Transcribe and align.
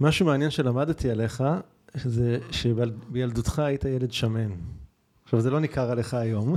משהו 0.00 0.26
מעניין 0.26 0.50
שלמדתי 0.50 1.10
עליך, 1.10 1.44
זה 1.94 2.38
שבילדותך 2.50 3.58
היית 3.58 3.84
ילד 3.84 4.12
שמן. 4.12 4.50
עכשיו, 5.24 5.40
זה 5.40 5.50
לא 5.50 5.60
ניכר 5.60 5.90
עליך 5.90 6.14
היום. 6.14 6.56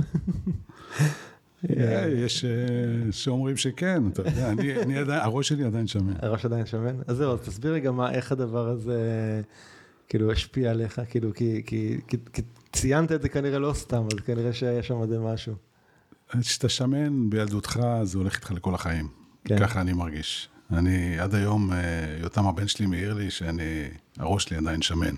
אה, 1.76 2.08
יש 2.08 2.44
אה, 2.44 3.12
שאומרים 3.12 3.56
שכן, 3.56 4.08
אתה 4.08 4.22
יודע, 4.22 4.52
אני 4.52 4.98
עדיין, 4.98 5.20
הראש 5.20 5.48
שלי 5.48 5.64
עדיין 5.64 5.86
שמן. 5.86 6.14
הראש 6.22 6.44
עדיין 6.44 6.66
שמן? 6.66 6.96
אז 7.06 7.16
זהו, 7.16 7.32
אז 7.32 7.40
תסביר 7.40 7.72
לי 7.72 7.80
גם 7.80 8.00
איך 8.00 8.32
הדבר 8.32 8.68
הזה, 8.68 9.00
כאילו, 10.08 10.32
השפיע 10.32 10.70
עליך, 10.70 11.00
כאילו, 11.08 11.30
כי 11.34 11.98
ציינת 12.72 13.12
את 13.12 13.22
זה 13.22 13.28
כנראה 13.28 13.58
לא 13.58 13.72
סתם, 13.72 14.04
אז 14.12 14.20
כנראה 14.20 14.52
שהיה 14.52 14.82
שם 14.82 14.94
עוד 14.94 15.18
משהו. 15.18 15.54
כשאתה 16.40 16.68
שמן 16.68 17.30
בילדותך, 17.30 17.80
זה 18.02 18.18
הולך 18.18 18.36
איתך 18.36 18.50
לכל 18.50 18.74
החיים. 18.74 19.08
כן. 19.44 19.58
ככה 19.58 19.80
אני 19.80 19.92
מרגיש. 19.92 20.48
אני 20.72 21.18
עד 21.18 21.34
היום, 21.34 21.72
אה, 21.72 21.78
יותם 22.20 22.46
הבן 22.46 22.68
שלי 22.68 22.86
מעיר 22.86 23.14
לי 23.14 23.30
שאני, 23.30 23.88
הראש 24.18 24.44
שלי 24.44 24.56
עדיין 24.56 24.82
שמן. 24.82 25.14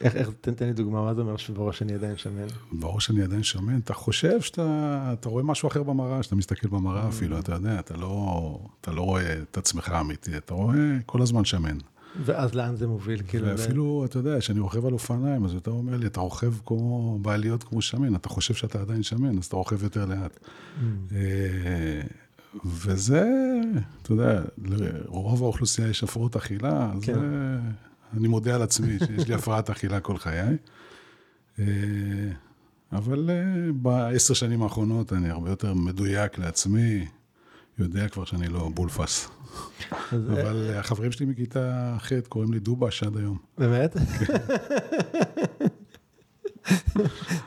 איך, 0.00 0.16
איך, 0.16 0.30
תן, 0.40 0.54
תן 0.54 0.66
לי 0.66 0.72
דוגמה, 0.72 1.04
מה 1.04 1.14
זה 1.14 1.20
אומר 1.20 1.36
שבראש 1.36 1.82
אני 1.82 1.94
עדיין 1.94 2.16
שמן? 2.16 2.46
בראש 2.72 3.10
אני 3.10 3.22
עדיין 3.22 3.42
שמן, 3.42 3.78
אתה 3.78 3.94
חושב 3.94 4.40
שאתה 4.40 5.10
אתה 5.12 5.28
רואה 5.28 5.42
משהו 5.42 5.68
אחר 5.68 5.82
במראה, 5.82 6.22
שאתה 6.22 6.36
מסתכל 6.36 6.68
במראה 6.68 7.08
אפילו, 7.08 7.38
אתה 7.38 7.52
יודע, 7.52 7.78
אתה 7.78 7.96
לא, 7.96 8.58
אתה 8.80 8.92
לא 8.92 9.02
רואה 9.02 9.42
את 9.42 9.58
עצמך 9.58 9.92
אמיתי, 10.00 10.36
אתה 10.36 10.54
רואה 10.54 10.76
כל 11.06 11.22
הזמן 11.22 11.44
שמן. 11.44 11.78
ואז 12.24 12.54
לאן 12.54 12.76
זה 12.76 12.86
מוביל? 12.86 13.22
כאילו... 13.28 13.46
ואפילו, 13.46 14.04
אתה 14.04 14.18
יודע, 14.18 14.38
כשאני 14.38 14.60
רוכב 14.60 14.86
על 14.86 14.92
אופניים, 14.92 15.44
אז 15.44 15.54
אתה 15.54 15.70
אומר 15.70 15.96
לי, 15.96 16.06
אתה 16.06 16.20
רוכב 16.20 16.54
כמו, 16.66 17.18
בעליות 17.22 17.64
כמו 17.64 17.82
שמן, 17.82 18.14
אתה 18.14 18.28
חושב 18.28 18.54
שאתה 18.54 18.80
עדיין 18.80 19.02
שמן, 19.02 19.38
אז 19.38 19.44
אתה 19.44 19.56
רוכב 19.56 19.82
יותר 19.82 20.06
לאט. 20.06 20.48
וזה, 22.64 23.30
אתה 24.02 24.12
יודע, 24.12 24.42
לרוב 24.64 25.42
האוכלוסייה 25.42 25.88
יש 25.88 26.04
הפרעות 26.04 26.36
אכילה, 26.36 26.92
אז 26.96 27.04
כן. 27.04 27.14
זה, 27.14 27.20
אני 28.16 28.28
מודה 28.28 28.54
על 28.54 28.62
עצמי 28.62 28.98
שיש 28.98 29.28
לי 29.28 29.34
הפרעת 29.34 29.70
אכילה 29.70 30.00
כל 30.00 30.18
חיי. 30.18 30.56
אה, 31.58 31.64
אבל 32.92 33.30
אה, 33.30 33.72
בעשר 33.72 34.34
שנים 34.34 34.62
האחרונות 34.62 35.12
אני 35.12 35.30
הרבה 35.30 35.50
יותר 35.50 35.74
מדויק 35.74 36.38
לעצמי, 36.38 37.06
יודע 37.78 38.08
כבר 38.08 38.24
שאני 38.24 38.48
לא 38.48 38.70
בולפס. 38.74 39.28
אבל 40.12 40.70
אה, 40.70 40.80
החברים 40.80 41.12
שלי 41.12 41.26
מכיתה 41.26 41.96
ח' 42.00 42.12
קוראים 42.28 42.52
לי 42.52 42.58
דובש 42.58 43.02
עד 43.02 43.16
היום. 43.16 43.38
באמת? 43.58 43.96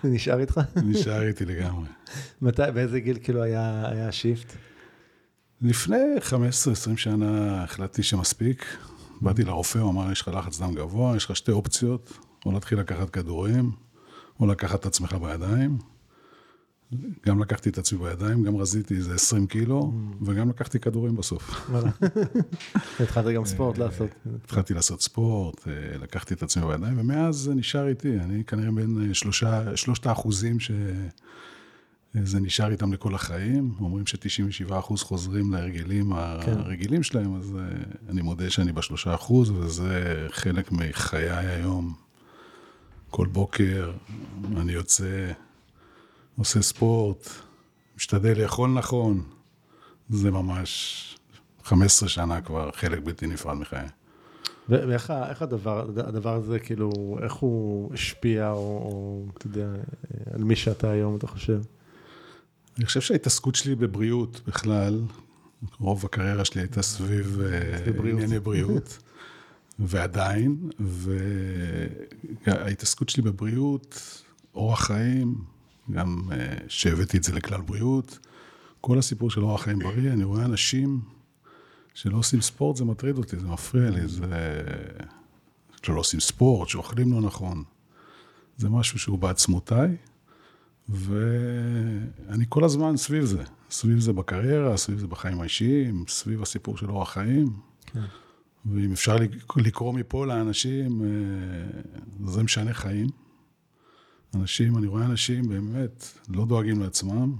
זה 0.03 0.09
נשאר 0.09 0.39
איתך? 0.39 0.61
נשאר 0.83 1.27
איתי 1.27 1.45
לגמרי. 1.45 1.87
מתי, 2.41 2.61
באיזה 2.73 2.99
גיל 2.99 3.17
כאילו 3.23 3.43
היה 3.43 4.07
השיפט? 4.07 4.53
לפני 5.61 5.97
15-20 6.29 6.97
שנה 6.97 7.63
החלטתי 7.63 8.03
שמספיק. 8.03 8.65
באתי 9.21 9.43
לרופא, 9.43 9.79
הוא 9.79 9.91
אמר, 9.91 10.11
יש 10.11 10.21
לך 10.21 10.27
לחץ 10.27 10.59
דם 10.59 10.73
גבוה, 10.73 11.15
יש 11.15 11.25
לך 11.25 11.35
שתי 11.35 11.51
אופציות, 11.51 12.17
או 12.45 12.51
להתחיל 12.51 12.79
לקחת 12.79 13.09
כדורים, 13.09 13.71
או 14.39 14.47
לקחת 14.47 14.79
את 14.79 14.85
עצמך 14.85 15.13
בידיים. 15.13 15.77
גם 17.25 17.41
לקחתי 17.41 17.69
את 17.69 17.77
עצמי 17.77 17.99
בידיים, 17.99 18.43
גם 18.43 18.55
רזיתי 18.55 18.95
איזה 18.95 19.15
20 19.15 19.47
קילו, 19.47 19.91
mm. 19.93 20.23
וגם 20.25 20.49
לקחתי 20.49 20.79
כדורים 20.79 21.15
בסוף. 21.15 21.69
התחלת 22.99 23.35
גם 23.35 23.45
ספורט 23.45 23.77
לעשות. 23.77 24.09
התחלתי 24.43 24.73
לעשות 24.73 25.01
ספורט, 25.01 25.67
אה, 25.67 25.97
לקחתי 25.97 26.33
את 26.33 26.43
עצמי 26.43 26.65
בידיים, 26.67 26.99
ומאז 26.99 27.35
זה 27.35 27.55
נשאר 27.55 27.87
איתי. 27.87 28.19
אני 28.19 28.43
כנראה 28.43 28.71
בין 28.71 29.13
שלושה, 29.13 29.77
שלושת 29.77 30.05
האחוזים 30.05 30.57
שזה 32.25 32.39
נשאר 32.39 32.71
איתם 32.71 32.93
לכל 32.93 33.15
החיים. 33.15 33.73
אומרים 33.79 34.07
ש-97 34.07 34.79
אחוז 34.79 35.03
חוזרים 35.03 35.53
להרגלים 35.53 36.13
כן. 36.45 36.57
הרגילים 36.57 37.03
שלהם, 37.03 37.35
אז 37.35 37.55
אה, 37.59 37.63
אני 38.09 38.21
מודה 38.21 38.49
שאני 38.49 38.71
בשלושה 38.71 39.13
אחוז, 39.13 39.51
וזה 39.51 40.27
חלק 40.29 40.71
מחיי 40.71 41.29
היום. 41.29 41.93
כל 43.09 43.27
בוקר 43.27 43.91
אני 44.57 44.71
יוצא... 44.71 45.31
עושה 46.37 46.61
ספורט, 46.61 47.29
משתדל 47.95 48.41
לאכול 48.41 48.69
נכון, 48.69 49.23
זה 50.09 50.31
ממש 50.31 51.03
15 51.63 52.09
שנה 52.09 52.41
כבר 52.41 52.71
חלק 52.71 52.99
בלתי 53.03 53.27
נפרד 53.27 53.57
מחיי. 53.57 53.87
ואיך 54.69 55.41
הדבר, 55.41 55.87
הדבר 55.97 56.33
הזה, 56.33 56.59
כאילו, 56.59 56.91
איך 57.23 57.33
הוא 57.33 57.93
השפיע, 57.93 58.51
או, 58.51 58.57
או 58.57 59.25
אתה 59.37 59.47
יודע, 59.47 59.67
על 60.33 60.43
מי 60.43 60.55
שאתה 60.55 60.91
היום, 60.91 61.15
אתה 61.15 61.27
חושב? 61.27 61.61
אני 62.77 62.85
חושב 62.85 63.01
שההתעסקות 63.01 63.55
שלי 63.55 63.75
בבריאות 63.75 64.41
בכלל, 64.47 65.01
רוב 65.79 66.05
הקריירה 66.05 66.45
שלי 66.45 66.61
הייתה 66.61 66.81
סביב 66.81 67.39
אה, 67.41 68.09
ענייני 68.09 68.39
בריאות, 68.39 68.97
ועדיין, 69.79 70.69
וההתעסקות 72.45 73.09
שלי 73.09 73.23
בבריאות, 73.23 74.01
אורח 74.55 74.85
חיים, 74.85 75.35
גם 75.91 76.21
אה, 76.31 76.57
שהבאתי 76.67 77.17
את 77.17 77.23
זה 77.23 77.33
לכלל 77.33 77.61
בריאות. 77.61 78.19
כל 78.81 78.99
הסיפור 78.99 79.29
של 79.31 79.43
אורח 79.43 79.63
חיים 79.63 79.79
בריא, 79.79 80.11
אני 80.11 80.23
רואה 80.23 80.45
אנשים 80.45 81.01
שלא 81.93 82.17
עושים 82.17 82.41
ספורט, 82.41 82.77
זה 82.77 82.85
מטריד 82.85 83.17
אותי, 83.17 83.39
זה 83.39 83.47
מפריע 83.47 83.89
לי, 83.89 84.07
זה... 84.07 84.25
שלא 85.83 85.99
עושים 85.99 86.19
ספורט, 86.19 86.69
שאוכלים 86.69 87.13
לא 87.13 87.21
נכון. 87.21 87.63
זה 88.57 88.69
משהו 88.69 88.99
שהוא 88.99 89.19
בעצמותיי, 89.19 89.95
ואני 90.89 92.45
כל 92.49 92.63
הזמן 92.63 92.97
סביב 92.97 93.25
זה. 93.25 93.43
סביב 93.69 93.99
זה 93.99 94.13
בקריירה, 94.13 94.77
סביב 94.77 94.99
זה 94.99 95.07
בחיים 95.07 95.41
האישיים, 95.41 96.05
סביב 96.07 96.41
הסיפור 96.41 96.77
של 96.77 96.89
אורח 96.89 97.13
חיים. 97.13 97.53
כן. 97.85 98.03
ואם 98.65 98.91
אפשר 98.91 99.15
לקרוא 99.55 99.93
מפה 99.93 100.25
לאנשים, 100.25 101.01
אה, 101.01 101.81
זה 102.25 102.43
משנה 102.43 102.73
חיים. 102.73 103.07
אנשים, 104.35 104.77
אני 104.77 104.87
רואה 104.87 105.05
אנשים 105.05 105.49
באמת 105.49 106.07
לא 106.29 106.45
דואגים 106.45 106.81
לעצמם, 106.81 107.35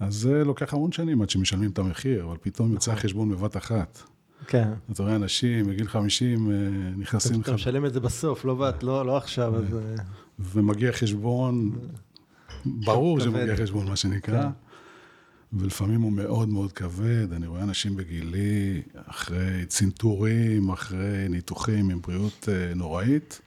אז 0.00 0.14
זה 0.14 0.44
לוקח 0.44 0.74
המון 0.74 0.92
שנים 0.92 1.22
עד 1.22 1.30
שמשלמים 1.30 1.70
את 1.70 1.78
המחיר, 1.78 2.24
אבל 2.24 2.36
פתאום 2.40 2.72
יוצא 2.72 2.90
נכון. 2.90 2.98
החשבון 2.98 3.28
בבת 3.28 3.56
אחת. 3.56 4.02
כן. 4.46 4.68
אתה 4.92 5.02
רואה 5.02 5.16
אנשים 5.16 5.66
בגיל 5.66 5.88
50 5.88 6.50
אה, 6.50 6.56
נכנסים. 6.96 7.40
אתה 7.40 7.54
משלם 7.54 7.86
את 7.86 7.92
זה 7.92 8.00
בסוף, 8.00 8.44
לא, 8.44 8.70
לא, 8.82 9.06
לא 9.06 9.16
עכשיו, 9.16 9.56
אז... 9.56 9.74
אה. 9.74 10.04
ומגיע 10.38 10.92
חשבון, 10.92 11.78
ברור 12.66 13.20
שמגיע 13.20 13.56
חשבון, 13.56 13.88
מה 13.88 13.96
שנקרא. 13.96 14.42
כן. 14.42 14.48
ולפעמים 15.52 16.02
הוא 16.02 16.12
מאוד 16.12 16.48
מאוד 16.48 16.72
כבד. 16.72 17.32
אני 17.32 17.46
רואה 17.46 17.62
אנשים 17.62 17.96
בגילי, 17.96 18.82
אחרי 19.06 19.66
צנתורים, 19.66 20.68
אחרי 20.68 21.28
ניתוחים 21.28 21.90
עם 21.90 22.00
בריאות 22.00 22.48
אה, 22.52 22.74
נוראית, 22.74 23.40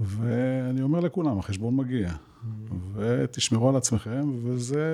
ואני 0.00 0.82
אומר 0.82 1.00
לכולם, 1.00 1.38
החשבון 1.38 1.76
מגיע. 1.76 2.12
ותשמרו 2.94 3.68
על 3.68 3.76
עצמכם, 3.76 4.30
וזה 4.42 4.84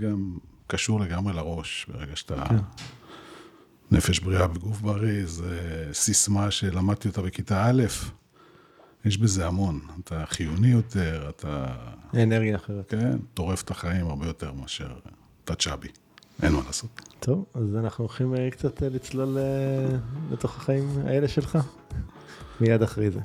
גם 0.00 0.38
קשור 0.66 1.00
לגמרי 1.00 1.32
לראש, 1.32 1.86
ברגע 1.92 2.16
שאתה... 2.16 2.44
כן. 2.48 2.56
נפש 3.90 4.18
בריאה 4.18 4.46
בגוף 4.46 4.80
בריא, 4.80 5.26
זה 5.26 5.88
סיסמה 5.92 6.50
שלמדתי 6.50 7.08
אותה 7.08 7.22
בכיתה 7.22 7.70
א', 7.70 7.82
יש 9.04 9.18
בזה 9.18 9.46
המון. 9.46 9.80
אתה 10.04 10.24
חיוני 10.26 10.68
יותר, 10.68 11.26
אתה... 11.28 11.66
אנרגיה 12.14 12.56
אחרת. 12.56 12.90
כן, 12.90 13.18
טורף 13.34 13.62
את 13.62 13.70
החיים 13.70 14.06
הרבה 14.06 14.26
יותר 14.26 14.52
מאשר 14.52 14.88
אתה 15.44 15.54
צ'אבי. 15.54 15.88
אין 16.42 16.52
מה 16.52 16.60
לעשות. 16.66 16.90
טוב, 17.20 17.44
אז 17.54 17.76
אנחנו 17.76 18.04
הולכים 18.04 18.34
אה, 18.34 18.50
קצת 18.50 18.82
אה, 18.82 18.88
לצלול 18.88 19.38
אה, 19.38 19.96
לתוך 20.30 20.56
החיים 20.56 20.88
האלה 21.04 21.28
שלך, 21.28 21.58
מיד 22.60 22.82
אחרי 22.82 23.10
זה. 23.10 23.20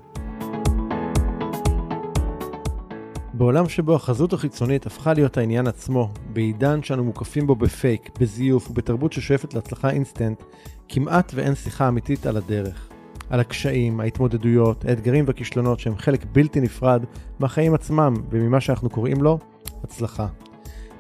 בעולם 3.34 3.70
שבו 3.70 3.96
החזות 3.96 4.34
החיצונית 4.34 4.86
הפכה 4.86 5.14
להיות 5.14 5.38
העניין 5.38 5.68
עצמו, 5.68 6.14
בעידן 6.34 6.84
שאנו 6.84 7.04
מוקפים 7.04 7.48
בו 7.48 7.56
בפייק, 7.56 8.10
בזיוף 8.20 8.72
ובתרבות 8.72 9.14
ששואפת 9.14 9.54
להצלחה 9.54 9.90
אינסטנט, 9.90 10.44
כמעט 10.90 11.32
ואין 11.36 11.56
שיחה 11.56 11.88
אמיתית 11.88 12.26
על 12.26 12.38
הדרך. 12.38 12.90
על 13.30 13.40
הקשיים, 13.40 14.00
ההתמודדויות, 14.00 14.86
האתגרים 14.86 15.26
והכישלונות 15.28 15.80
שהם 15.80 15.98
חלק 15.98 16.26
בלתי 16.32 16.62
נפרד 16.62 17.04
מהחיים 17.40 17.74
עצמם 17.74 18.14
וממה 18.30 18.62
שאנחנו 18.62 18.90
קוראים 18.90 19.22
לו 19.22 19.40
הצלחה. 19.84 20.28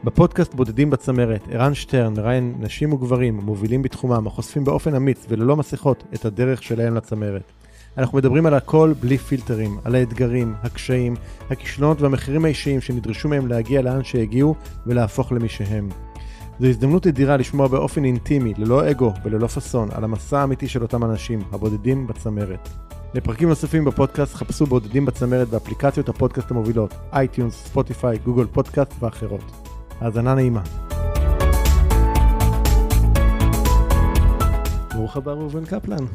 בפודקאסט 0.03 0.53
בודדים 0.53 0.89
בצמרת, 0.89 1.47
ערן 1.51 1.73
שטרן 1.73 2.13
מראיין 2.13 2.55
נשים 2.59 2.93
וגברים 2.93 3.35
מובילים 3.35 3.81
בתחומם 3.81 4.27
החושפים 4.27 4.63
באופן 4.63 4.95
אמיץ 4.95 5.25
וללא 5.29 5.55
מסכות 5.55 6.03
את 6.13 6.25
הדרך 6.25 6.63
שלהם 6.63 6.95
לצמרת. 6.95 7.51
אנחנו 7.97 8.17
מדברים 8.17 8.45
על 8.45 8.53
הכל 8.53 8.93
בלי 8.99 9.17
פילטרים, 9.17 9.77
על 9.83 9.95
האתגרים, 9.95 10.53
הקשיים, 10.63 11.15
הכישלונות 11.49 12.01
והמחירים 12.01 12.45
האישיים 12.45 12.81
שנדרשו 12.81 13.29
מהם 13.29 13.47
להגיע 13.47 13.81
לאן 13.81 14.03
שהגיעו 14.03 14.55
ולהפוך 14.85 15.31
למי 15.31 15.49
שהם. 15.49 15.89
זו 16.59 16.67
הזדמנות 16.67 17.07
אדירה 17.07 17.37
לשמוע 17.37 17.67
באופן 17.67 18.05
אינטימי, 18.05 18.53
ללא 18.57 18.91
אגו 18.91 19.13
וללא 19.23 19.47
פאסון, 19.47 19.89
על 19.91 20.03
המסע 20.03 20.39
האמיתי 20.39 20.67
של 20.67 20.81
אותם 20.81 21.03
אנשים, 21.03 21.41
הבודדים 21.51 22.07
בצמרת. 22.07 22.69
לפרקים 23.13 23.49
נוספים 23.49 23.85
בפודקאסט 23.85 24.33
חפשו 24.33 24.65
בודדים 24.65 25.05
בצמרת 25.05 25.47
באפליקציות 25.47 26.09
הפודקאסט 26.09 26.51
המובילות, 26.51 26.93
iTunes, 27.13 27.53
ספוטיפיי, 27.65 28.17
גוגל 28.17 28.45
פודקאסט 28.45 28.91
ואחרות. 28.99 29.51
האזנה 29.99 30.35
נעימה. 30.35 30.61
ברוך 34.95 35.17
הבא 35.17 35.31
ראובן 35.31 35.65
קפלן. 35.65 36.05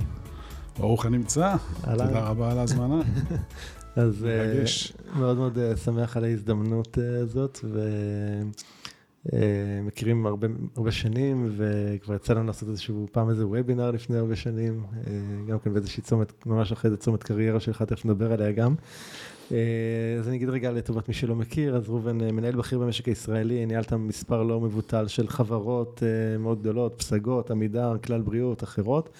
ברוך 0.78 1.06
הנמצא, 1.06 1.54
תודה 1.84 2.20
רבה 2.20 2.52
על 2.52 2.58
ההזמנה. 2.58 3.02
אז 3.96 4.26
מאוד 5.16 5.36
מאוד 5.36 5.58
שמח 5.84 6.16
על 6.16 6.24
ההזדמנות 6.24 6.98
הזאת, 7.22 7.60
ומכירים 9.26 10.26
הרבה, 10.26 10.48
הרבה 10.76 10.90
שנים, 10.90 11.48
וכבר 11.56 12.14
יצא 12.14 12.32
לנו 12.32 12.46
לעשות 12.46 12.68
איזשהו 12.68 13.06
פעם 13.12 13.30
איזה 13.30 13.46
וובינר 13.46 13.90
לפני 13.90 14.18
הרבה 14.18 14.36
שנים, 14.36 14.82
גם 15.48 15.58
כן 15.58 15.72
באיזושהי 15.72 16.02
צומת, 16.02 16.46
ממש 16.46 16.72
אחרי 16.72 16.90
זה 16.90 16.96
צומת 16.96 17.22
קריירה 17.22 17.60
שלך, 17.60 17.82
תכף 17.82 18.04
נדבר 18.04 18.32
עליה 18.32 18.52
גם. 18.52 18.74
אז 20.18 20.28
אני 20.28 20.36
אגיד 20.36 20.48
רגע 20.48 20.72
לטובת 20.72 21.08
מי 21.08 21.14
שלא 21.14 21.34
מכיר, 21.34 21.76
אז 21.76 21.88
ראובן 21.88 22.18
מנהל 22.18 22.56
בכיר 22.56 22.78
במשק 22.78 23.08
הישראלי, 23.08 23.66
ניהלת 23.66 23.92
מספר 23.92 24.42
לא 24.42 24.60
מבוטל 24.60 25.06
של 25.08 25.28
חברות 25.28 26.02
מאוד 26.38 26.60
גדולות, 26.60 26.94
פסגות, 26.98 27.50
עמידר, 27.50 27.96
כלל 28.04 28.20
בריאות, 28.20 28.62
אחרות. 28.62 29.10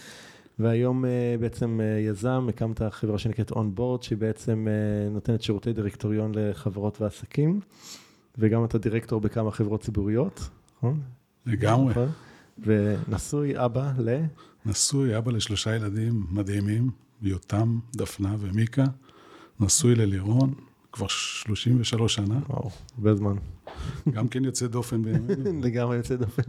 והיום 0.58 1.04
בעצם 1.40 1.80
יזם, 2.08 2.46
הקמת 2.48 2.82
חברה 2.90 3.18
שנקראת 3.18 3.50
אונבורד, 3.50 4.02
שהיא 4.02 4.18
בעצם 4.18 4.66
נותנת 5.10 5.42
שירותי 5.42 5.72
דירקטוריון 5.72 6.32
לחברות 6.34 7.00
ועסקים, 7.00 7.60
וגם 8.40 8.64
אתה 8.64 8.78
דירקטור 8.78 9.20
בכמה 9.20 9.50
חברות 9.50 9.80
ציבוריות, 9.80 10.48
נכון? 10.76 11.00
לגמרי. 11.46 11.94
ונשוי 12.58 13.64
אבא 13.64 13.92
ל? 13.98 14.20
נשוי 14.66 15.18
אבא 15.18 15.32
לשלושה 15.32 15.76
ילדים 15.76 16.26
מדהימים, 16.30 16.90
יותם, 17.22 17.78
דפנה 17.96 18.36
ומיקה. 18.40 18.84
נשוי 19.60 19.94
ללירון, 19.94 20.54
כבר 20.92 21.06
33 21.08 22.14
שנה. 22.14 22.40
וואו, 22.48 22.70
הרבה 22.96 23.14
זמן. 23.14 23.36
גם 24.10 24.28
כן 24.28 24.44
יוצא 24.44 24.66
דופן 24.66 25.02
בימינו. 25.02 25.60
לגמרי 25.66 25.96
יוצא 25.96 26.16
דופן. 26.16 26.42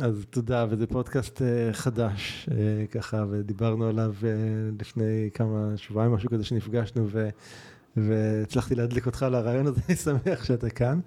אז 0.00 0.24
תודה, 0.30 0.66
וזה 0.70 0.86
פודקאסט 0.86 1.42
חדש, 1.72 2.48
ככה, 2.90 3.24
ודיברנו 3.30 3.86
עליו 3.86 4.14
לפני 4.80 5.30
כמה 5.34 5.72
שבועיים, 5.76 6.12
משהו 6.12 6.30
כזה 6.30 6.44
שנפגשנו, 6.44 7.06
והצלחתי 7.96 8.74
להדליק 8.74 9.06
אותך 9.06 9.26
לרעיון 9.30 9.66
הזה, 9.66 9.80
אני 9.88 9.96
שמח 9.96 10.44
שאתה 10.44 10.70
כאן. 10.70 11.00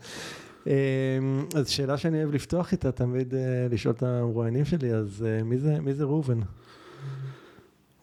אז 1.56 1.68
שאלה 1.68 1.98
שאני 1.98 2.24
אוהב 2.24 2.34
לפתוח 2.36 2.72
איתה, 2.72 2.92
תמיד 2.92 3.34
לשאול 3.70 3.94
את 3.94 4.04
המרואיינים 4.04 4.66
שלי, 4.66 4.94
אז 4.94 5.26
מי 5.82 5.94
זה 5.94 6.04
ראובן? 6.04 6.40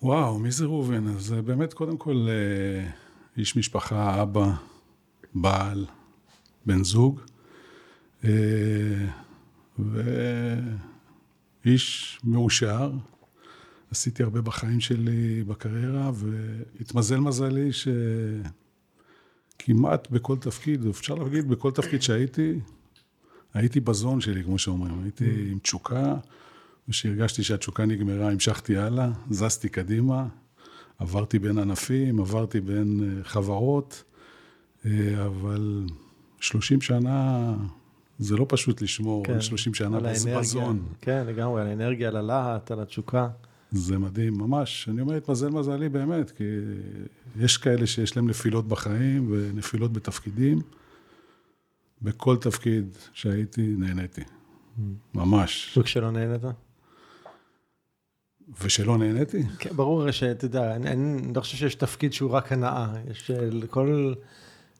וואו, 0.02 0.38
מי 0.38 0.50
זה 0.50 0.64
ראובן? 0.64 1.06
אז 1.06 1.34
באמת, 1.44 1.72
קודם 1.74 1.96
כל, 1.96 2.28
איש 3.36 3.56
משפחה, 3.56 4.22
אבא, 4.22 4.52
בעל, 5.34 5.86
בן 6.66 6.84
זוג, 6.84 7.20
ואיש 11.64 12.20
מאושר. 12.24 12.92
עשיתי 13.90 14.22
הרבה 14.22 14.40
בחיים 14.40 14.80
שלי 14.80 15.44
בקריירה, 15.44 16.10
והתמזל 16.14 17.20
מזלי 17.20 17.72
שכמעט 19.60 20.10
בכל 20.10 20.36
תפקיד, 20.36 20.86
אפשר 20.86 21.14
להגיד 21.14 21.48
בכל 21.48 21.70
תפקיד 21.70 22.02
שהייתי, 22.02 22.60
הייתי 23.54 23.80
בזון 23.80 24.20
שלי, 24.20 24.44
כמו 24.44 24.58
שאומרים. 24.58 25.02
הייתי 25.02 25.48
עם 25.50 25.58
תשוקה. 25.58 26.14
וכשהרגשתי 26.88 27.42
שהתשוקה 27.42 27.86
נגמרה, 27.86 28.30
המשכתי 28.30 28.76
הלאה, 28.76 29.10
זזתי 29.30 29.68
קדימה, 29.68 30.26
עברתי 30.98 31.38
בין 31.38 31.58
ענפים, 31.58 32.20
עברתי 32.20 32.60
בין 32.60 33.20
חברות, 33.22 34.04
אבל 35.26 35.86
30 36.40 36.80
שנה 36.80 37.52
זה 38.18 38.36
לא 38.36 38.46
פשוט 38.48 38.82
לשמור, 38.82 39.24
כן, 39.24 39.40
30 39.40 39.74
שנה 39.74 39.98
בזון. 40.38 40.82
כן, 41.00 41.26
לגמרי, 41.26 41.60
על 41.60 41.66
האנרגיה, 41.66 42.08
על 42.08 42.16
הלהט, 42.16 42.70
על 42.70 42.80
התשוקה. 42.80 43.28
זה 43.70 43.98
מדהים, 43.98 44.38
ממש. 44.38 44.88
אני 44.90 45.00
אומר, 45.00 45.14
התמזל 45.14 45.48
מזלי 45.48 45.88
באמת, 45.88 46.30
כי 46.30 46.44
יש 47.36 47.56
כאלה 47.56 47.86
שיש 47.86 48.16
להם 48.16 48.28
נפילות 48.28 48.68
בחיים 48.68 49.28
ונפילות 49.30 49.92
בתפקידים. 49.92 50.60
בכל 52.02 52.36
תפקיד 52.36 52.96
שהייתי, 53.12 53.74
נהניתי. 53.78 54.22
ממש. 55.14 55.78
וכשלא 55.78 56.10
נהנית? 56.10 56.42
ושלא 58.62 58.98
נהניתי? 58.98 59.42
כן, 59.58 59.70
ברור 59.76 60.10
שאתה 60.10 60.44
יודע, 60.44 60.76
אני, 60.76 60.88
אני 60.90 61.34
לא 61.34 61.40
חושב 61.40 61.56
שיש 61.56 61.74
תפקיד 61.74 62.12
שהוא 62.12 62.30
רק 62.30 62.52
הנאה, 62.52 62.88
יש 63.10 63.30
לכל... 63.34 64.14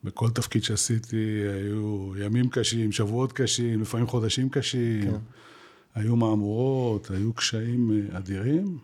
בכל 0.03 0.29
תפקיד 0.29 0.63
שעשיתי 0.63 1.43
היו 1.53 2.11
ימים 2.17 2.49
קשים, 2.49 2.91
שבועות 2.91 3.33
קשים, 3.33 3.81
לפעמים 3.81 4.07
חודשים 4.07 4.49
קשים, 4.49 5.11
כן. 5.11 5.17
היו 5.95 6.15
מהמורות, 6.15 7.11
היו 7.11 7.33
קשיים 7.33 8.07
אדירים, 8.11 8.77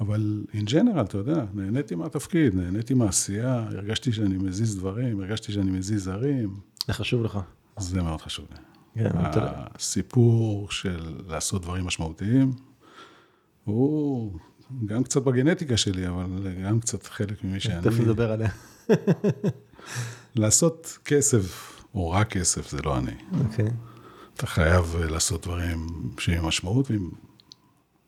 אבל 0.00 0.44
in 0.52 0.68
general, 0.70 1.00
אתה 1.00 1.18
יודע, 1.18 1.44
נהניתי 1.54 1.94
מהתפקיד, 1.94 2.54
נהניתי 2.54 2.94
מהעשייה, 2.94 3.54
הרגשתי 3.54 4.12
שאני 4.12 4.36
מזיז 4.36 4.76
דברים, 4.76 5.20
הרגשתי 5.20 5.52
שאני 5.52 5.70
מזיז 5.70 6.08
הרים. 6.08 6.56
זה 6.86 6.92
חשוב 6.92 7.24
לך. 7.24 7.38
זה 7.78 8.02
מאוד 8.02 8.20
חשוב 8.20 8.46
לי. 8.50 8.58
כן, 8.94 9.10
הסיפור 9.14 10.70
של 10.70 11.16
לעשות 11.28 11.62
דברים 11.62 11.86
משמעותיים, 11.86 12.52
הוא 13.64 14.32
גם 14.86 15.04
קצת 15.04 15.22
בגנטיקה 15.22 15.76
שלי, 15.76 16.08
אבל 16.08 16.54
גם 16.64 16.80
קצת 16.80 17.06
חלק 17.06 17.44
ממי 17.44 17.60
שאני. 17.60 17.82
תכף 17.82 18.00
נדבר 18.00 18.32
עליה. 18.32 18.50
לעשות 20.36 20.98
כסף, 21.04 21.74
או 21.94 22.10
רק 22.10 22.30
כסף, 22.30 22.70
זה 22.70 22.78
לא 22.84 22.98
אני. 22.98 23.14
אוקיי. 23.44 23.70
אתה 24.38 24.46
חייב 24.46 24.96
לעשות 24.96 25.46
דברים 25.46 25.86
שיהיו 26.18 26.42
משמעות, 26.42 26.90
ואם 26.90 27.10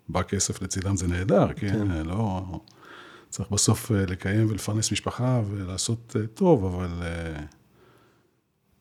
בא 0.09 0.23
כסף 0.23 0.63
לצידם 0.63 0.97
זה 0.97 1.09
נהדר, 1.09 1.53
כן? 1.53 1.89
כן. 1.89 2.07
לא... 2.07 2.43
צריך 3.29 3.51
בסוף 3.51 3.91
לקיים 3.91 4.51
ולפרנס 4.51 4.93
משפחה 4.93 5.41
ולעשות 5.51 6.17
טוב, 6.35 6.65
אבל 6.65 6.89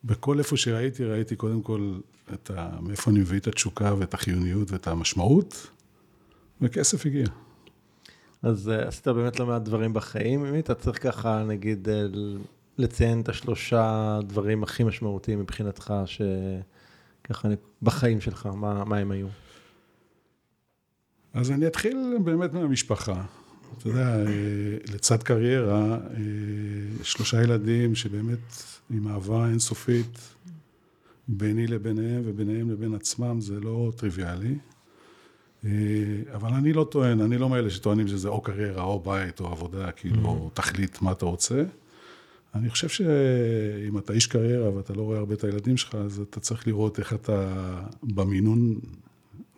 בכל 0.04 0.40
איפה 0.40 0.57
שראיתי, 0.57 1.06
ראיתי 1.06 1.36
קודם 1.36 1.62
כל 1.62 2.00
את 2.34 2.51
ה... 2.56 2.69
מאיפה 2.81 3.12
אני 3.12 3.19
מביא 3.19 3.40
את 3.40 3.48
התשוקה 3.48 3.94
ואת 3.98 4.13
החיוניות 4.13 4.72
ואת 4.72 4.88
המשמעות. 4.88 5.68
וכסף 6.62 7.06
הגיע. 7.06 7.25
אז 8.42 8.68
עשית 8.68 9.07
באמת 9.07 9.40
לא 9.40 9.45
מעט 9.45 9.62
דברים 9.62 9.94
בחיים, 9.94 10.45
אם 10.45 10.60
אתה 10.60 10.75
צריך 10.75 11.04
ככה, 11.04 11.44
נגיד, 11.44 11.88
לציין 12.78 13.22
את 13.22 13.30
השלושה 13.30 14.19
דברים 14.24 14.63
הכי 14.63 14.84
משמעותיים 14.84 15.40
מבחינתך, 15.40 15.94
שככה 17.30 17.48
בחיים 17.81 18.22
שלך, 18.22 18.46
מה, 18.46 18.86
מה 18.86 18.98
הם 18.98 19.12
היו? 19.12 19.28
אז 21.34 21.52
אני 21.52 21.68
אתחיל 21.68 22.18
באמת 22.24 22.54
מהמשפחה. 22.54 23.24
אתה 23.78 23.90
יודע, 23.90 24.26
אה, 24.26 24.78
לצד 24.94 25.24
קריירה, 25.24 25.98
שלושה 27.04 27.44
ילדים 27.44 27.95
שבאמת 27.95 28.40
עם 28.90 29.07
אהבה 29.07 29.48
אינסופית 29.48 30.19
ביני 31.28 31.68
לביניהם 31.68 32.21
וביניהם 32.26 32.71
לבין 32.71 32.94
עצמם, 32.94 33.42
זה 33.42 33.59
לא 33.59 33.92
טריוויאלי. 33.95 34.56
אה, 35.66 35.71
אבל 36.33 36.54
אני 36.54 36.74
לא 36.74 36.88
טוען, 36.92 37.21
אני 37.21 37.38
לא 37.38 37.50
מאלה 37.50 37.69
שטוענים 37.69 38.07
שזה 38.07 38.28
או 38.28 38.42
קריירה, 38.42 38.83
או 38.83 39.00
בית, 39.00 39.40
או 39.40 39.48
עבודה, 39.48 39.92
כאילו, 39.92 40.48
mm-hmm. 40.48 40.56
תחליט 40.56 41.02
מה 41.02 41.12
אתה 41.12 41.26
רוצה. 41.26 41.64
אני 42.56 42.70
חושב 42.70 42.90
שאם 42.90 43.98
אתה 43.98 44.14
איש 44.14 44.28
קריירה 44.28 44.76
ואתה 44.76 44.94
לא 44.94 45.02
רואה 45.02 45.18
הרבה 45.18 45.34
את 45.34 45.44
הילדים 45.44 45.78
שלך, 45.78 45.96
אז 45.96 46.20
אתה 46.20 46.40
צריך 46.40 46.68
לראות 46.68 47.00
איך 47.00 47.14
אתה 47.14 47.80
במינון, 48.04 48.80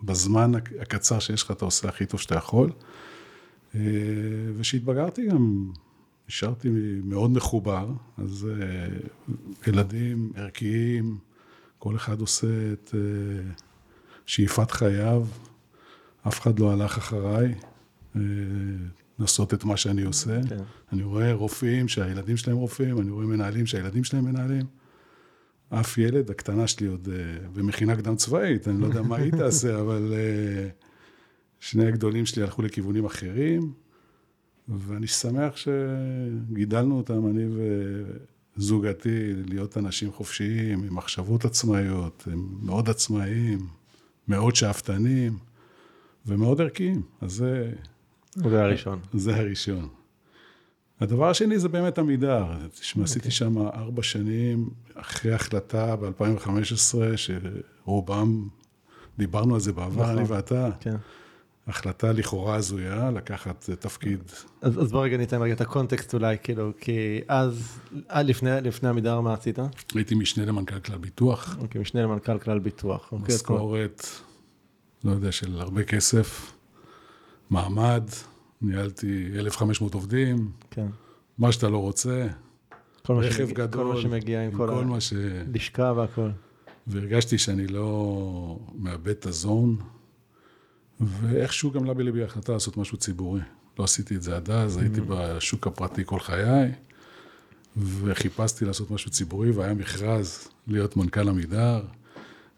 בזמן 0.03 0.51
הקצר 0.55 1.19
שיש 1.19 1.43
לך, 1.43 1.51
אתה 1.51 1.65
עושה 1.65 1.89
הכי 1.89 2.05
טוב 2.05 2.19
שאתה 2.19 2.35
יכול. 2.35 2.71
אה, 3.75 3.81
וכשהתבגרתי 4.57 5.27
גם, 5.27 5.71
נשארתי 6.29 6.69
מאוד 7.03 7.31
מחובר, 7.31 7.89
אז 8.17 8.47
אה, 8.51 8.87
ילדים 9.67 10.31
ערכיים, 10.35 11.17
כל 11.79 11.95
אחד 11.95 12.19
עושה 12.19 12.73
את 12.73 12.95
שאיפת 14.25 14.71
חייו. 14.71 15.25
אף 16.27 16.39
אחד 16.39 16.59
לא 16.59 16.71
הלך 16.71 16.97
אחריי 16.97 17.53
אה, 18.15 18.21
לעשות 19.21 19.53
את 19.53 19.63
מה 19.63 19.77
שאני 19.77 20.03
עושה. 20.03 20.39
כן. 20.49 20.57
אני 20.91 21.03
רואה 21.03 21.33
רופאים 21.33 21.87
שהילדים 21.87 22.37
שלהם 22.37 22.57
רופאים, 22.57 23.01
אני 23.01 23.11
רואה 23.11 23.25
מנהלים 23.25 23.65
שהילדים 23.65 24.03
שלהם 24.03 24.25
מנהלים. 24.25 24.65
אף 25.69 25.97
ילד, 25.97 26.29
הקטנה 26.31 26.67
שלי 26.67 26.87
עוד 26.87 27.07
uh, 27.07 27.47
במכינה 27.57 27.95
קדם 27.95 28.15
צבאית, 28.15 28.67
אני 28.67 28.81
לא 28.81 28.85
יודע 28.85 29.01
מה 29.01 29.15
היא 29.15 29.31
תעשה, 29.31 29.79
אבל 29.81 30.13
uh, 30.13 30.85
שני 31.59 31.85
הגדולים 31.85 32.25
שלי 32.25 32.43
הלכו 32.43 32.61
לכיוונים 32.61 33.05
אחרים, 33.05 33.73
ואני 34.67 35.07
שמח 35.07 35.53
שגידלנו 35.55 36.97
אותם, 36.97 37.27
אני 37.27 37.45
וזוגתי, 38.57 39.33
להיות 39.47 39.77
אנשים 39.77 40.11
חופשיים, 40.11 40.83
עם 40.83 40.95
מחשבות 40.95 41.45
עצמאיות, 41.45 42.27
הם 42.31 42.47
מאוד 42.61 42.89
עצמאיים, 42.89 43.67
מאוד 44.27 44.55
שאפתנים. 44.55 45.37
ומאוד 46.25 46.61
ערכיים, 46.61 47.01
אז 47.21 47.31
זה... 47.31 47.73
זה 48.35 48.63
הראשון. 48.63 48.99
זה 49.13 49.35
הראשון. 49.35 49.87
הדבר 50.99 51.29
השני 51.29 51.59
זה 51.59 51.69
באמת 51.69 51.99
עמידר. 51.99 52.45
תשמע, 52.79 53.03
עשיתי 53.03 53.19
אוקיי. 53.19 53.31
שם 53.31 53.57
ארבע 53.57 54.03
שנים 54.03 54.69
אחרי 54.93 55.33
החלטה 55.33 55.95
ב-2015, 55.95 56.95
שרובם, 57.15 58.47
דיברנו 59.17 59.53
על 59.53 59.59
זה 59.59 59.73
בעבר, 59.73 60.11
אני 60.11 60.21
נכון. 60.21 60.35
ואתה. 60.35 60.69
כן. 60.79 60.95
החלטה 61.67 62.11
לכאורה 62.11 62.55
הזויה, 62.55 63.11
לקחת 63.11 63.69
תפקיד. 63.79 64.19
אז, 64.61 64.81
אז 64.81 64.91
בוא 64.91 65.03
רגע 65.03 65.17
ניתן 65.17 65.41
רגע 65.41 65.53
את 65.53 65.61
הקונטקסט 65.61 66.13
אולי, 66.13 66.37
כאילו, 66.43 66.71
כי 66.79 67.21
אז, 67.27 67.79
עד 68.07 68.25
לפני, 68.25 68.49
לפני 68.61 68.89
עמידר 68.89 69.21
מה 69.21 69.33
עשית? 69.33 69.59
הייתי 69.95 70.15
משנה 70.15 70.45
למנכ"ל 70.45 70.79
כלל 70.79 70.97
ביטוח. 70.97 71.57
אוקיי, 71.59 71.81
משנה 71.81 72.01
למנכ"ל 72.01 72.39
כלל 72.39 72.59
ביטוח. 72.59 73.11
אוקיי, 73.11 73.35
משכורת, 73.35 74.05
לא 75.03 75.11
יודע, 75.11 75.31
של 75.31 75.61
הרבה 75.61 75.83
כסף, 75.83 76.51
מעמד, 77.51 78.03
ניהלתי 78.61 79.29
1,500 79.35 79.93
עובדים, 79.93 80.51
כן. 80.71 80.87
מה 81.37 81.51
שאתה 81.51 81.69
לא 81.69 81.77
רוצה, 81.77 82.27
רכב 83.09 83.37
שמגיע- 83.37 83.55
גדול, 83.55 83.83
כל 83.83 83.93
מה 83.95 84.01
שמגיע 84.01 84.41
עם 84.45 84.51
עם 84.51 84.57
כל, 84.57 84.67
כל 84.75 84.83
ה... 84.83 84.85
מה 84.85 85.01
ש... 85.01 85.13
לשכה 85.53 85.93
והכל. 85.95 86.29
והרגשתי 86.87 87.37
שאני 87.37 87.67
לא 87.67 88.59
מאבד 88.75 89.09
את 89.09 89.25
הזון, 89.25 89.75
ואיכשהו 90.99 91.71
גם 91.71 91.83
עלה 91.83 91.93
בליבי 91.93 92.23
החלטה 92.23 92.53
לעשות 92.53 92.77
משהו 92.77 92.97
ציבורי. 92.97 93.41
לא 93.79 93.83
עשיתי 93.83 94.15
את 94.15 94.21
זה 94.21 94.35
עד 94.35 94.49
אז, 94.49 94.77
הייתי 94.77 95.01
בשוק 95.07 95.67
הפרטי 95.67 96.01
כל 96.05 96.19
חיי, 96.19 96.71
וחיפשתי 97.77 98.65
לעשות 98.65 98.91
משהו 98.91 99.11
ציבורי, 99.11 99.51
והיה 99.51 99.73
מכרז 99.73 100.47
להיות 100.67 100.97
מנכ"ל 100.97 101.29
עמידר. 101.29 101.81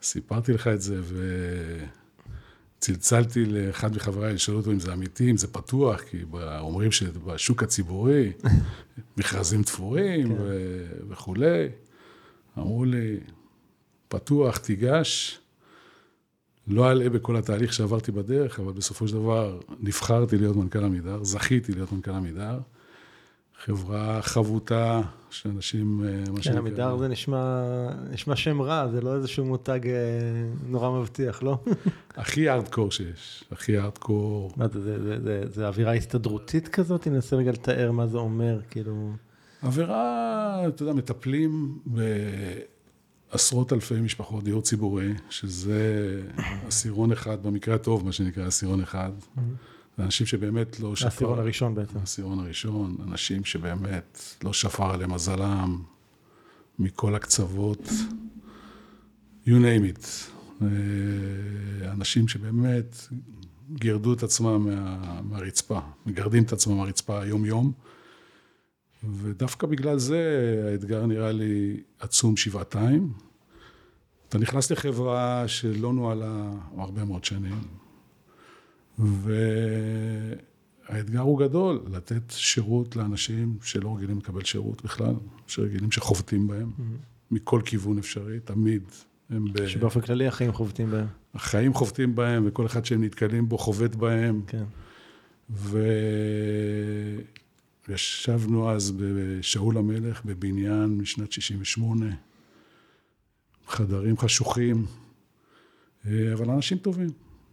סיפרתי 0.02 0.54
לך 0.54 0.68
את 0.68 0.82
זה, 0.82 1.02
וצלצלתי 2.84 3.46
לאחד 3.46 3.96
מחבריי 3.96 4.34
לשאול 4.34 4.58
אותו 4.58 4.72
אם 4.72 4.80
זה 4.80 4.94
אמיתי, 4.94 5.32
אם 5.32 5.38
זה 5.38 5.48
פתוח, 5.48 6.02
כי 6.02 6.18
אומרים 6.60 6.92
שבשוק 6.92 7.64
הציבורי, 7.64 8.32
מכרזים 9.18 9.64
תפורים 9.64 10.28
כן. 10.28 10.42
ו- 10.42 10.88
וכולי. 11.10 11.68
אמרו 12.58 12.86
לי, 12.86 13.18
פתוח, 14.08 14.58
תיגש. 14.58 15.40
לא 16.68 16.92
אלאה 16.92 17.10
בכל 17.10 17.36
התהליך 17.36 17.74
שעברתי 17.74 18.12
בדרך, 18.12 18.60
אבל 18.60 18.74
בסופו 18.74 19.08
של 19.08 19.14
דבר 19.14 19.60
נבחרתי 19.80 20.38
להיות 20.38 20.56
מנכ"ל 20.56 20.84
עמידר, 20.84 21.24
זכיתי 21.24 21.72
להיות 21.72 21.92
מנכ"ל 21.92 22.12
עמידר. 22.12 22.60
חברה 23.66 24.22
חבוטה, 24.22 25.02
שאנשים, 25.30 26.04
אה, 26.06 26.32
מה 26.32 26.42
כן, 26.42 26.58
עמידר 26.58 26.98
זה 26.98 27.08
נשמע, 27.08 27.64
נשמע 28.12 28.36
שם 28.36 28.62
רע, 28.62 28.88
זה 28.88 29.02
לא 29.02 29.16
איזשהו 29.16 29.46
מותג 29.46 29.88
אה, 29.88 29.94
נורא 30.68 31.00
מבטיח, 31.00 31.44
לא? 31.44 31.58
הכי 32.16 32.50
ארדקור 32.50 32.92
שיש, 32.92 33.44
הכי 33.52 33.78
ארדקור. 33.78 34.52
מה 34.56 34.68
זה, 34.68 34.82
זה, 34.82 35.04
זה, 35.04 35.22
זה, 35.24 35.44
זה 35.54 35.68
אווירה 35.68 35.94
הסתדרותית 35.94 36.68
כזאת? 36.68 37.08
אני 37.08 37.16
אנסה 37.16 37.36
רגע 37.36 37.52
לתאר 37.52 37.92
מה 37.92 38.08
זה 38.08 38.18
אומר, 38.18 38.60
כאילו... 38.70 39.12
עבירה, 39.62 40.68
אתה 40.68 40.84
יודע, 40.84 40.94
מטפלים 40.94 41.80
בעשרות 43.32 43.74
אלפי 43.74 44.02
משפחות 44.02 44.44
דיור 44.44 44.62
ציבורי, 44.62 45.14
שזה 45.30 46.22
עשירון 46.68 47.12
אחד, 47.12 47.44
במקרה 47.44 47.76
הטוב, 47.76 48.06
מה 48.06 48.12
שנקרא 48.12 48.48
עשירון 48.48 48.82
אחד. 48.82 49.12
זה 49.98 50.04
אנשים 50.04 50.28
שבאמת 50.28 50.80
לא 50.80 50.96
שפר... 50.96 51.06
העשירון 51.06 51.40
הראשון 51.40 51.76
בעצם. 51.76 52.00
העשירון 52.00 52.40
הראשון, 52.40 52.98
אנשים 53.08 53.46
שבאמת 53.46 54.20
לא 54.44 54.54
שפר 54.54 54.94
עליהם 54.94 55.14
מזלם, 55.14 55.82
מכל 56.80 57.16
הקצוות, 57.16 57.90
you 59.46 59.50
name 59.50 59.98
it. 59.98 60.06
אה, 60.62 61.92
אנשים 61.92 62.28
שבאמת 62.28 62.98
גירדו 63.72 64.14
את 64.14 64.24
עצמם 64.24 64.66
מה, 64.66 65.22
מהרצפה, 65.22 65.80
מגרדים 66.06 66.44
את 66.44 66.54
עצמם 66.54 66.78
מהרצפה 66.78 67.26
יום-יום, 67.26 67.72
ודווקא 69.04 69.68
בגלל 69.68 70.00
זה 70.00 70.22
האתגר 70.72 71.06
נראה 71.06 71.32
לי 71.32 71.80
עצום 72.00 72.38
שבעתיים. 72.38 73.14
אתה 74.30 74.38
נכנס 74.38 74.72
לחברה 74.72 75.48
שלא 75.48 75.94
נוהלה 75.94 76.52
הרבה 76.78 77.06
מאוד 77.06 77.26
שנים, 77.26 77.62
והאתגר 80.90 81.20
הוא 81.20 81.40
גדול, 81.40 81.82
לתת 81.92 82.22
שירות 82.30 82.96
לאנשים 82.96 83.58
שלא 83.64 83.96
רגילים 83.96 84.18
לקבל 84.18 84.44
שירות 84.44 84.84
בכלל, 84.84 85.14
שרגילים 85.48 85.92
שחובטים 85.92 86.48
בהם, 86.48 86.72
מכל 87.32 87.62
כיוון 87.66 87.98
אפשרי, 87.98 88.40
תמיד 88.40 88.84
הם 89.30 89.46
ב... 89.54 89.68
שבאופן 89.68 90.02
כללי 90.02 90.28
החיים 90.28 90.54
חובטים 90.54 90.92
בהם. 90.92 91.08
החיים 91.34 91.74
חובטים 91.74 92.16
בהם, 92.16 92.44
וכל 92.48 92.66
אחד 92.66 92.86
שהם 92.86 93.04
נתקלים 93.04 93.50
בו 93.50 93.58
חובט 93.58 93.96
בהם. 93.96 94.42
כן. 94.48 94.64
וישבנו 97.88 98.72
אז 98.72 98.94
בשאול 98.98 99.78
המלך, 99.78 100.26
בבניין 100.26 100.86
משנת 100.86 101.32
68, 101.32 102.06
חדרים 103.68 104.18
חשוכים, 104.18 104.86
אה, 106.08 106.34
אבל 106.34 106.50
אנשים 106.50 106.78
טובים. 106.78 107.10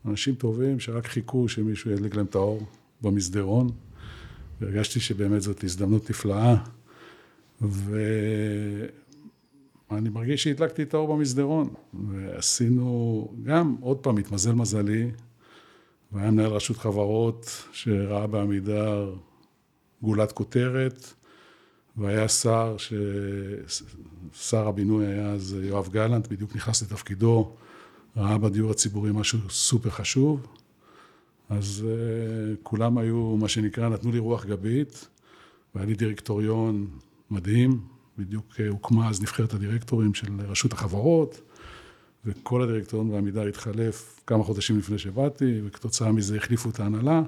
אנשים 0.06 0.34
טובים 0.34 0.80
שרק 0.80 1.06
חיכו 1.06 1.48
שמישהו 1.48 1.90
ידליק 1.90 2.14
להם 2.14 2.26
את 2.26 2.34
האור 2.34 2.62
במסדרון, 3.02 3.70
והרגשתי 4.60 5.00
שבאמת 5.00 5.42
זאת 5.42 5.64
הזדמנות 5.64 6.10
נפלאה, 6.10 6.56
ואני 7.60 8.08
מרגיש 10.08 10.42
שהדלקתי 10.42 10.82
את 10.82 10.94
האור 10.94 11.16
במסדרון, 11.16 11.68
ועשינו, 12.08 13.28
גם, 13.42 13.76
עוד 13.80 13.98
פעם, 13.98 14.16
התמזל 14.16 14.52
מזלי, 14.52 15.10
והיה 16.12 16.30
מנהל 16.30 16.50
רשות 16.50 16.76
חברות 16.76 17.64
שראה 17.72 18.26
בעמידר 18.26 19.14
גולת 20.02 20.32
כותרת, 20.32 21.12
והיה 21.96 22.28
שר, 22.28 22.76
ש... 22.78 22.92
שר 24.34 24.68
הבינוי 24.68 25.06
היה 25.06 25.32
אז 25.32 25.56
יואב 25.62 25.88
גלנט, 25.88 26.26
בדיוק 26.26 26.56
נכנס 26.56 26.82
לתפקידו, 26.82 27.56
ראה 28.16 28.38
בדיור 28.38 28.70
הציבורי 28.70 29.10
משהו 29.14 29.38
סופר 29.50 29.90
חשוב, 29.90 30.46
אז 31.48 31.84
uh, 31.86 32.56
כולם 32.62 32.98
היו, 32.98 33.36
מה 33.36 33.48
שנקרא, 33.48 33.88
נתנו 33.88 34.12
לי 34.12 34.18
רוח 34.18 34.46
גבית, 34.46 35.08
והיה 35.74 35.86
לי 35.86 35.94
דירקטוריון 35.94 36.88
מדהים, 37.30 37.80
בדיוק 38.18 38.44
uh, 38.52 38.62
הוקמה 38.68 39.08
אז 39.08 39.22
נבחרת 39.22 39.54
הדירקטורים 39.54 40.14
של 40.14 40.40
רשות 40.48 40.72
החברות, 40.72 41.40
וכל 42.24 42.62
הדירקטוריון 42.62 43.10
בעמידר 43.10 43.46
התחלף 43.46 44.20
כמה 44.26 44.44
חודשים 44.44 44.78
לפני 44.78 44.98
שבאתי, 44.98 45.60
וכתוצאה 45.64 46.12
מזה 46.12 46.36
החליפו 46.36 46.70
את 46.70 46.80
ההנהלה, 46.80 47.22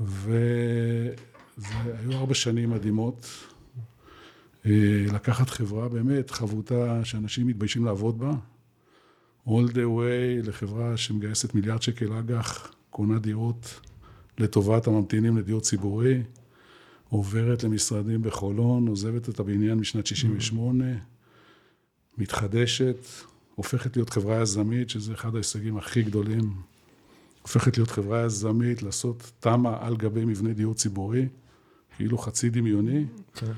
וזה 0.00 1.74
היו 1.84 2.12
ארבע 2.12 2.34
שנים 2.34 2.70
מדהימות. 2.70 3.26
אה, 4.66 5.04
לקחת 5.14 5.50
חברה 5.50 5.88
באמת 5.88 6.30
חבוטה 6.30 7.04
שאנשים 7.04 7.46
מתביישים 7.46 7.84
לעבוד 7.84 8.18
בה, 8.18 8.32
all 9.46 9.68
the 9.72 9.86
way 9.98 10.48
לחברה 10.48 10.96
שמגייסת 10.96 11.54
מיליארד 11.54 11.82
שקל 11.82 12.12
אג"ח, 12.12 12.72
קונה 12.90 13.18
דירות 13.18 13.80
לטובת 14.38 14.86
הממתינים 14.86 15.36
לדיור 15.36 15.60
ציבורי, 15.60 16.22
עוברת 17.08 17.64
למשרדים 17.64 18.22
בחולון, 18.22 18.88
עוזבת 18.88 19.28
את 19.28 19.40
הבניין 19.40 19.78
משנת 19.78 20.06
68, 20.06 20.84
מתחדשת, 22.18 23.06
הופכת 23.54 23.96
להיות 23.96 24.10
חברה 24.10 24.42
יזמית, 24.42 24.90
שזה 24.90 25.12
אחד 25.14 25.34
ההישגים 25.34 25.76
הכי 25.76 26.02
גדולים, 26.02 26.52
הופכת 27.42 27.76
להיות 27.76 27.90
חברה 27.90 28.24
יזמית, 28.26 28.82
לעשות 28.82 29.32
תמ"א 29.40 29.76
על 29.80 29.96
גבי 29.96 30.24
מבנה 30.24 30.52
דיור 30.52 30.74
ציבורי, 30.74 31.28
כאילו 31.96 32.18
חצי 32.18 32.50
דמיוני, 32.50 33.04
כן. 33.34 33.52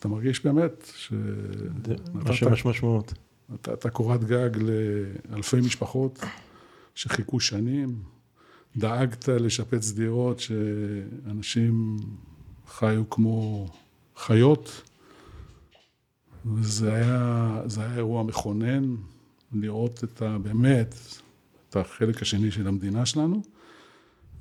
ואתה 0.00 0.08
מרגיש 0.08 0.44
באמת 0.44 0.92
ש... 0.96 1.12
זה 1.12 1.68
נתת- 1.74 2.14
מה 2.14 2.32
שמש 2.32 2.64
משמעות. 2.66 3.14
נתת 3.48 3.86
קורת 3.86 4.24
גג 4.24 4.50
לאלפי 5.30 5.56
משפחות 5.60 6.18
שחיכו 6.94 7.40
שנים, 7.40 8.02
דאגת 8.76 9.28
לשפץ 9.28 9.90
דירות 9.92 10.40
שאנשים 10.40 11.96
חיו 12.68 13.10
כמו 13.10 13.66
חיות, 14.16 14.82
וזה 16.46 16.94
היה, 16.94 17.62
היה 17.76 17.96
אירוע 17.96 18.22
מכונן, 18.22 18.94
לראות 19.52 20.04
את 20.04 20.22
ה... 20.22 20.38
באמת, 20.38 20.94
את 21.68 21.76
החלק 21.76 22.22
השני 22.22 22.50
של 22.50 22.66
המדינה 22.68 23.06
שלנו, 23.06 23.42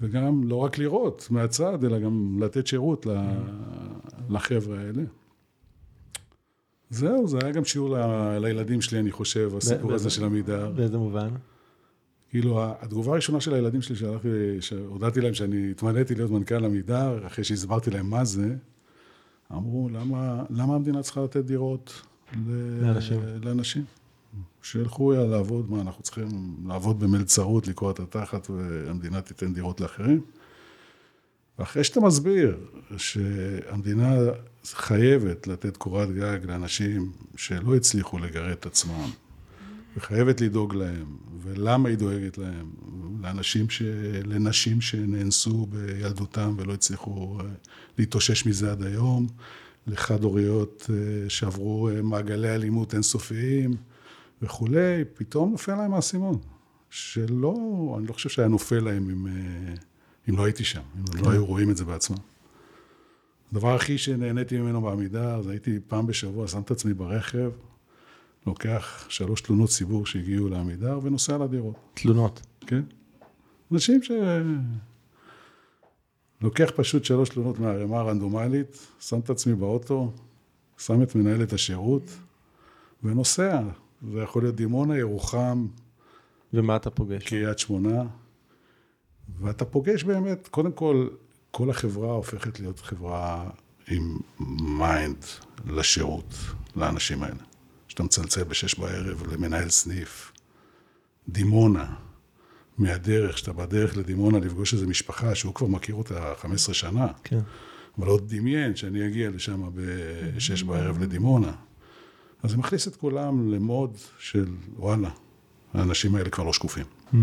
וגם 0.02 0.44
לא 0.48 0.56
רק 0.56 0.78
לראות 0.78 1.28
מהצד, 1.32 1.84
אלא 1.84 2.00
גם 2.00 2.44
לתת 2.44 2.68
שירות 2.68 3.08
לחבר'ה 4.30 4.80
האלה. 4.80 5.04
זהו, 6.90 7.28
זה 7.28 7.38
היה 7.44 7.52
גם 7.52 7.66
שיעור 7.66 7.98
ל- 7.98 8.38
לילדים 8.42 8.82
שלי, 8.82 9.00
אני 9.00 9.12
חושב, 9.12 9.52
הסיפור 9.58 9.90
באיזה- 9.90 9.96
הזה 9.96 10.10
של 10.10 10.24
עמידר. 10.26 10.72
באיזה 10.76 10.98
מובן? 10.98 11.30
כאילו, 12.30 12.64
התגובה 12.82 13.12
הראשונה 13.12 13.42
של 13.42 13.54
הילדים 13.54 13.82
שלי, 13.82 13.96
שהלכתי, 13.96 14.28
שהודעתי 14.62 15.22
להם 15.22 15.34
שאני 15.34 15.72
התמניתי 15.72 16.16
להיות 16.16 16.32
מנכ"ל 16.32 16.66
עמידר, 16.66 17.28
אחרי 17.28 17.44
שהסברתי 17.44 17.92
להם 17.92 18.10
מה 18.10 18.26
זה, 18.26 18.56
אמרו, 19.52 19.90
למה, 19.90 20.44
למה 20.50 20.76
המדינה 20.76 21.02
צריכה 21.04 21.22
לתת 21.22 21.46
דירות 21.46 22.02
ל- 22.48 22.86
לאנשים. 22.86 23.20
לאנשים? 23.44 23.84
שילכו 24.62 25.12
לעבוד, 25.12 25.72
מה, 25.72 25.82
אנחנו 25.82 26.04
צריכים 26.04 26.28
לעבוד 26.68 27.00
במלצרות, 27.00 27.68
לקרוע 27.68 27.92
את 27.92 28.00
התחת, 28.00 28.50
והמדינה 28.50 29.22
תיתן 29.22 29.54
דירות 29.54 29.82
לאחרים? 29.82 30.22
ואחרי 31.60 31.84
שאתה 31.84 32.00
מסביר 32.00 32.58
שהמדינה 32.98 34.16
חייבת 34.66 35.48
לתת 35.48 35.78
קורת 35.78 36.12
גג 36.12 36.40
לאנשים 36.44 37.12
שלא 37.36 37.76
הצליחו 37.76 38.20
לגרד 38.20 38.52
את 38.52 38.66
עצמם, 38.66 39.10
וחייבת 39.98 40.42
לדאוג 40.42 40.76
להם, 40.76 41.18
ולמה 41.44 41.90
היא 41.90 41.98
דואגת 41.98 42.38
להם, 42.38 42.72
לאנשים, 43.22 43.70
ש... 43.70 43.82
לנשים 44.26 44.82
שנאנסו 44.82 45.66
בילדותם 45.66 46.56
ולא 46.58 46.74
הצליחו 46.74 47.38
אה, 47.40 47.46
להתאושש 47.98 48.46
מזה 48.46 48.72
עד 48.72 48.84
היום, 48.84 49.28
לחד-הוריות 49.88 50.90
אה, 50.90 51.30
שעברו 51.30 51.90
אה, 51.90 52.02
מעגלי 52.02 52.56
אלימות 52.56 52.94
אינסופיים 52.94 53.76
וכולי, 54.42 55.04
פתאום 55.14 55.52
נופל 55.52 55.76
להם 55.76 55.94
האסימון. 55.94 56.38
שלא, 56.90 57.56
אני 57.98 58.08
לא 58.08 58.14
חושב 58.14 58.30
שהיה 58.30 58.48
נופל 58.48 58.80
להם 58.80 59.10
אם, 59.10 59.28
אם 60.30 60.38
לא 60.38 60.46
הייתי 60.46 60.64
שם, 60.64 60.82
אם 61.00 61.06
כן. 61.06 61.26
לא 61.26 61.32
היו 61.32 61.46
רואים 61.46 61.70
את 61.70 61.78
זה 61.78 61.86
בעצמם. 61.86 62.18
הדבר 63.52 63.76
הכי 63.76 63.98
שנהניתי 63.98 64.58
ממנו 64.58 64.82
בעמידה, 64.82 65.42
זה 65.42 65.52
הייתי 65.52 65.80
פעם 65.88 66.08
בשבוע, 66.08 66.48
שם 66.48 66.62
את 66.62 66.72
עצמי 66.72 66.94
ברכב, 66.94 67.52
לוקח 68.48 69.06
שלוש 69.10 69.42
תלונות 69.42 69.70
ציבור 69.70 70.06
שהגיעו 70.06 70.50
לעמידר 70.50 71.00
ונוסע 71.04 71.38
לדירות. 71.38 71.76
תלונות? 71.94 72.42
כן. 72.68 72.82
אנשים 73.72 74.04
ש... 74.04 74.12
לוקח 76.42 76.72
פשוט 76.76 77.06
שלוש 77.06 77.30
תלונות 77.30 77.60
מהערימה 77.60 78.00
הרנדומלית, 78.00 78.88
שם 79.00 79.20
את 79.20 79.30
עצמי 79.30 79.56
באוטו, 79.56 80.12
שם 80.78 81.04
את 81.04 81.16
מנהלת 81.16 81.54
השירות 81.54 82.04
ונוסע. 83.04 83.62
זה 84.12 84.20
יכול 84.20 84.44
להיות 84.44 84.56
דימונה, 84.56 84.98
ירוחם. 84.98 85.68
ומה 86.54 86.76
אתה 86.76 86.90
פוגש? 86.90 87.24
קריית 87.24 87.60
שמונה. 87.60 88.04
ואתה 89.40 89.66
פוגש 89.66 90.04
באמת, 90.04 90.48
קודם 90.48 90.72
כל, 90.72 91.08
כל 91.52 91.70
החברה 91.70 92.12
הופכת 92.12 92.60
להיות 92.60 92.80
חברה 92.80 93.50
עם 93.88 94.18
mind 94.60 95.26
לשירות, 95.68 96.34
לאנשים 96.76 97.24
האלה. 97.24 97.44
שאתה 97.88 98.04
מצלצל 98.04 98.44
בשש 98.44 98.80
בערב 98.80 99.24
למנהל 99.34 99.70
סניף, 99.70 100.32
דימונה, 101.30 101.96
מהדרך, 102.78 103.38
שאתה 103.38 103.54
בדרך 103.54 103.98
לדימונה 103.98 104.40
לפגוש 104.40 104.74
איזו 104.74 104.88
משפחה 104.88 105.36
שהוא 105.36 105.54
כבר 105.54 105.68
מכיר 105.68 105.96
אותה 105.96 106.34
15 106.38 106.76
שנה. 106.76 107.08
כן. 107.24 107.40
אבל 107.98 108.08
עוד 108.08 108.36
דמיין 108.36 108.76
שאני 108.76 109.08
אגיע 109.08 109.30
לשם 109.30 109.70
בשש 109.76 110.64
בערב 110.64 111.02
לדימונה. 111.02 111.52
אז 112.44 112.52
זה 112.52 112.58
מכניס 112.58 112.88
את 112.88 112.96
כולם 112.96 113.52
למוד 113.52 113.98
של 114.20 114.46
וואלה, 114.76 115.10
האנשים 115.74 116.16
האלה 116.16 116.30
כבר 116.30 116.44
לא 116.44 116.54
שקופים. 116.54 116.86
Mm. 117.14 117.18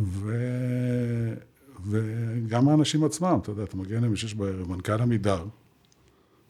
ו... 0.00 0.34
וגם 1.86 2.68
האנשים 2.68 3.04
עצמם, 3.04 3.38
אתה 3.42 3.50
יודע, 3.50 3.62
אתה 3.62 3.76
מגיע 3.76 3.98
אליהם 3.98 4.12
בשש 4.12 4.34
בערב, 4.34 4.68
מנכ"ל 4.68 5.02
עמידר, 5.02 5.44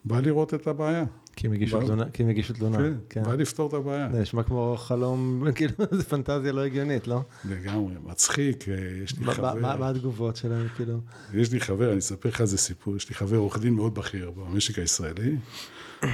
בא 0.04 0.20
לראות 0.20 0.54
את 0.54 0.66
הבעיה. 0.66 1.04
כי 1.36 1.46
הם 1.46 1.52
הגישו 1.52 1.80
תלונה, 1.80 2.10
כי 2.10 2.22
הם 2.22 2.28
הגישו 2.28 2.52
תלונה. 2.52 2.78
כן, 2.78 2.92
כן. 3.08 3.22
בא 3.22 3.34
לפתור 3.34 3.68
את 3.68 3.74
הבעיה. 3.74 4.08
זה 4.12 4.20
נשמע 4.20 4.42
כמו 4.42 4.76
חלום, 4.78 5.44
כאילו, 5.54 5.72
זו 5.90 6.04
פנטזיה 6.04 6.52
לא 6.52 6.60
הגיונית, 6.60 7.06
לא? 7.06 7.20
לגמרי, 7.44 7.94
מצחיק, 8.06 8.68
אה, 8.68 8.74
יש 9.04 9.18
לי 9.18 9.24
חבר... 9.24 9.54
מה 9.76 9.88
התגובות 9.88 10.36
שלהם, 10.36 10.66
כאילו? 10.76 11.00
יש 11.34 11.52
לי 11.52 11.60
חבר, 11.60 11.90
אני 11.90 11.98
אספר 11.98 12.28
לך 12.28 12.40
איזה 12.40 12.58
סיפור, 12.58 12.96
יש 12.96 13.08
לי 13.08 13.14
חבר 13.14 13.36
עורך 13.36 13.58
דין 13.58 13.74
מאוד 13.74 13.94
בכיר 13.94 14.30
במשק 14.30 14.78
הישראלי, 14.78 15.36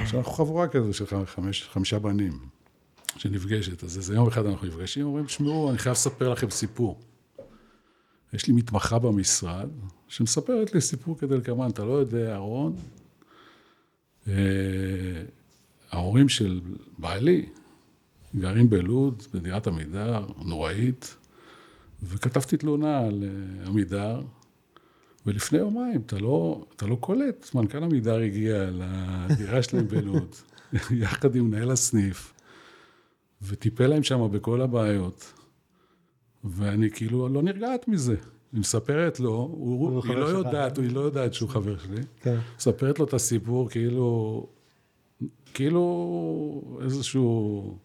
שאנחנו 0.05 0.31
חבורה 0.31 0.67
כזו 0.67 0.93
של 0.93 1.05
חמישה 1.71 1.99
בנים 1.99 2.39
שנפגשת, 3.17 3.83
אז 3.83 3.97
איזה 3.97 4.15
יום 4.15 4.27
אחד 4.27 4.45
אנחנו 4.45 4.67
נפגשים, 4.67 5.05
אומרים, 5.05 5.27
שמעו, 5.27 5.69
אני 5.69 5.77
חייב 5.77 5.93
לספר 5.93 6.29
לכם 6.29 6.49
סיפור. 6.49 6.99
יש 8.35 8.47
לי 8.47 8.53
מתמחה 8.53 8.99
במשרד, 8.99 9.69
שמספרת 10.07 10.73
לי 10.73 10.81
סיפור 10.81 11.17
כדלקמן, 11.17 11.69
אתה 11.69 11.85
לא 11.85 11.93
יודע, 11.93 12.31
אהרון, 12.31 12.75
אה, 14.27 14.33
ההורים 15.91 16.29
של 16.29 16.61
בעלי 16.97 17.45
גרים 18.35 18.69
בלוד, 18.69 19.23
בדירת 19.33 19.67
עמידר, 19.67 20.25
נוראית, 20.45 21.15
וכתבתי 22.03 22.57
תלונה 22.57 22.99
על 22.99 23.23
אה, 23.23 23.67
עמידר, 23.67 24.21
ולפני 25.25 25.57
יומיים, 25.57 26.01
אתה 26.05 26.19
לא, 26.19 26.65
אתה 26.75 26.87
לא 26.87 26.95
קולט, 26.95 27.49
מנכ"ל 27.55 27.83
עמידר 27.83 28.19
הגיע 28.19 28.69
לדירה 28.71 29.63
שלהם 29.63 29.87
בלוד, 29.93 30.35
יחד 30.91 31.35
עם 31.35 31.47
מנהל 31.47 31.71
הסניף, 31.71 32.33
וטיפל 33.41 33.87
להם 33.87 34.03
שם 34.03 34.27
בכל 34.31 34.61
הבעיות. 34.61 35.33
ואני 36.45 36.91
כאילו 36.91 37.29
לא 37.29 37.41
נרגעת 37.43 37.87
מזה. 37.87 38.15
היא 38.55 38.59
מספרת 38.59 39.19
לו, 39.19 39.31
הוא, 39.31 39.89
הוא 39.89 40.01
היא 40.05 40.15
לא 40.15 40.25
יודעת, 40.25 40.77
היא 40.77 40.91
לא 40.91 40.99
יודעת 40.99 41.33
שהוא 41.33 41.49
חבר 41.49 41.77
שלי. 41.77 42.01
כן. 42.21 42.37
מספרת 42.57 42.99
לו 42.99 43.05
את 43.05 43.13
הסיפור 43.13 43.69
כאילו, 43.69 44.47
כאילו 45.53 46.79
איזשהו 46.81 47.77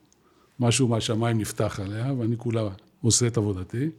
משהו 0.60 0.88
מהשמיים 0.88 1.38
נפתח 1.38 1.80
עליה, 1.84 2.12
ואני 2.18 2.36
כולה 2.38 2.68
עושה 3.02 3.26
את 3.26 3.36
עבודתי. 3.36 3.90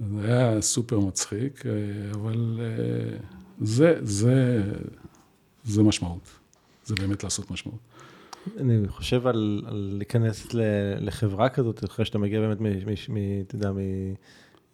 זה 0.00 0.26
היה 0.26 0.60
סופר 0.60 0.98
מצחיק, 1.00 1.62
אבל 2.12 2.60
אה, 2.60 3.18
זה, 3.60 3.98
זה, 4.02 4.62
זה 5.64 5.82
משמעות. 5.82 6.30
זה 6.84 6.94
באמת 6.94 7.24
לעשות 7.24 7.50
משמעות. 7.50 7.80
אני 8.60 8.88
חושב 8.88 9.26
על, 9.26 9.62
על 9.66 9.94
להיכנס 9.96 10.46
לחברה 11.00 11.48
כזאת, 11.48 11.84
אחרי 11.84 12.04
שאתה 12.04 12.18
מגיע 12.18 12.40
באמת, 12.40 12.60
מ, 12.60 12.66
אתה 13.46 13.54
יודע, 13.54 13.70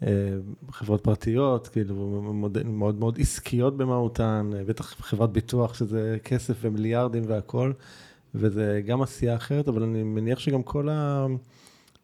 אה, 0.07 0.99
פרטיות, 1.03 1.69
כאילו 1.69 2.23
מאוד, 2.35 2.67
מאוד 2.67 2.99
מאוד 2.99 3.19
עסקיות 3.21 3.77
במהותן, 3.77 4.51
בטח 4.67 4.95
חברת 5.01 5.33
ביטוח 5.33 5.75
שזה 5.75 6.17
כסף 6.25 6.55
ומיליארדים 6.61 7.23
והכול, 7.27 7.73
וזה 8.35 8.83
גם 8.87 9.03
עשייה 9.03 9.37
אחרת, 9.37 9.69
אבל 9.69 9.83
אני 9.83 10.03
מניח 10.03 10.39
שגם 10.39 10.63
כל 10.63 10.89
ה... 10.89 11.27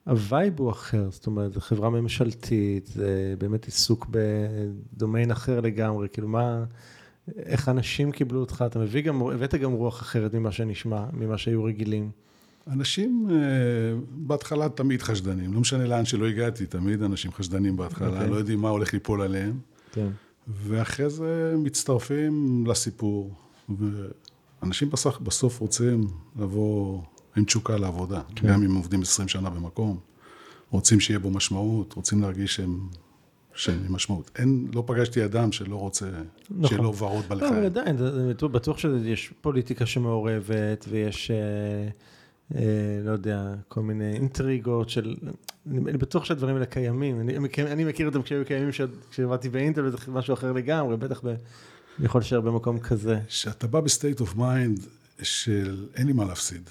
ה 0.07 0.17
vibe 0.17 0.61
הוא 0.61 0.71
אחר, 0.71 1.11
זאת 1.11 1.27
אומרת, 1.27 1.53
זו 1.53 1.61
חברה 1.61 1.91
ממשלתית, 1.91 2.87
זה 2.87 3.35
באמת 3.39 3.65
עיסוק 3.65 4.07
בדומיין 4.11 5.31
אחר 5.31 5.61
לגמרי, 5.61 6.09
כאילו 6.09 6.29
מה... 6.29 6.65
איך 7.37 7.69
אנשים 7.69 8.13
קיבלו 8.13 8.41
אותך, 8.41 8.65
אתה 8.67 8.79
מביא 8.79 9.03
גם, 9.03 9.23
הבאת 9.23 9.55
גם 9.55 9.73
רוח 9.73 10.03
אחרת 10.03 10.35
ממה 10.35 10.53
שנשמע, 10.53 11.05
ממה 11.13 11.39
שהיו 11.39 11.65
רגילים. 11.65 12.11
אנשים 12.69 13.29
אה, 13.31 13.37
בהתחלה 14.11 14.69
תמיד 14.69 15.03
חשדנים, 15.03 15.55
לא 15.55 15.61
משנה 15.61 15.87
לאן 15.87 16.05
שלא 16.05 16.27
הגעתי, 16.27 16.67
תמיד 16.67 17.03
אנשים 17.03 17.33
חשדנים 17.33 17.77
בהתחלה, 17.77 18.09
okay. 18.09 18.13
אוקיי. 18.13 18.31
לא 18.31 18.37
יודעים 18.37 18.61
מה 18.61 18.69
הולך 18.69 18.93
ליפול 18.93 19.23
עליהם. 19.23 19.59
כן. 19.93 20.07
Okay. 20.07 20.31
ואחרי 20.49 21.11
זה 21.11 21.55
מצטרפים 21.59 22.65
לסיפור, 22.67 23.35
ואנשים 24.63 24.91
בסוף, 24.91 25.21
בסוף 25.21 25.61
רוצים 25.61 26.07
לבוא 26.39 27.03
עם 27.37 27.45
תשוקה 27.45 27.77
לעבודה, 27.77 28.21
כן. 28.37 28.49
גם 28.49 28.63
אם 28.63 28.75
עובדים 28.75 29.03
20 29.03 29.29
שנה 29.29 29.51
במקום, 29.51 29.99
רוצים 30.71 31.01
שיהיה 31.01 31.19
בו 31.19 31.31
משמעות, 31.31 31.93
רוצים 31.93 32.23
להרגיש 32.23 32.55
שהם 32.55 32.89
שאין 33.55 33.83
לי 33.83 33.89
משמעות. 33.91 34.31
אין, 34.37 34.67
לא 34.75 34.85
פגשתי 34.87 35.25
אדם 35.25 35.53
שלא 35.53 35.77
רוצה, 35.77 36.07
נכון. 36.51 36.69
שיהיה 36.69 36.83
לו 36.83 36.97
ורוד 36.97 37.25
בלחיים. 37.29 37.53
לא, 37.53 37.59
אבל 37.59 37.67
עדיין, 37.67 37.97
בטוח 38.53 38.79
שיש 38.79 39.33
פוליטיקה 39.41 39.87
שמעורבת, 39.87 40.85
ויש, 40.89 41.31
אה, 41.31 41.89
לא 43.05 43.11
יודע, 43.13 43.55
כל 43.69 43.81
מיני 43.81 44.13
אינטריגות 44.13 44.89
של... 44.89 45.17
אני 45.71 45.99
בטוח 45.99 46.25
שהדברים 46.25 46.55
האלה 46.55 46.67
קיימים. 46.67 47.21
אני, 47.21 47.37
אני 47.59 47.85
מכיר 47.85 48.07
אותם 48.07 48.23
כשהיו 48.23 48.45
קיימים 48.45 48.71
כשעבדתי 49.11 49.49
באינטל, 49.49 49.85
וזה 49.85 49.97
משהו 50.09 50.35
אחר 50.35 50.53
לגמרי, 50.53 50.97
בטח 50.97 51.21
ב... 51.25 51.27
אני 51.99 52.07
יכול 52.07 52.21
להישאר 52.21 52.41
במקום 52.41 52.79
כזה. 52.79 53.21
כשאתה 53.27 53.67
בא 53.67 53.81
ב 53.81 53.87
state 53.87 54.21
of 54.21 54.37
mind 54.37 54.81
של 55.23 55.87
אין 55.95 56.07
לי 56.07 56.13
מה 56.13 56.25
להפסיד. 56.25 56.63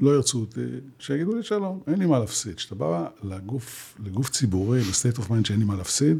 לא 0.00 0.10
ירצו 0.10 0.40
אותי, 0.40 0.66
שיגידו 0.98 1.34
לי 1.34 1.42
שלום, 1.42 1.80
אין 1.86 1.98
לי 1.98 2.06
מה 2.06 2.18
להפסיד. 2.18 2.54
כשאתה 2.54 2.74
בא 2.74 3.08
לגוף, 3.22 3.96
לגוף 4.04 4.30
ציבורי, 4.30 4.80
ל 4.80 4.86
state 4.86 5.18
of 5.18 5.30
mind 5.30 5.46
שאין 5.46 5.58
לי 5.58 5.64
מה 5.64 5.76
להפסיד, 5.76 6.18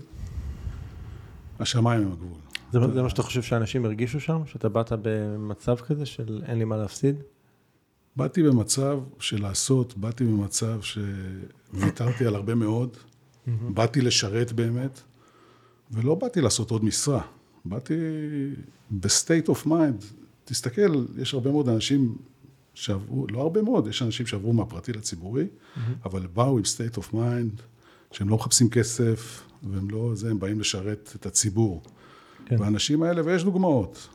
השמיים 1.59 2.03
הם 2.03 2.13
הגבול. 2.13 2.39
זה, 2.73 2.79
אתה... 2.79 2.95
זה 2.95 3.03
מה 3.03 3.11
שאתה 3.11 3.23
חושב 3.23 3.43
שאנשים 3.43 3.85
הרגישו 3.85 4.21
שם? 4.21 4.43
שאתה 4.47 4.69
באת 4.69 4.93
במצב 5.03 5.77
כזה 5.77 6.07
של 6.07 6.43
אין 6.47 6.59
לי 6.59 6.65
מה 6.65 6.77
להפסיד? 6.77 7.17
באתי 8.17 8.43
במצב 8.43 9.01
של 9.19 9.43
לעשות, 9.43 9.99
באתי 9.99 10.25
במצב 10.25 10.81
שוויתרתי 10.83 12.27
על 12.27 12.35
הרבה 12.35 12.55
מאוד, 12.55 12.97
באתי 13.75 14.01
לשרת 14.01 14.53
באמת, 14.53 15.01
ולא 15.91 16.15
באתי 16.15 16.41
לעשות 16.41 16.71
עוד 16.71 16.85
משרה. 16.85 17.23
באתי 17.65 17.95
ב 18.91 19.00
state 19.00 19.49
of 19.49 19.67
mind. 19.67 20.05
תסתכל, 20.45 21.05
יש 21.19 21.35
הרבה 21.35 21.51
מאוד 21.51 21.69
אנשים 21.69 22.17
שעברו, 22.75 23.27
לא 23.31 23.41
הרבה 23.41 23.63
מאוד, 23.63 23.87
יש 23.87 24.03
אנשים 24.03 24.27
שעברו 24.27 24.53
מהפרטי 24.53 24.93
לציבורי. 24.93 25.47
אבל 26.05 26.27
באו 26.27 26.59
עם 26.59 26.65
state 26.65 26.99
of 26.99 27.15
mind, 27.15 27.63
שהם 28.13 28.29
לא 28.29 28.37
מחפשים 28.37 28.71
כסף, 28.71 29.43
והם 29.63 29.91
לא 29.91 30.15
זה, 30.15 30.31
הם 30.31 30.39
באים 30.39 30.61
לשרת 30.61 31.13
את 31.17 31.27
הציבור. 31.27 31.83
כן. 32.47 32.61
והאנשים 32.61 33.03
האלה, 33.03 33.23
ויש 33.25 33.45
דוגמאות. 33.45 34.09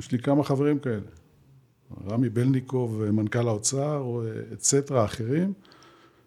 יש 0.00 0.12
לי 0.12 0.18
כמה 0.18 0.44
חברים 0.44 0.78
כאלה. 0.78 1.00
רמי 2.10 2.28
בלינקוב, 2.28 3.10
מנכ"ל 3.10 3.48
האוצר, 3.48 4.20
et 4.52 4.64
cetera, 4.64 5.04
אחרים, 5.04 5.52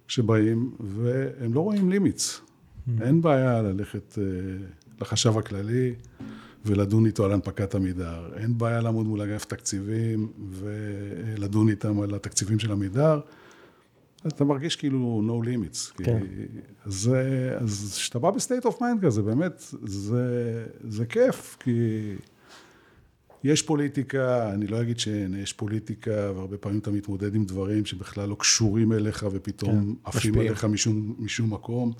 שבאים, 0.07 0.71
והם 0.79 1.53
לא 1.53 1.59
רואים 1.59 1.89
limits. 1.89 2.39
Mm-hmm. 2.39 3.03
אין 3.03 3.21
בעיה 3.21 3.61
ללכת 3.61 4.17
אה, 4.17 4.23
לחשב 5.01 5.37
הכללי. 5.37 5.93
ולדון 6.65 7.05
איתו 7.05 7.25
על 7.25 7.31
הנפקת 7.31 7.75
עמידר. 7.75 8.29
אין 8.35 8.57
בעיה 8.57 8.81
לעמוד 8.81 9.05
מול 9.05 9.21
אגף 9.21 9.45
תקציבים 9.45 10.31
ולדון 10.51 11.69
איתם 11.69 12.01
על 12.01 12.15
התקציבים 12.15 12.59
של 12.59 12.71
עמידר. 12.71 13.19
אתה 14.27 14.43
מרגיש 14.43 14.75
כאילו 14.75 15.21
no 15.27 15.45
limits. 15.45 16.03
כן. 16.03 16.19
כי, 16.19 16.25
אז 16.85 17.11
אז 17.57 17.95
כשאתה 17.97 18.19
בא 18.19 18.31
ב 18.31 18.37
state 18.37 18.65
of 18.65 18.81
mind 18.81 19.05
כזה, 19.05 19.21
באמת, 19.21 19.63
זה, 19.83 20.65
זה 20.89 21.05
כיף, 21.05 21.57
כי 21.59 21.71
יש 23.43 23.61
פוליטיקה, 23.61 24.53
אני 24.53 24.67
לא 24.67 24.81
אגיד 24.81 24.99
שאין, 24.99 25.35
יש 25.35 25.53
פוליטיקה, 25.53 26.31
והרבה 26.35 26.57
פעמים 26.57 26.79
אתה 26.79 26.91
מתמודד 26.91 27.35
עם 27.35 27.45
דברים 27.45 27.85
שבכלל 27.85 28.29
לא 28.29 28.35
קשורים 28.35 28.93
אליך, 28.93 29.25
ופתאום 29.31 29.95
כן, 30.03 30.09
עפים. 30.09 30.39
עליך 30.39 30.65
משום, 30.65 31.15
משום 31.19 31.53
מקום. 31.53 31.93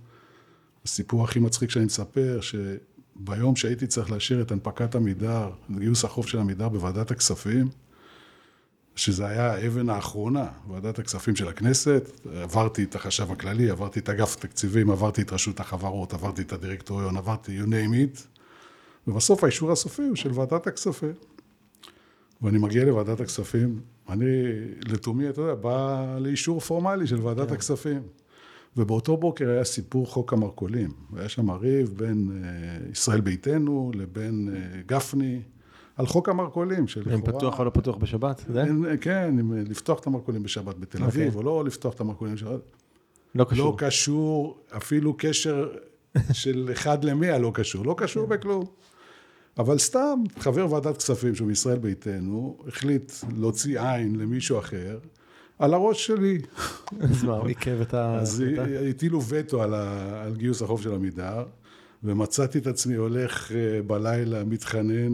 הסיפור 0.85 1.23
הכי 1.23 1.39
מצחיק 1.39 1.69
שאני 1.69 1.85
מספר, 1.85 2.39
שביום 2.41 3.55
שהייתי 3.55 3.87
צריך 3.87 4.11
לאשר 4.11 4.41
את 4.41 4.51
הנפקת 4.51 4.95
עמידר, 4.95 5.49
גיוס 5.79 6.05
החוב 6.05 6.27
של 6.27 6.39
עמידר 6.39 6.69
בוועדת 6.69 7.11
הכספים, 7.11 7.69
שזה 8.95 9.27
היה 9.27 9.53
האבן 9.53 9.89
האחרונה, 9.89 10.47
ועדת 10.69 10.99
הכספים 10.99 11.35
של 11.35 11.47
הכנסת, 11.47 12.11
עברתי 12.35 12.83
את 12.83 12.95
החשב 12.95 13.31
הכללי, 13.31 13.69
עברתי 13.69 13.99
את 13.99 14.09
אגף 14.09 14.35
התקציבים, 14.37 14.91
עברתי 14.91 15.21
את 15.21 15.33
רשות 15.33 15.59
החברות, 15.59 16.13
עברתי 16.13 16.41
את 16.41 16.53
הדירקטוריון, 16.53 17.17
עברתי 17.17 17.59
you 17.59 17.65
name 17.65 17.93
it, 17.93 18.21
ובסוף 19.07 19.43
האישור 19.43 19.71
הסופי 19.71 20.01
הוא 20.01 20.15
של 20.15 20.29
ועדת 20.33 20.67
הכספים. 20.67 21.13
ואני 22.41 22.57
מגיע 22.57 22.85
לוועדת 22.85 23.19
הכספים, 23.19 23.81
אני 24.09 24.43
לתומי, 24.87 25.29
אתה 25.29 25.41
יודע, 25.41 25.55
בא 25.55 26.17
לאישור 26.19 26.59
פורמלי 26.59 27.07
של 27.07 27.21
ועדת 27.21 27.47
כן. 27.47 27.53
הכספים. 27.53 28.01
ובאותו 28.77 29.17
בוקר 29.17 29.49
היה 29.49 29.63
סיפור 29.63 30.07
חוק 30.07 30.33
המרכולים. 30.33 30.89
היה 31.15 31.29
שם 31.29 31.51
ריב 31.51 31.93
בין 31.97 32.43
אה, 32.43 32.91
ישראל 32.91 33.21
ביתנו 33.21 33.91
לבין 33.95 34.49
אה, 34.55 34.81
גפני, 34.85 35.41
על 35.95 36.05
חוק 36.05 36.29
המרכולים, 36.29 36.87
שלכאורה... 36.87 37.15
אם 37.15 37.21
פתוח 37.21 37.59
או 37.59 37.63
לא 37.63 37.69
פתוח 37.69 37.95
בשבת, 37.95 38.45
זה? 38.47 38.63
אין, 38.63 38.85
כן, 39.01 39.39
אם 39.39 39.53
לפתוח 39.53 39.99
את 39.99 40.07
המרכולים 40.07 40.43
בשבת 40.43 40.77
בתל 40.77 41.03
אביב, 41.03 41.27
אוקיי. 41.27 41.37
או 41.37 41.43
לא 41.43 41.65
לפתוח 41.65 41.93
את 41.93 41.99
המרכולים 41.99 42.35
בשבת. 42.35 42.59
לא 43.35 43.43
קשור. 43.43 43.71
לא 43.71 43.75
קשור, 43.77 44.57
אפילו 44.77 45.13
קשר 45.17 45.69
של 46.31 46.69
אחד 46.71 47.03
למאה 47.03 47.39
לא 47.39 47.51
קשור, 47.53 47.85
לא 47.85 47.95
קשור 47.97 48.27
כן. 48.27 48.33
בכלום. 48.33 48.65
אבל 49.57 49.77
סתם, 49.77 50.23
חבר 50.39 50.73
ועדת 50.73 50.97
כספים 50.97 51.35
שהוא 51.35 51.47
מישראל 51.47 51.77
ביתנו, 51.77 52.57
החליט 52.67 53.11
להוציא 53.37 53.81
עין 53.81 54.15
למישהו 54.15 54.59
אחר, 54.59 54.99
על 55.59 55.73
הראש 55.73 56.07
שלי. 56.07 56.37
אז 56.99 57.23
מה, 57.23 57.37
הוא 57.37 57.47
עיכב 57.47 57.81
את 57.81 57.93
ה... 57.93 58.15
אז 58.15 58.43
הטילו 58.89 59.21
וטו 59.27 59.63
על, 59.63 59.73
ה, 59.73 60.21
על 60.23 60.35
גיוס 60.35 60.61
החוב 60.61 60.81
של 60.81 60.93
עמידר, 60.93 61.45
ומצאתי 62.03 62.57
את 62.57 62.67
עצמי 62.67 62.95
הולך 62.95 63.51
אה, 63.51 63.81
בלילה, 63.81 64.43
מתחנן 64.43 65.11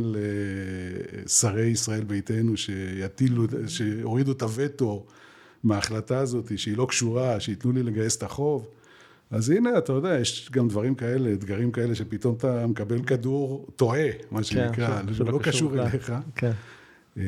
לשרי 1.26 1.66
ישראל 1.66 2.04
ביתנו 2.04 2.58
שיטילו, 2.58 3.44
שהורידו 3.68 4.32
את 4.32 4.42
הווטו 4.42 5.06
מההחלטה 5.64 6.20
הזאת, 6.20 6.60
שהיא 6.60 6.78
לא 6.78 6.86
קשורה, 6.90 7.40
שייתנו 7.40 7.72
לי 7.72 7.84
לגייס 7.84 8.18
את 8.18 8.24
החוב. 8.24 8.68
אז 9.32 9.50
הנה, 9.50 9.78
אתה 9.78 9.94
יודע, 9.94 10.20
יש 10.20 10.50
גם 10.52 10.68
דברים 10.68 10.96
כאלה, 10.96 11.34
אתגרים 11.34 11.72
כאלה, 11.72 11.96
שפתאום 11.96 12.36
אתה 12.36 12.68
מקבל 12.68 13.04
כדור 13.04 13.68
טועה, 13.76 14.08
מה 14.32 14.44
שנקרא, 14.44 15.02
כן, 15.02 15.14
שלא 15.14 15.40
קשור 15.44 15.70
בכלל. 15.72 15.82
אליך. 15.88 16.14
כן. 16.36 16.52
אה, 17.18 17.24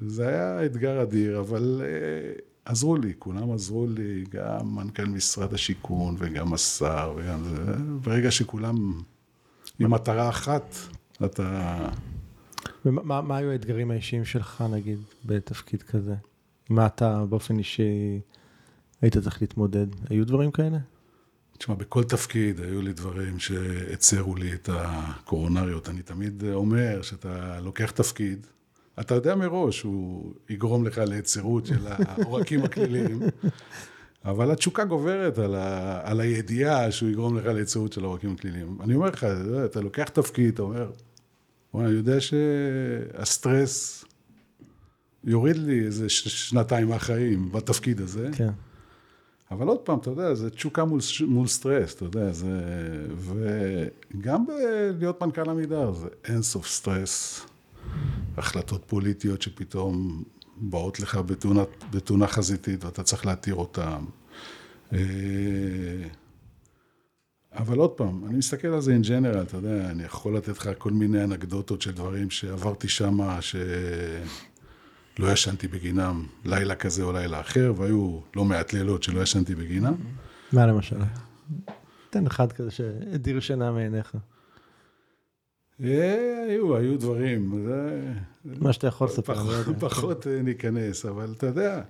זה 0.00 0.28
היה 0.28 0.66
אתגר 0.66 1.02
אדיר, 1.02 1.40
אבל 1.40 1.82
אה, 1.84 2.32
עזרו 2.64 2.96
לי, 2.96 3.12
כולם 3.18 3.52
עזרו 3.52 3.86
לי, 3.86 4.24
גם 4.30 4.76
מנכ"ל 4.76 5.04
משרד 5.04 5.54
השיכון 5.54 6.14
וגם 6.18 6.54
השר 6.54 7.14
וגם 7.16 7.44
זה, 7.44 7.72
ברגע 8.02 8.30
שכולם 8.30 8.74
עם 9.78 9.90
מטרה 9.90 10.28
אחת, 10.28 10.74
אתה... 11.24 11.78
ומה 12.86 13.20
מה- 13.20 13.36
היו 13.36 13.50
האתגרים 13.50 13.90
האישיים 13.90 14.24
שלך, 14.24 14.64
נגיד, 14.72 14.98
בתפקיד 15.26 15.82
כזה? 15.82 16.14
מה 16.70 16.86
אתה 16.86 17.24
באופן 17.28 17.58
אישי 17.58 18.20
היית 19.02 19.18
צריך 19.18 19.42
להתמודד? 19.42 19.86
היו 20.10 20.26
דברים 20.26 20.50
כאלה? 20.50 20.78
תשמע, 21.58 21.74
בכל 21.74 22.04
תפקיד 22.04 22.60
היו 22.60 22.82
לי 22.82 22.92
דברים 22.92 23.38
שהצרו 23.38 24.36
לי 24.36 24.52
את 24.52 24.68
הקורונריות. 24.72 25.88
אני 25.88 26.02
תמיד 26.02 26.44
אומר 26.52 27.02
שאתה 27.02 27.60
לוקח 27.60 27.90
תפקיד, 27.90 28.46
אתה 29.00 29.14
יודע 29.14 29.34
מראש, 29.34 29.82
הוא 29.82 30.32
יגרום 30.48 30.86
לך 30.86 30.98
ליצירות 30.98 31.66
של 31.66 31.86
העורקים 31.86 32.64
הכליליים, 32.66 33.20
אבל 34.24 34.50
התשוקה 34.50 34.84
גוברת 34.84 35.38
על, 35.38 35.54
ה, 35.54 36.00
על 36.04 36.20
הידיעה 36.20 36.92
שהוא 36.92 37.10
יגרום 37.10 37.38
לך 37.38 37.46
ליצירות 37.46 37.92
של 37.92 38.04
העורקים 38.04 38.32
הכליליים. 38.32 38.78
אני 38.80 38.94
אומר 38.94 39.08
לך, 39.08 39.26
אתה 39.64 39.80
לוקח 39.80 40.08
תפקיד, 40.08 40.54
אתה 40.54 40.62
אומר, 40.62 40.90
וואי, 41.74 41.86
אני 41.86 41.94
יודע 41.94 42.20
שהסטרס 42.20 44.04
יוריד 45.24 45.56
לי 45.56 45.84
איזה 45.84 46.08
שנתיים 46.08 46.88
מהחיים 46.88 47.52
בתפקיד 47.52 48.00
הזה. 48.00 48.30
כן. 48.32 48.50
אבל 49.52 49.68
עוד 49.68 49.78
פעם, 49.78 49.98
אתה 49.98 50.10
יודע, 50.10 50.34
זה 50.34 50.50
תשוקה 50.50 50.84
מול, 50.84 51.00
מול 51.26 51.46
סטרס, 51.46 51.94
אתה 51.94 52.04
יודע, 52.04 52.32
זה... 52.32 52.60
וגם 53.16 54.46
בלהיות 54.46 55.22
מנכ"ל 55.22 55.50
עמידר, 55.50 55.92
זה 55.92 56.08
אין 56.24 56.42
סוף 56.42 56.68
סטרס. 56.68 57.46
החלטות 58.36 58.84
פוליטיות 58.86 59.42
שפתאום 59.42 60.22
באות 60.56 61.00
לך 61.00 61.16
בתאונה, 61.16 61.62
בתאונה 61.90 62.26
חזיתית 62.26 62.84
ואתה 62.84 63.02
צריך 63.02 63.26
להתיר 63.26 63.54
אותן. 63.54 64.04
אה, 64.92 64.98
אבל 67.52 67.78
עוד 67.78 67.90
פעם, 67.90 68.24
אני 68.26 68.36
מסתכל 68.36 68.68
על 68.68 68.80
זה 68.80 68.96
in 69.02 69.04
general, 69.04 69.42
אתה 69.42 69.56
יודע, 69.56 69.90
אני 69.90 70.02
יכול 70.02 70.36
לתת 70.36 70.58
לך 70.58 70.70
כל 70.78 70.90
מיני 70.90 71.24
אנקדוטות 71.24 71.82
של 71.82 71.92
דברים 71.92 72.30
שעברתי 72.30 72.88
שם, 72.88 73.18
שלא 75.16 75.32
ישנתי 75.32 75.68
בגינם 75.68 76.26
לילה 76.44 76.74
כזה 76.74 77.02
או 77.02 77.12
לילה 77.12 77.40
אחר, 77.40 77.72
והיו 77.76 78.20
לא 78.36 78.44
מעט 78.44 78.72
לילות 78.72 79.02
שלא 79.02 79.20
ישנתי 79.20 79.54
בגינם. 79.54 79.94
מה 80.52 80.66
למשל? 80.66 80.96
תן 82.10 82.26
אחד 82.26 82.52
כזה 82.52 82.70
שהדיר 82.70 83.40
שינה 83.40 83.72
מעיניך. 83.72 84.16
אה, 85.84 86.44
היו, 86.48 86.76
היו 86.76 86.98
דברים. 86.98 87.68
מה 88.44 88.72
שאתה 88.72 88.86
יכול 88.86 89.06
לספר, 89.06 89.42
לא 89.42 89.62
פחות. 89.62 89.76
פחות 89.78 90.26
אה, 90.26 90.42
ניכנס, 90.42 91.06
אבל 91.06 91.34
אתה 91.36 91.46
יודע, 91.46 91.82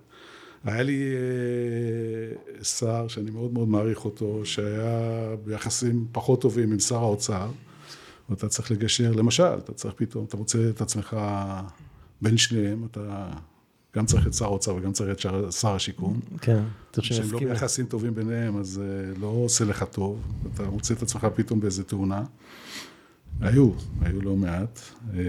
היה 0.65 0.83
לי 0.83 1.13
אה, 1.15 2.65
שר 2.65 3.09
שאני 3.09 3.31
מאוד 3.31 3.53
מאוד 3.53 3.69
מעריך 3.69 4.05
אותו, 4.05 4.41
שהיה 4.45 5.37
ביחסים 5.45 6.07
פחות 6.13 6.41
טובים 6.41 6.73
עם 6.73 6.79
שר 6.79 6.99
האוצר, 6.99 7.51
ואתה 8.31 8.49
צריך 8.49 8.71
לגשר, 8.71 9.13
למשל, 9.13 9.59
אתה 9.59 9.73
צריך 9.73 9.95
פתאום, 9.97 10.25
אתה 10.25 10.37
מוצא 10.37 10.71
את 10.71 10.81
עצמך 10.81 11.17
בין 12.23 12.37
שניהם, 12.37 12.85
אתה 12.91 13.31
גם 13.97 14.07
צריך 14.07 14.27
את 14.27 14.35
שר 14.35 14.45
האוצר 14.45 14.75
וגם 14.75 14.93
צריך 14.93 15.11
את 15.11 15.19
שר- 15.19 15.51
שר 15.51 15.75
השיכון. 15.75 16.21
כן, 16.41 16.63
צריך 16.93 17.07
שהם 17.07 17.19
לא 17.19 17.29
שנסכים. 17.29 17.49
ביחסים 17.49 17.87
טובים 17.87 18.15
ביניהם, 18.15 18.57
אז 18.57 18.81
אה, 18.85 19.19
לא 19.21 19.27
עושה 19.27 19.65
לך 19.65 19.85
טוב, 19.91 20.23
אתה 20.55 20.71
מוצא 20.71 20.95
את 20.95 21.03
עצמך 21.03 21.27
פתאום 21.35 21.61
באיזה 21.61 21.85
תאונה. 21.85 22.25
היו, 23.41 23.71
היו 24.01 24.21
לא 24.23 24.37
מעט, 24.37 24.81
אה, 25.15 25.21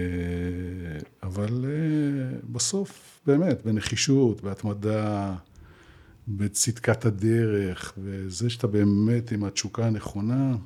אבל 1.22 1.64
אה, 1.64 2.38
בסוף, 2.52 3.20
באמת, 3.26 3.62
בנחישות, 3.64 4.40
בהתמדה, 4.42 5.34
בצדקת 6.28 7.04
הדרך, 7.04 7.92
וזה 7.98 8.50
שאתה 8.50 8.66
באמת 8.66 9.32
עם 9.32 9.44
התשוקה 9.44 9.86
הנכונה, 9.86 10.56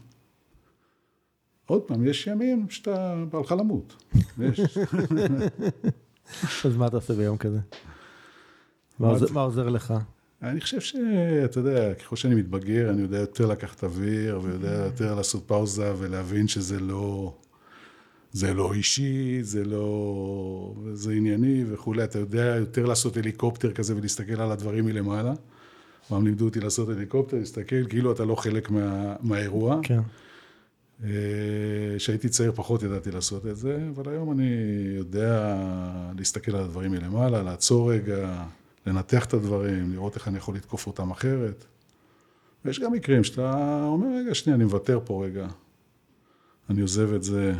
עוד 1.67 1.83
פעם, 1.83 2.07
יש 2.07 2.27
ימים 2.27 2.67
שאתה 2.71 3.25
בא 3.31 3.39
לך 3.41 3.53
למות. 3.53 3.97
יש. 4.43 4.61
אז 6.65 6.77
מה 6.77 6.87
אתה 6.87 6.97
עושה 6.97 7.15
ביום 7.15 7.37
כזה? 7.37 7.59
מה 8.99 9.41
עוזר 9.41 9.69
לך? 9.69 9.95
אני 10.43 10.61
חושב 10.61 10.81
שאתה 10.81 11.61
יודע, 11.61 11.95
ככל 11.95 12.17
שאני 12.17 12.35
מתבגר, 12.35 12.91
אני 12.91 13.03
יודע 13.03 13.19
יותר 13.19 13.47
לקחת 13.47 13.85
אוויר, 13.85 14.41
ויודע 14.43 14.71
יותר 14.73 15.15
לעשות 15.15 15.43
פאוזה 15.47 15.93
ולהבין 15.99 16.49
שזה 16.49 16.81
לא, 16.81 17.35
זה 18.33 18.55
לא 18.55 18.73
אישי, 18.73 19.39
זה 19.43 19.65
לא, 19.65 20.75
זה 20.93 21.13
ענייני 21.13 21.65
וכולי. 21.69 22.05
אתה 22.05 22.19
יודע 22.19 22.57
יותר 22.57 22.87
לעשות 22.87 23.17
הליקופטר 23.17 23.73
כזה 23.73 23.97
ולהסתכל 23.97 24.41
על 24.41 24.53
הדברים 24.53 24.85
מלמעלה. 24.85 25.35
פעם 26.09 26.25
לימדו 26.25 26.45
אותי 26.45 26.61
לעשות 26.61 26.89
הליקופטר, 26.89 27.37
להסתכל 27.37 27.87
כאילו 27.89 28.13
אתה 28.13 28.25
לא 28.25 28.35
חלק 28.35 28.71
מה, 28.71 29.15
מהאירוע. 29.21 29.81
כן. 29.83 30.01
כשהייתי 31.97 32.29
צעיר 32.29 32.53
פחות 32.55 32.83
ידעתי 32.83 33.11
לעשות 33.11 33.47
את 33.47 33.57
זה, 33.57 33.89
אבל 33.95 34.13
היום 34.13 34.33
אני 34.33 34.51
יודע 34.97 35.57
להסתכל 36.19 36.57
על 36.57 36.65
הדברים 36.65 36.91
מלמעלה, 36.91 37.43
לעצור 37.43 37.93
רגע, 37.93 38.45
לנתח 38.87 39.25
את 39.25 39.35
הדברים, 39.35 39.93
לראות 39.93 40.15
איך 40.15 40.29
אני 40.29 40.39
יכול 40.39 40.57
לתקוף 40.57 40.87
אותם 40.87 41.11
אחרת. 41.11 41.65
ויש 42.65 42.81
גם 42.81 42.93
מקרים 42.93 43.25
שאתה 43.25 43.81
אומר, 43.85 44.07
רגע, 44.17 44.35
שנייה, 44.35 44.57
אני 44.57 44.65
מוותר 44.65 45.01
פה 45.05 45.25
רגע. 45.25 45.49
אני 46.71 46.81
עוזב 46.81 47.13
את 47.13 47.23
זה, 47.23 47.55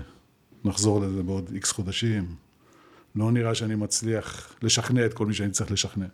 נחזור 0.65 1.01
לזה 1.01 1.23
בעוד 1.23 1.51
איקס 1.55 1.73
חודשים. 1.73 2.35
לא 3.17 3.33
נראה 3.33 3.55
שאני 3.55 3.75
מצליח 3.75 4.55
לשכנע 4.63 5.07
את 5.07 5.15
כל 5.15 5.27
מי 5.27 5.35
שאני 5.35 5.51
צריך 5.51 5.73
לשכנע. 5.73 6.07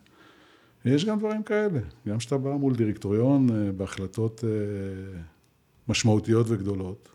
יש 0.85 1.05
גם 1.05 1.19
דברים 1.19 1.43
כאלה, 1.43 1.79
גם 2.07 2.17
כשאתה 2.17 2.37
בא 2.37 2.49
מול 2.49 2.75
דירקטוריון 2.75 3.49
אה, 3.49 3.71
בהחלטות 3.71 4.43
אה, 4.43 5.19
משמעותיות 5.87 6.45
וגדולות, 6.49 7.09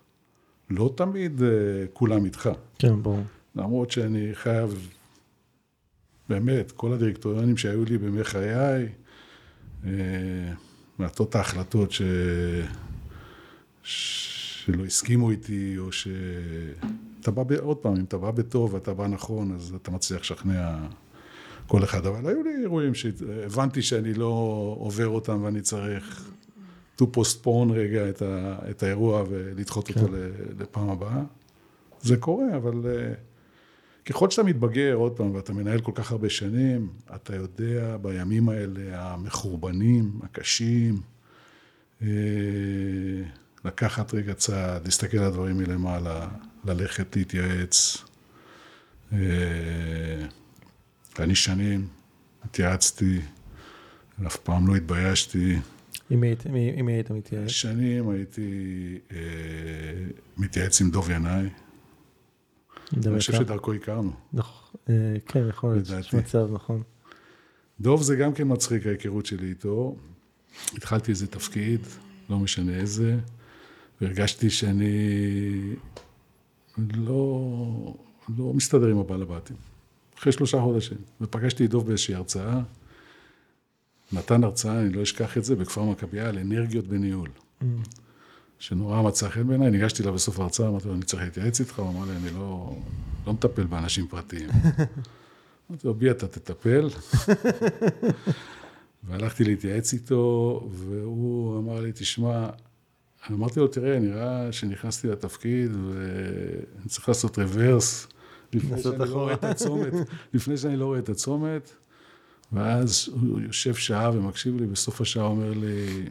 לא 0.71 0.93
תמיד 0.97 1.43
אה, 1.43 1.47
כולם 1.93 2.25
איתך. 2.25 2.49
כן, 2.79 3.03
ברור. 3.03 3.23
למרות 3.55 3.91
שאני 3.91 4.29
חייב, 4.33 4.89
באמת, 6.29 6.71
כל 6.71 6.93
הדירקטוריונים 6.93 7.57
שהיו 7.57 7.85
לי 7.85 7.97
בימי 7.97 8.23
חיי, 8.23 8.87
מעטות 10.99 11.35
ההחלטות 11.35 11.91
ש... 11.91 12.01
שלא 13.83 14.85
הסכימו 14.85 15.31
איתי, 15.31 15.77
או 15.77 15.91
ש... 15.91 16.07
אתה 17.19 17.31
בא, 17.31 17.43
ב... 17.43 17.51
עוד 17.51 17.77
פעם, 17.77 17.95
אם 17.95 18.03
אתה 18.03 18.17
בא 18.17 18.31
בטוב 18.31 18.73
ואתה 18.73 18.93
בא 18.93 19.07
נכון, 19.07 19.51
אז 19.55 19.73
אתה 19.81 19.91
מצליח 19.91 20.21
לשכנע 20.21 20.77
כל 21.67 21.83
אחד. 21.83 22.05
אבל 22.05 22.29
היו 22.29 22.43
לי 22.43 22.49
אירועים 22.61 22.93
שהבנתי 22.93 23.81
שאני 23.81 24.13
לא 24.13 24.25
עובר 24.79 25.07
אותם 25.07 25.43
ואני 25.43 25.61
צריך 25.61 26.31
to 27.01 27.17
postpone 27.17 27.71
רגע 27.73 28.09
את, 28.09 28.21
ה... 28.21 28.55
את 28.69 28.83
האירוע 28.83 29.23
ולדחות 29.29 29.87
כן. 29.87 29.99
אותו 29.99 30.13
לפעם 30.59 30.89
הבאה. 30.89 31.23
זה 32.01 32.17
קורה, 32.17 32.57
אבל 32.57 32.73
uh, 32.73 33.15
ככל 34.05 34.29
שאתה 34.29 34.43
מתבגר, 34.43 34.93
עוד 34.93 35.11
פעם, 35.11 35.35
ואתה 35.35 35.53
מנהל 35.53 35.81
כל 35.81 35.91
כך 35.95 36.11
הרבה 36.11 36.29
שנים, 36.29 36.89
אתה 37.15 37.35
יודע 37.35 37.97
בימים 38.01 38.49
האלה, 38.49 38.81
המחורבנים, 39.11 40.19
הקשים, 40.23 41.01
uh, 42.01 42.03
לקחת 43.65 44.13
רגע 44.13 44.33
צעד, 44.33 44.85
להסתכל 44.85 45.17
על 45.17 45.23
הדברים 45.23 45.57
מלמעלה, 45.57 46.27
ללכת 46.65 47.15
להתייעץ. 47.15 47.97
אה, 49.13 49.19
אני 51.19 51.35
שנים 51.35 51.87
התייעצתי, 52.43 53.21
אף 54.27 54.35
פעם 54.35 54.67
לא 54.67 54.75
התביישתי. 54.75 55.59
עם 56.11 56.19
מי 56.85 56.93
היית 56.93 57.11
מתייעץ? 57.11 57.47
שנים 57.47 58.09
הייתי 58.09 58.97
אה, 59.11 59.17
מתייעץ 60.37 60.81
עם 60.81 60.91
דוב 60.91 61.09
ינאי. 61.09 61.49
אני 62.93 63.19
חושב 63.19 63.33
שדרכו 63.33 63.73
הכרנו. 63.73 64.11
נכון, 64.33 64.81
אה, 64.89 64.93
כן, 65.25 65.47
יכול 65.49 65.73
להיות, 65.73 65.87
יש 65.99 66.13
מצב, 66.13 66.47
נכון. 66.53 66.83
דוב 67.79 68.01
זה 68.01 68.15
גם 68.15 68.33
כן 68.33 68.43
מצחיק 68.47 68.87
ההיכרות 68.87 69.25
שלי 69.25 69.49
איתו. 69.49 69.95
התחלתי 70.73 71.11
איזה 71.11 71.27
תפקיד, 71.27 71.81
לא 72.29 72.39
משנה 72.39 72.75
איזה, 72.75 73.17
והרגשתי 74.01 74.49
שאני 74.49 74.95
לא, 76.77 77.95
לא 78.37 78.53
מסתדר 78.53 78.87
עם 78.87 78.97
הבעל 78.97 79.21
הבתים. 79.21 79.55
אחרי 80.19 80.31
שלושה 80.31 80.61
חודשים. 80.61 80.97
ופגשתי 81.21 81.65
את 81.65 81.69
דוב 81.69 81.87
באיזושהי 81.87 82.15
הרצאה. 82.15 82.61
נתן 84.13 84.43
הרצאה, 84.43 84.81
אני 84.81 84.93
לא 84.93 85.03
אשכח 85.03 85.37
את 85.37 85.45
זה, 85.45 85.55
בכפר 85.55 85.83
מכבייה, 85.83 86.29
על 86.29 86.37
אנרגיות 86.37 86.87
בניהול. 86.87 87.29
Mm. 87.61 87.65
שנורא 88.59 89.01
מצא 89.01 89.29
חן 89.29 89.47
בעיניי, 89.47 89.71
ניגשתי 89.71 90.03
אליו 90.03 90.13
בסוף 90.13 90.39
ההרצאה, 90.39 90.67
אמרתי 90.67 90.87
לו, 90.87 90.93
אני 90.93 91.03
צריך 91.03 91.23
להתייעץ 91.23 91.59
איתך, 91.59 91.79
הוא 91.79 91.89
אמר 91.89 92.05
לי, 92.05 92.11
אני 92.11 92.29
לא, 92.33 92.75
לא 93.27 93.33
מטפל 93.33 93.63
באנשים 93.63 94.07
פרטיים. 94.07 94.49
אמרתי 95.69 95.87
לו, 95.87 95.93
בי 95.93 96.11
אתה 96.11 96.27
תטפל. 96.27 96.89
והלכתי 99.03 99.43
להתייעץ 99.43 99.93
איתו, 99.93 100.69
והוא 100.71 101.59
אמר 101.59 101.79
לי, 101.79 101.91
תשמע, 101.91 102.49
אמרתי 103.31 103.59
לו, 103.59 103.67
תראה, 103.67 103.99
נראה 103.99 104.51
שנכנסתי 104.51 105.07
לתפקיד 105.07 105.71
ואני 105.75 106.87
צריך 106.87 107.07
לעשות 107.09 107.39
רוורס 107.39 108.07
לפני 108.53 108.81
שאני 108.81 108.97
לא 108.97 109.15
רואה 109.15 109.33
את 109.33 109.43
הצומת, 109.43 109.93
לפני 110.33 110.57
שאני 110.57 110.77
לא 110.77 110.85
רואה 110.85 110.99
את 110.99 111.09
הצומת. 111.09 111.71
ואז 112.53 113.09
הוא 113.11 113.39
יושב 113.39 113.75
שעה 113.75 114.11
ומקשיב 114.13 114.61
לי, 114.61 114.67
בסוף 114.67 115.01
השעה 115.01 115.23
אומר 115.23 115.53
לי, 115.53 116.09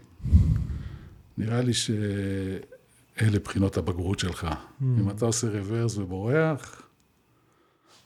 נראה 1.38 1.62
לי 1.62 1.72
שאלה 1.74 3.38
בחינות 3.44 3.76
הבגרות 3.76 4.18
שלך. 4.18 4.44
Mm. 4.44 4.85
אם 4.85 5.11
אתה 5.11 5.24
עושה 5.24 5.48
רוורס 5.48 5.96
ובורח, 5.96 6.83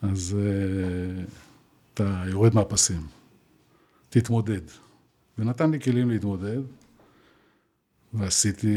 אז 0.02 0.36
uh, 0.36 1.30
אתה 1.94 2.24
יורד 2.26 2.54
מהפסים. 2.54 3.06
תתמודד. 4.10 4.60
ונתן 5.38 5.70
לי 5.70 5.80
כלים 5.80 6.10
להתמודד. 6.10 6.60
ועשיתי 8.14 8.76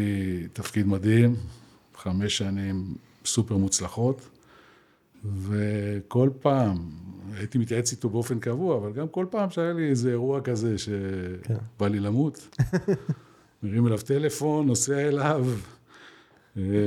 תפקיד 0.53 0.87
מדהים, 0.87 1.35
חמש 1.95 2.37
שנים 2.37 2.95
סופר 3.25 3.57
מוצלחות, 3.57 4.29
וכל 5.25 6.29
פעם, 6.39 6.77
הייתי 7.33 7.57
מתייעץ 7.57 7.91
איתו 7.91 8.09
באופן 8.09 8.39
קבוע, 8.39 8.77
אבל 8.77 8.93
גם 8.93 9.07
כל 9.07 9.25
פעם 9.29 9.49
שהיה 9.49 9.73
לי 9.73 9.89
איזה 9.89 10.09
אירוע 10.09 10.41
כזה 10.41 10.77
שבא 10.77 11.57
כן. 11.79 11.91
לי 11.91 11.99
למות, 11.99 12.57
מרים 13.63 13.87
אליו 13.87 13.97
טלפון, 13.97 14.67
נוסע 14.67 14.99
אליו, 15.07 15.45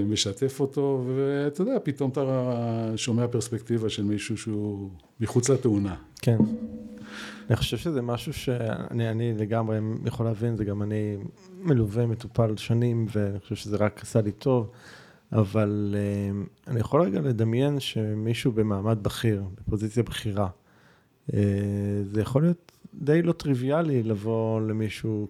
משתף 0.09 0.61
אותו, 0.61 1.05
ואתה 1.17 1.63
יודע, 1.63 1.77
פתאום 1.83 2.11
אתה 2.11 2.93
שומע 2.97 3.29
פרספקטיבה 3.29 3.89
של 3.89 4.05
מישהו 4.05 4.37
שהוא 4.37 4.91
מחוץ 5.21 5.49
לתאונה. 5.51 5.95
כן. 6.23 6.39
אני 7.51 7.57
חושב 7.57 7.77
שזה 7.77 8.03
משהו 8.03 8.33
שאני 8.33 9.35
לגמרי 9.35 9.79
יכול 10.05 10.27
להבין, 10.27 10.57
זה 10.57 10.65
גם 10.65 10.83
אני 10.83 11.17
מלווה, 11.63 12.07
מטופל 12.07 12.57
שנים, 12.57 13.07
ואני 13.13 13.41
חושב 13.41 13.55
שזה 13.55 13.77
רק 13.77 14.01
עשה 14.03 14.21
לי 14.21 14.33
טוב, 14.33 14.71
אבל 15.33 15.95
אה, 15.99 16.43
אני 16.73 16.81
יכול 16.81 17.03
רגע 17.03 17.21
לדמיין 17.21 17.81
שמישהו 17.81 18.53
במעמד 18.53 19.03
בכיר, 19.03 19.45
בפוזיציה 19.55 20.03
בכירה, 20.03 20.49
אה, 21.35 21.41
זה 22.13 22.21
יכול 22.21 22.43
להיות 22.43 22.73
די 22.95 23.23
לא 23.23 23.33
טריוויאלי 23.33 24.03
לבוא 24.03 24.61
למישהו 24.61 25.29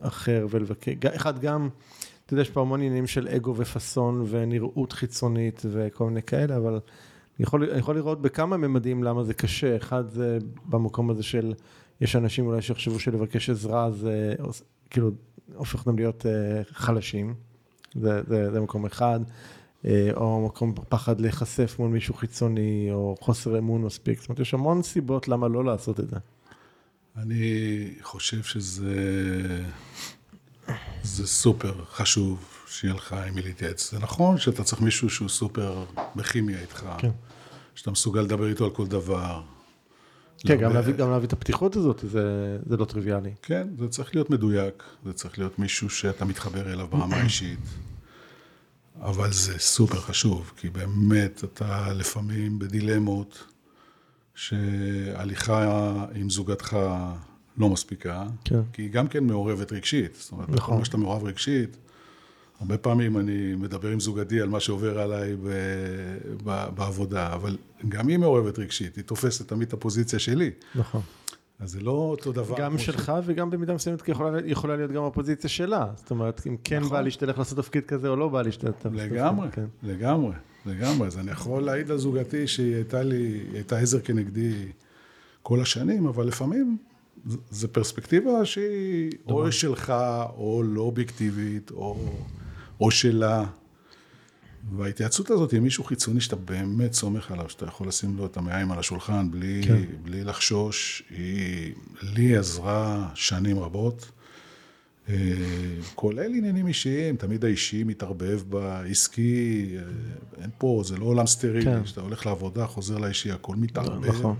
אחר 0.00 0.46
ולבקר, 0.50 0.92
אחד 1.14 1.38
גם, 1.38 1.68
אתה 2.26 2.34
יודע, 2.34 2.42
יש 2.42 2.50
פה 2.50 2.60
המון 2.60 2.80
עניינים 2.80 3.06
של 3.06 3.28
אגו 3.28 3.54
ופאסון 3.56 4.24
ונראות 4.28 4.92
חיצונית 4.92 5.62
וכל 5.70 6.04
מיני 6.04 6.22
כאלה, 6.22 6.56
אבל 6.56 6.72
אני 6.72 6.80
יכול, 7.46 7.70
אני 7.70 7.78
יכול 7.78 7.96
לראות 7.96 8.22
בכמה 8.22 8.56
ממדים 8.56 9.02
למה 9.02 9.24
זה 9.24 9.34
קשה. 9.34 9.76
אחד 9.76 10.08
זה 10.08 10.38
במקום 10.68 11.10
הזה 11.10 11.22
של, 11.22 11.54
יש 12.00 12.16
אנשים 12.16 12.46
אולי 12.46 12.62
שיחשבו 12.62 12.98
שלבקש 12.98 13.50
עזרה 13.50 13.90
זה 13.90 14.34
כאילו 14.90 15.10
הופך 15.54 15.86
אותם 15.86 15.96
להיות 15.96 16.26
uh, 16.26 16.74
חלשים, 16.74 17.34
זה, 17.94 18.22
זה, 18.28 18.52
זה 18.52 18.60
מקום 18.60 18.86
אחד, 18.86 19.20
uh, 19.82 19.86
או 20.16 20.46
מקום 20.46 20.74
פחד 20.88 21.20
להיחשף 21.20 21.76
מול 21.78 21.90
מישהו 21.90 22.14
חיצוני, 22.14 22.88
או 22.92 23.16
חוסר 23.20 23.58
אמון 23.58 23.82
מספיק, 23.82 24.20
זאת 24.20 24.28
אומרת, 24.28 24.40
יש 24.40 24.54
המון 24.54 24.82
סיבות 24.82 25.28
למה 25.28 25.48
לא 25.48 25.64
לעשות 25.64 26.00
את 26.00 26.08
זה. 26.08 26.16
אני 27.16 27.88
חושב 28.02 28.42
שזה 28.42 28.94
זה 31.02 31.26
סופר 31.26 31.84
חשוב 31.84 32.44
שיהיה 32.66 32.94
לך 32.94 33.12
עם 33.12 33.34
מי 33.34 33.42
להתייעץ. 33.42 33.90
זה 33.92 33.98
נכון 33.98 34.38
שאתה 34.38 34.64
צריך 34.64 34.82
מישהו 34.82 35.10
שהוא 35.10 35.28
סופר 35.28 35.84
בכימיה 36.16 36.60
איתך, 36.60 36.86
כן. 36.98 37.10
שאתה 37.74 37.90
מסוגל 37.90 38.20
לדבר 38.20 38.48
איתו 38.48 38.64
על 38.64 38.70
כל 38.70 38.86
דבר, 38.86 39.42
כן, 40.46 40.56
גם 40.56 40.72
להביא, 40.72 40.94
גם 40.94 41.10
להביא 41.10 41.26
את 41.26 41.32
הפתיחות 41.32 41.76
הזאת, 41.76 42.04
זה, 42.10 42.58
זה 42.66 42.76
לא 42.76 42.84
טריוויאלי. 42.84 43.30
כן, 43.42 43.68
זה 43.78 43.88
צריך 43.88 44.14
להיות 44.14 44.30
מדויק, 44.30 44.82
זה 45.04 45.12
צריך 45.12 45.38
להיות 45.38 45.58
מישהו 45.58 45.90
שאתה 45.90 46.24
מתחבר 46.24 46.72
אליו 46.72 46.86
ברמה 46.86 47.22
אישית. 47.24 47.58
אבל 49.00 49.32
זה 49.32 49.58
סופר 49.58 50.00
חשוב, 50.00 50.52
כי 50.56 50.70
באמת 50.70 51.44
אתה 51.44 51.92
לפעמים 51.92 52.58
בדילמות 52.58 53.44
שהליכה 54.34 55.94
עם 56.14 56.30
זוגתך 56.30 56.76
לא 57.58 57.68
מספיקה, 57.68 58.26
כן. 58.44 58.60
כי 58.72 58.82
היא 58.82 58.90
גם 58.90 59.08
כן 59.08 59.24
מעורבת 59.24 59.72
רגשית. 59.72 60.16
זאת 60.20 60.32
אומרת, 60.32 60.48
נכון. 60.48 60.56
בכל 60.56 60.78
מה 60.78 60.84
שאתה 60.84 60.96
מעורב 60.96 61.24
רגשית, 61.24 61.76
הרבה 62.60 62.78
פעמים 62.78 63.18
אני 63.18 63.54
מדבר 63.54 63.88
עם 63.88 64.00
זוגתי 64.00 64.40
על 64.40 64.48
מה 64.48 64.60
שעובר 64.60 64.98
עליי 64.98 65.36
ב, 65.36 65.48
ב, 66.44 66.66
בעבודה, 66.74 67.34
אבל 67.34 67.56
גם 67.88 68.08
היא 68.08 68.18
מעורבת 68.18 68.58
רגשית, 68.58 68.96
היא 68.96 69.04
תופסת 69.04 69.48
תמיד 69.48 69.68
את 69.68 69.72
הפוזיציה 69.72 70.18
שלי. 70.18 70.50
נכון. 70.74 71.00
אז 71.58 71.70
זה 71.70 71.80
לא 71.80 71.90
אותו 71.90 72.32
דבר. 72.32 72.54
גם 72.58 72.78
שלך 72.78 73.12
ש... 73.20 73.26
וגם 73.26 73.50
במידה 73.50 73.74
מסוימת 73.74 74.08
יכולה, 74.08 74.38
יכולה 74.46 74.76
להיות 74.76 74.90
גם 74.90 75.04
הפוזיציה 75.04 75.50
שלה. 75.50 75.86
זאת 75.96 76.10
אומרת, 76.10 76.46
אם 76.46 76.56
כן 76.64 76.78
נכון. 76.78 76.90
בא 76.90 77.00
לי 77.00 77.10
שתלך 77.10 77.38
לעשות 77.38 77.58
תפקיד 77.58 77.86
כזה 77.86 78.08
או 78.08 78.16
לא 78.16 78.28
בא 78.28 78.42
לי 78.42 78.52
שתלך 78.52 78.74
לעשות 78.74 78.92
תפקיד. 78.92 79.12
לגמרי, 79.12 79.48
כן. 79.52 79.64
לגמרי, 79.82 80.34
לגמרי. 80.66 81.06
אז 81.06 81.18
אני 81.18 81.30
יכול 81.30 81.62
להעיד 81.62 81.90
על 81.90 81.98
זוגתי 81.98 82.46
שהיא 82.46 82.74
הייתה 82.74 83.02
לי, 83.02 83.16
היא 83.16 83.54
הייתה 83.54 83.78
עזר 83.78 84.00
כנגדי 84.00 84.52
כל 85.42 85.60
השנים, 85.60 86.06
אבל 86.06 86.26
לפעמים 86.26 86.76
זו 87.50 87.68
פרספקטיבה 87.72 88.44
שהיא 88.44 89.10
או 89.28 89.52
שלך, 89.52 89.92
או 90.36 90.62
לא 90.64 90.82
אובייקטיבית, 90.82 91.70
או... 91.70 91.96
או 92.80 92.90
שלה. 92.90 93.44
וההתייעצות 94.76 95.30
הזאת 95.30 95.52
עם 95.52 95.62
מישהו 95.62 95.84
חיצוני 95.84 96.20
שאתה 96.20 96.36
באמת 96.36 96.92
סומך 96.92 97.30
עליו, 97.30 97.50
שאתה 97.50 97.66
יכול 97.66 97.88
לשים 97.88 98.16
לו 98.16 98.26
את 98.26 98.36
המעיים 98.36 98.72
על 98.72 98.78
השולחן 98.78 99.30
בלי, 99.30 99.62
כן. 99.64 99.82
בלי 100.02 100.24
לחשוש, 100.24 101.02
היא 101.10 101.74
לי 102.02 102.36
עזרה 102.36 103.08
שנים 103.14 103.58
רבות. 103.58 104.10
אה, 105.08 105.14
כולל 105.94 106.34
עניינים 106.34 106.66
אישיים, 106.66 107.16
תמיד 107.16 107.44
האישי 107.44 107.84
מתערבב 107.84 108.42
בעסקי, 108.48 109.74
אה, 109.76 109.82
אין 110.42 110.50
פה, 110.58 110.82
זה 110.84 110.96
לא 110.96 111.04
עולם 111.04 111.26
סטרילי, 111.26 111.64
כן. 111.64 111.84
כשאתה 111.84 112.00
הולך 112.00 112.26
לעבודה, 112.26 112.66
חוזר 112.66 112.98
לאישי, 112.98 113.30
הכל 113.30 113.56
מתערבב. 113.56 114.08
נכון. 114.08 114.36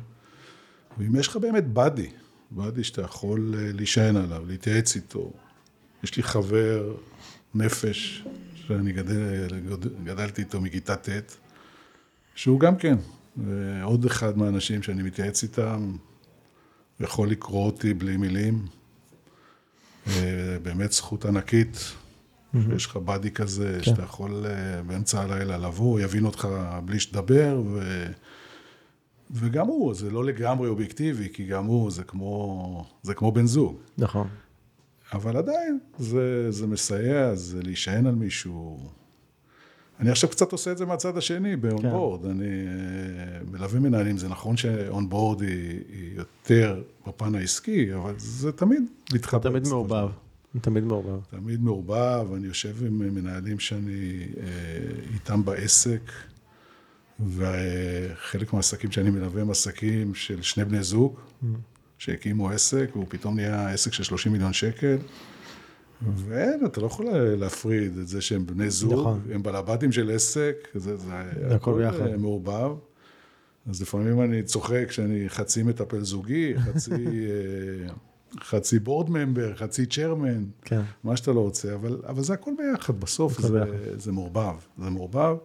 ואם 0.98 1.16
יש 1.16 1.28
לך 1.28 1.36
באמת 1.36 1.66
באדי, 1.66 2.08
באדי 2.50 2.84
שאתה 2.84 3.02
יכול 3.02 3.54
אה, 3.58 3.72
להישען 3.72 4.16
עליו, 4.16 4.46
להתייעץ 4.46 4.96
איתו. 4.96 5.32
יש 6.04 6.16
לי 6.16 6.22
חבר 6.22 6.94
נפש, 7.54 8.24
שאני 8.54 8.92
גדל, 8.92 9.60
גדלתי 10.04 10.42
איתו 10.42 10.60
מכיתה 10.60 10.96
ט', 10.96 11.36
שהוא 12.34 12.60
גם 12.60 12.76
כן, 12.76 12.96
עוד 13.82 14.04
אחד 14.04 14.38
מהאנשים 14.38 14.82
שאני 14.82 15.02
מתייעץ 15.02 15.42
איתם, 15.42 15.96
יכול 17.00 17.30
לקרוא 17.30 17.66
אותי 17.66 17.94
בלי 17.94 18.16
מילים, 18.16 18.66
אה, 20.06 20.56
באמת 20.62 20.92
זכות 20.92 21.24
ענקית, 21.24 21.92
יש 22.76 22.86
לך 22.86 22.96
באדי 22.96 23.30
כזה, 23.30 23.78
כן. 23.78 23.82
שאתה 23.82 24.02
יכול 24.02 24.46
אה, 24.46 24.82
באמצע 24.82 25.20
הלילה 25.22 25.58
לבוא, 25.58 26.00
יבין 26.00 26.24
אותך 26.24 26.48
בלי 26.84 27.00
שתדבר, 27.00 27.62
ו... 27.66 28.06
וגם 29.30 29.66
הוא, 29.66 29.94
זה 29.94 30.10
לא 30.10 30.24
לגמרי 30.24 30.68
אובייקטיבי, 30.68 31.28
כי 31.32 31.46
גם 31.46 31.64
הוא, 31.64 31.90
זה 31.90 32.04
כמו, 32.04 32.84
זה 33.02 33.14
כמו 33.14 33.32
בן 33.32 33.46
זוג. 33.46 33.78
נכון. 33.98 34.28
אבל 35.12 35.36
עדיין, 35.36 35.78
זה, 35.98 36.50
זה 36.50 36.66
מסייע, 36.66 37.34
זה 37.34 37.62
להישען 37.62 38.06
על 38.06 38.14
מישהו. 38.14 38.78
אני 40.00 40.10
עכשיו 40.10 40.30
קצת 40.30 40.52
עושה 40.52 40.72
את 40.72 40.78
זה 40.78 40.86
מהצד 40.86 41.16
השני, 41.16 41.56
באונבורד. 41.56 42.22
כן. 42.22 42.30
אני 42.30 42.46
אה, 42.46 43.40
מלווה 43.50 43.80
מנהלים, 43.80 44.18
זה 44.18 44.28
נכון 44.28 44.56
שאונבורד 44.56 45.40
היא, 45.40 45.80
היא 45.88 46.16
יותר 46.16 46.82
בפן 47.06 47.34
העסקי, 47.34 47.94
אבל 47.94 48.14
זה 48.18 48.52
תמיד 48.52 48.82
מתחבר. 49.12 49.40
אתה 49.40 49.48
תמיד 49.48 49.68
מעורבב. 49.68 50.08
תמיד 50.60 50.84
מעורבב. 50.84 51.20
תמיד 51.30 51.62
מעורבב, 51.62 52.34
אני 52.34 52.46
יושב 52.46 52.86
עם 52.86 53.14
מנהלים 53.14 53.58
שאני 53.58 54.26
אה, 54.40 54.46
איתם 55.14 55.44
בעסק, 55.44 56.12
וחלק 57.28 58.52
מהעסקים 58.52 58.92
שאני 58.92 59.10
מלווה 59.10 59.42
הם 59.42 59.50
עסקים 59.50 60.14
של 60.14 60.42
שני 60.42 60.64
בני 60.64 60.82
זוג, 60.82 61.16
mm. 61.42 61.46
שהקימו 62.00 62.50
עסק, 62.50 62.90
והוא 62.92 63.06
פתאום 63.08 63.36
נהיה 63.36 63.68
עסק 63.68 63.92
של 63.92 64.02
30 64.02 64.32
מיליון 64.32 64.52
שקל. 64.52 64.96
ואין, 66.16 66.66
אתה 66.66 66.80
לא 66.80 66.86
יכול 66.86 67.06
להפריד 67.14 67.98
את 67.98 68.08
זה 68.08 68.20
שהם 68.20 68.46
בני 68.46 68.70
זוג, 68.70 68.92
נכון. 68.92 69.20
הם 69.32 69.42
בלבטים 69.42 69.92
של 69.92 70.10
עסק, 70.10 70.68
זה, 70.74 70.96
זה, 70.96 71.06
זה 71.48 71.54
הכל 71.54 71.78
ביחד. 71.78 72.16
מעורבב. 72.16 72.70
אז 73.70 73.82
לפעמים 73.82 74.20
אני 74.20 74.42
צוחק 74.42 74.86
שאני 74.90 75.28
חצי 75.28 75.62
מטפל 75.62 76.00
זוגי, 76.00 76.54
חצי, 76.58 76.92
חצי 78.50 78.78
בורד 78.78 79.10
ממבר, 79.10 79.56
חצי 79.56 79.86
צ'רמן, 79.86 80.44
כן. 80.62 80.80
מה 81.04 81.16
שאתה 81.16 81.32
לא 81.32 81.40
רוצה, 81.40 81.74
אבל, 81.74 82.02
אבל 82.06 82.22
זה 82.22 82.34
הכל 82.34 82.52
ביחד, 82.58 83.00
בסוף 83.00 83.40
זה, 83.40 83.52
ביחד. 83.52 84.00
זה 84.00 84.12
מעורבב, 84.12 84.56
זה 84.78 84.90
מעורבב. 84.90 85.36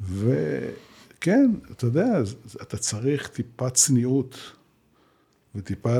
וכן, 0.00 1.50
אתה 1.70 1.86
יודע, 1.86 2.20
אתה 2.62 2.76
צריך 2.76 3.28
טיפה 3.28 3.70
צניעות. 3.70 4.55
וטיפה 5.56 5.96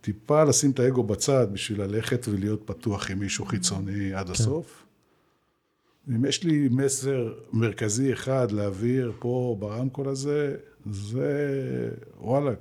טיפה 0.00 0.44
לשים 0.44 0.70
את 0.70 0.78
האגו 0.78 1.02
בצד 1.02 1.46
בשביל 1.52 1.82
ללכת 1.82 2.28
ולהיות 2.28 2.62
פתוח 2.64 3.10
עם 3.10 3.18
מישהו 3.18 3.44
חיצוני 3.44 4.14
עד 4.14 4.26
כן. 4.26 4.32
הסוף. 4.32 4.84
אם 6.08 6.24
יש 6.24 6.44
לי 6.44 6.68
מסר 6.70 7.32
מרכזי 7.52 8.12
אחד 8.12 8.52
להעביר 8.52 9.12
פה 9.18 9.56
ברמקול 9.58 10.08
הזה, 10.08 10.56
זה 10.90 11.90
וואלכ, 12.20 12.58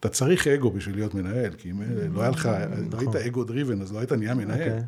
אתה 0.00 0.08
צריך 0.08 0.46
אגו 0.46 0.70
בשביל 0.70 0.96
להיות 0.96 1.14
מנהל, 1.14 1.52
כי 1.52 1.70
אם 1.70 1.82
לא 2.12 2.20
היה 2.20 2.30
לך, 2.30 2.46
נכון. 2.46 2.88
לא 2.92 2.98
היית 2.98 3.26
אגו 3.26 3.44
דריבן, 3.44 3.82
אז 3.82 3.92
לא 3.92 3.98
היית 3.98 4.12
נהיה 4.12 4.34
מנהל. 4.34 4.70
אוקיי. 4.70 4.84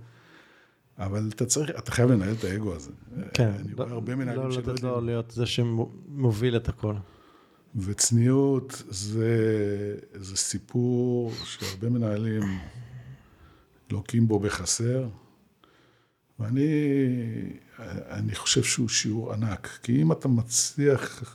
אבל 0.98 1.30
אתה 1.34 1.46
צריך, 1.46 1.70
אתה 1.70 1.90
חייב 1.90 2.10
לנהל 2.10 2.34
את 2.38 2.44
האגו 2.44 2.74
הזה. 2.74 2.90
כן. 3.34 3.50
אני 3.60 3.72
רואה 3.74 3.90
הרבה 3.90 4.16
מנהלים 4.16 4.42
לא, 4.42 4.52
שלא... 4.52 4.74
לא, 4.82 4.90
לא 4.90 5.06
להיות 5.06 5.30
זה 5.30 5.46
שמוביל 5.46 6.56
את 6.56 6.68
הכל. 6.68 6.94
וצניעות 7.76 8.82
זה, 8.88 9.36
זה 10.14 10.36
סיפור 10.36 11.32
שהרבה 11.44 11.88
מנהלים 11.88 12.42
לוקים 13.90 14.28
בו 14.28 14.38
בחסר, 14.38 15.08
ואני 16.38 16.68
אני 18.10 18.34
חושב 18.34 18.62
שהוא 18.62 18.88
שיעור 18.88 19.32
ענק, 19.32 19.78
כי 19.82 20.02
אם 20.02 20.12
אתה 20.12 20.28
מצליח 20.28 21.34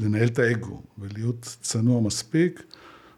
לנהל 0.00 0.26
את 0.26 0.38
האגו 0.38 0.82
ולהיות 0.98 1.56
צנוע 1.60 2.00
מספיק, 2.00 2.62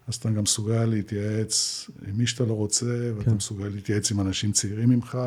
אז 0.06 0.14
אתה 0.14 0.30
גם 0.30 0.42
מסוגל 0.42 0.84
להתייעץ 0.84 1.86
עם 2.08 2.18
מי 2.18 2.26
שאתה 2.26 2.44
לא 2.44 2.52
רוצה, 2.52 3.12
ואתה 3.16 3.30
כן. 3.30 3.36
מסוגל 3.36 3.68
להתייעץ 3.68 4.10
עם 4.10 4.20
אנשים 4.20 4.52
צעירים 4.52 4.88
ממך, 4.88 5.18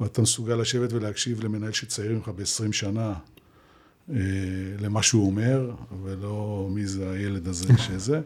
ואתה 0.00 0.22
מסוגל 0.22 0.54
לשבת 0.54 0.92
ולהקשיב 0.92 1.44
למנהל 1.44 1.72
שצעיר 1.72 2.12
ממך 2.12 2.28
ב-20 2.28 2.72
שנה, 2.72 3.14
למה 4.78 5.02
שהוא 5.02 5.26
אומר, 5.26 5.70
ולא 6.02 6.68
מי 6.70 6.86
זה 6.86 7.10
הילד 7.10 7.48
הזה 7.48 7.68
שזה. 7.86 8.20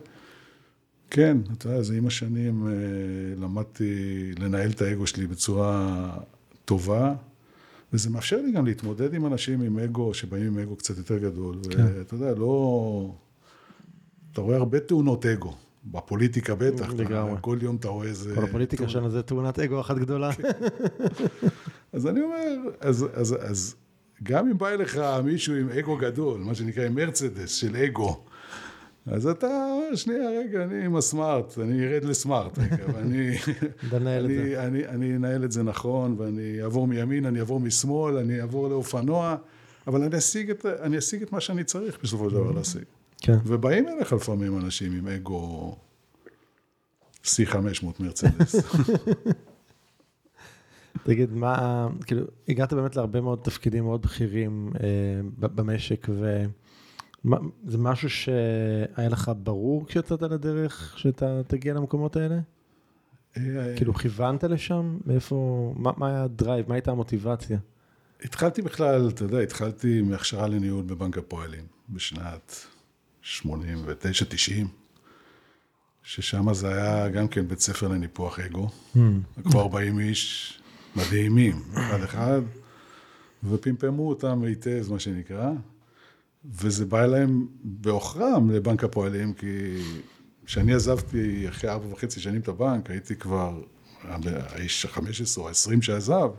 כן, 1.10 1.38
אתה 1.52 1.68
יודע, 1.68 1.82
זה 1.82 1.96
עם 1.96 2.06
השנים 2.06 2.66
אה, 2.66 2.72
למדתי 3.36 4.30
לנהל 4.38 4.70
את 4.70 4.82
האגו 4.82 5.06
שלי 5.06 5.26
בצורה 5.26 6.10
טובה, 6.64 7.14
וזה 7.92 8.10
מאפשר 8.10 8.40
לי 8.42 8.52
גם 8.52 8.66
להתמודד 8.66 9.14
עם 9.14 9.26
אנשים 9.26 9.62
עם 9.62 9.78
אגו, 9.78 10.14
שבאים 10.14 10.46
עם 10.46 10.58
אגו 10.58 10.76
קצת 10.76 10.98
יותר 10.98 11.18
גדול. 11.18 11.56
כן. 11.70 11.86
ואתה 11.98 12.14
יודע, 12.14 12.34
לא... 12.34 13.14
אתה 14.32 14.40
רואה 14.40 14.56
הרבה 14.56 14.80
תאונות 14.80 15.26
אגו. 15.26 15.54
בפוליטיקה 15.84 16.54
בטח, 16.54 16.88
לגמרי. 16.92 17.36
כל 17.40 17.58
יום 17.62 17.76
אתה 17.76 17.88
רואה 17.88 18.06
איזה... 18.06 18.34
כל 18.34 18.44
הפוליטיקה 18.44 18.88
שלנו 18.88 19.10
זה 19.10 19.22
תאונת 19.22 19.58
אגו 19.58 19.80
אחת 19.80 19.96
גדולה. 19.96 20.32
כן. 20.32 20.50
אז 21.92 22.06
אני 22.06 22.20
אומר, 22.20 22.70
אז, 22.80 23.06
אז, 23.14 23.36
אז 23.40 23.74
גם 24.22 24.48
אם 24.48 24.59
בא 24.59 24.68
אליך 24.68 25.00
מישהו 25.24 25.55
עם 25.55 25.68
אגו 25.68 25.96
גדול, 25.96 26.40
מה 26.40 26.55
שנקרא 26.55 26.88
מרצדס 26.88 27.55
של 27.55 27.76
אגו, 27.76 28.24
אז 29.07 29.26
אתה 29.26 29.68
שנייה, 29.94 30.31
רגע, 30.40 30.64
אני 30.64 30.85
עם 30.85 30.96
הסמארט, 30.96 31.59
אני 31.59 31.87
ארד 31.87 32.05
לסמארט 32.05 32.59
רגע, 32.59 32.85
ואני 32.94 33.37
אני, 33.92 34.57
אני, 34.59 34.87
אני 34.87 35.16
אנהל 35.16 35.44
את 35.44 35.52
זה 35.52 35.62
נכון, 35.62 36.14
ואני 36.18 36.62
אעבור 36.62 36.87
מימין, 36.87 37.26
אני 37.26 37.40
אעבור 37.40 37.61
משמאל, 37.61 38.16
אני 38.16 38.40
אעבור 38.40 38.68
לאופנוע, 38.68 39.37
אבל 39.87 40.02
אני 40.02 40.18
אשיג 40.18 40.50
את, 40.50 40.66
אני 40.66 40.98
אשיג 40.98 41.22
את 41.22 41.33
מה 41.33 41.40
שאני 41.40 41.64
צריך 41.64 41.98
בסופו 42.02 42.31
של 42.31 42.37
דבר 42.37 42.50
להשיג. 42.50 42.85
כן. 43.20 43.37
ובאים 43.44 43.88
אליך 43.88 44.12
לפעמים 44.12 44.59
אנשים 44.59 44.92
עם 44.92 45.09
אגו 45.09 45.76
C500 47.24 47.87
מרצדס. 48.00 48.55
תגיד, 51.07 51.33
מה, 51.33 51.88
כאילו, 52.07 52.23
הגעת 52.49 52.73
באמת 52.73 52.97
להרבה 52.97 53.21
מאוד 53.21 53.38
תפקידים 53.42 53.85
מאוד 53.85 54.03
בכירים 54.03 54.73
אה, 54.81 55.21
במשק, 55.38 56.07
וזה 56.09 57.79
משהו 57.79 58.11
שהיה 58.11 59.09
לך 59.11 59.31
ברור 59.42 59.87
כשיצאת 59.87 60.23
לדרך, 60.23 60.95
שאתה 60.97 61.40
תגיע 61.47 61.75
למקומות 61.75 62.16
האלה? 62.16 62.38
אה, 63.37 63.42
כאילו, 63.77 63.95
כיוונת 63.95 64.45
לשם? 64.45 64.99
מאיפה, 65.07 65.73
מה, 65.77 65.90
מה 65.97 66.09
היה 66.09 66.23
הדרייב? 66.23 66.69
מה 66.69 66.75
הייתה 66.75 66.90
המוטיבציה? 66.90 67.59
התחלתי 68.23 68.62
בכלל, 68.62 69.09
אתה 69.09 69.25
יודע, 69.25 69.38
התחלתי 69.38 70.03
מהכשרה 70.03 70.49
לניהול 70.49 70.85
בבנק 70.85 71.19
הפועלים 71.19 71.64
בשנת 71.88 72.66
89-90, 73.23 73.45
ששם 76.03 76.55
זה 76.55 76.69
היה 76.69 77.09
גם 77.09 77.29
כן 77.29 77.49
בית 77.49 77.61
ספר 77.61 77.88
לניפוח 77.88 78.38
אגו. 78.40 78.69
Mm. 78.97 78.99
כבר 79.42 79.61
40 79.61 79.99
איש 79.99 80.53
מדהימים, 80.96 81.62
אחד 81.74 82.02
אחד, 82.02 82.40
ופמפמו 83.44 84.09
אותם 84.09 84.42
היטב, 84.42 84.85
מה 84.90 84.98
שנקרא, 84.98 85.50
וזה 86.44 86.87
בא 86.87 87.04
אליהם 87.04 87.46
בעוכרם 87.64 88.50
לבנק 88.50 88.85
הפועלים, 88.85 89.32
כי 89.32 89.82
כשאני 90.46 90.74
עזבתי 90.74 91.48
אחרי 91.48 91.70
ארבע 91.70 91.92
וחצי 91.92 92.20
שנים 92.20 92.40
את 92.40 92.48
הבנק, 92.48 92.90
הייתי 92.90 93.16
כבר 93.16 93.62
האיש 94.04 94.87
ה-15 94.87 95.00
או 95.37 95.48
ה-20 95.48 95.82
שעזב. 95.82 96.30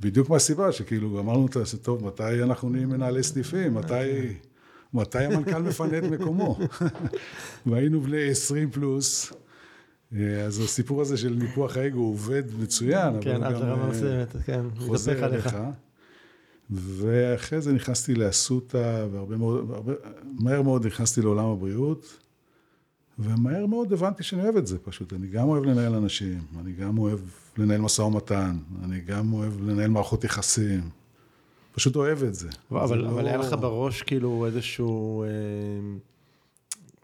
בדיוק 0.00 0.30
מהסיבה 0.30 0.72
שכאילו 0.72 1.20
אמרנו, 1.20 1.48
טוב, 1.82 2.06
מתי 2.06 2.42
אנחנו 2.42 2.68
נהיים 2.68 2.88
מנהלי 2.88 3.22
סניפים, 3.22 3.74
מתי... 3.74 4.34
מתי 4.94 5.18
המנכ"ל 5.18 5.62
מפנה 5.62 5.98
את 5.98 6.04
מקומו? 6.04 6.58
והיינו 7.66 8.00
בני 8.00 8.30
20 8.30 8.70
פלוס, 8.70 9.32
אז 10.46 10.60
הסיפור 10.60 11.00
הזה 11.00 11.16
של 11.16 11.28
ניפוח 11.28 11.76
האגו 11.76 12.00
עובד 12.00 12.42
מצוין, 12.58 13.14
כן, 13.20 13.42
עד 13.42 13.54
לרמה 13.54 13.86
מסוימת, 13.86 14.36
כן, 14.44 14.66
חוזר 14.78 15.26
אליך. 15.26 15.56
ואחרי 16.70 17.60
זה 17.60 17.72
נכנסתי 17.72 18.14
לאסותא, 18.14 19.06
והרבה 19.12 19.36
מאוד, 19.36 19.70
הרבה, 19.70 19.92
מהר 20.22 20.62
מאוד 20.62 20.86
נכנסתי 20.86 21.22
לעולם 21.22 21.46
הבריאות, 21.46 22.18
ומהר 23.18 23.66
מאוד 23.66 23.92
הבנתי 23.92 24.22
שאני 24.22 24.42
אוהב 24.42 24.56
את 24.56 24.66
זה 24.66 24.78
פשוט. 24.78 25.12
אני 25.12 25.26
גם 25.26 25.48
אוהב 25.48 25.64
לנהל 25.64 25.94
אנשים, 25.94 26.42
אני 26.60 26.72
גם 26.72 26.98
אוהב 26.98 27.20
לנהל 27.56 27.80
משא 27.80 28.02
ומתן, 28.02 28.56
אני 28.84 29.00
גם 29.00 29.32
אוהב 29.32 29.60
לנהל 29.60 29.90
מערכות 29.90 30.24
יחסים. 30.24 30.90
פשוט 31.72 31.96
אוהב 31.96 32.22
את 32.22 32.34
זה. 32.34 32.48
אבל, 32.70 32.88
זה 32.88 32.94
אבל 32.94 33.22
לא... 33.22 33.28
היה 33.28 33.36
לך 33.36 33.56
בראש 33.60 34.02
כאילו 34.02 34.46
איזשהו, 34.46 35.22
אה, 35.22 35.28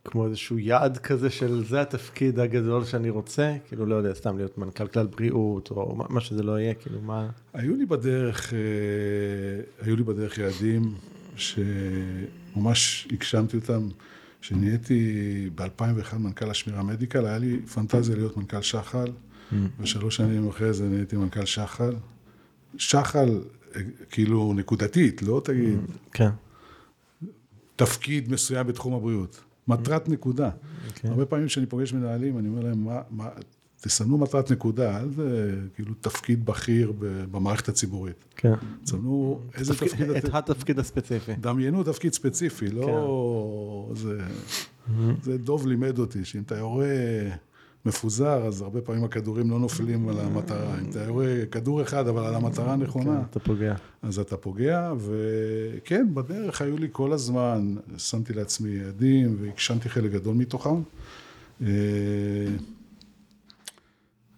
כמו 0.05 0.27
איזשהו 0.27 0.59
יעד 0.59 0.99
כזה 0.99 1.31
של 1.31 1.65
זה 1.65 1.81
התפקיד 1.81 2.39
הגדול 2.39 2.85
שאני 2.85 3.11
רוצה, 3.11 3.57
כאילו 3.69 3.87
לא 3.87 3.95
יודע, 3.95 4.15
סתם 4.15 4.37
להיות 4.37 4.59
מנכ"ל 4.59 4.87
כלל 4.87 5.07
בריאות, 5.07 5.71
או 5.71 5.97
מה, 5.97 6.05
מה 6.09 6.21
שזה 6.21 6.43
לא 6.43 6.61
יהיה, 6.61 6.75
כאילו 6.75 7.01
מה... 7.01 7.29
היו 7.53 7.77
לי 7.77 7.87
בדרך, 7.87 8.55
אה, 8.55 8.59
היו 9.87 9.97
לי 9.97 10.03
בדרך 10.03 10.39
יעדים 10.39 10.95
שממש 11.37 13.09
הגשמתי 13.13 13.57
אותם. 13.57 13.89
כשנהייתי 14.41 15.51
ב-2001 15.55 16.17
מנכ"ל 16.19 16.51
השמירה 16.51 16.83
מדיקל, 16.83 17.27
היה 17.27 17.39
לי 17.39 17.61
פנטזיה 17.75 18.17
להיות 18.17 18.37
מנכ"ל 18.37 18.63
שחל, 18.63 19.07
mm. 19.07 19.55
ושלוש 19.81 20.17
שנים 20.17 20.49
אחרי 20.49 20.73
זה 20.73 20.89
נהייתי 20.89 21.17
מנכ"ל 21.17 21.45
שחל. 21.45 21.95
שחל 22.77 23.41
כאילו 24.11 24.53
נקודתית, 24.57 25.23
לא 25.23 25.43
תגיד. 25.45 25.79
כן. 26.13 26.31
תפקיד 27.77 28.33
מסוים 28.33 28.67
בתחום 28.67 28.95
הבריאות. 28.95 29.41
מטרת 29.69 30.09
נקודה. 30.09 30.51
Okay. 30.51 30.89
אוקיי. 30.89 31.11
הרבה 31.11 31.27
פעמים 31.27 31.47
כשאני 31.47 31.67
פוגש 31.67 31.93
מנהלים, 31.93 32.39
אני 32.39 32.49
אומר 32.49 32.63
להם, 32.63 32.85
מה, 32.85 33.01
מה, 33.11 33.29
תסמנו 33.81 34.19
מטרת 34.19 34.51
נקודה, 34.51 35.01
אל 35.01 35.09
כאילו 35.75 35.95
תפקיד 36.01 36.47
בכיר 36.47 36.93
במערכת 37.31 37.69
הציבורית. 37.69 38.25
כן. 38.37 38.55
תסמנו 38.85 39.41
איזה 39.55 39.75
תפקיד, 39.75 39.89
תפקיד... 39.89 40.11
את 40.11 40.35
התפקיד 40.35 40.79
הספציפי. 40.79 41.33
דמיינו 41.35 41.85
תפקיד 41.85 42.13
ספציפי, 42.13 42.69
לא... 42.69 43.89
כן. 43.89 43.95
זה, 44.01 44.19
זה 45.23 45.39
דוב 45.39 45.67
לימד 45.67 45.99
אותי, 45.99 46.25
שאם 46.25 46.43
אתה 46.43 46.57
יורה 46.57 46.87
מפוזר, 47.85 48.47
אז 48.47 48.63
הרבה 48.63 48.81
פעמים 48.81 49.05
הכדורים 49.05 49.51
לא 49.51 49.59
נופלים 49.59 50.09
על 50.09 50.21
המטרה. 50.21 50.79
אם 50.81 50.91
אתה 50.91 51.05
יורה 51.05 51.27
כדור 51.51 51.83
אחד, 51.83 52.09
אבל 52.09 52.25
על 52.25 52.35
המטרה 52.35 52.73
הנכונה, 52.73 53.17
כן, 53.17 53.25
אתה 53.31 53.41
פוגע. 53.41 53.75
אז 54.03 54.19
אתה 54.19 54.37
פוגע, 54.37 54.93
וכן, 54.99 56.15
בדרך 56.15 56.63
היו 56.63 56.79
לי 56.79 56.89
כל 56.93 57.13
הזמן, 57.13 57.75
שמתי 57.97 58.33
לעצמי 58.33 58.71
יעדים 58.71 59.37
והגשמתי 59.41 59.89
חלק 59.89 60.13
גדול 60.13 60.35
מתוכם. 60.35 60.83
אה, 61.63 61.69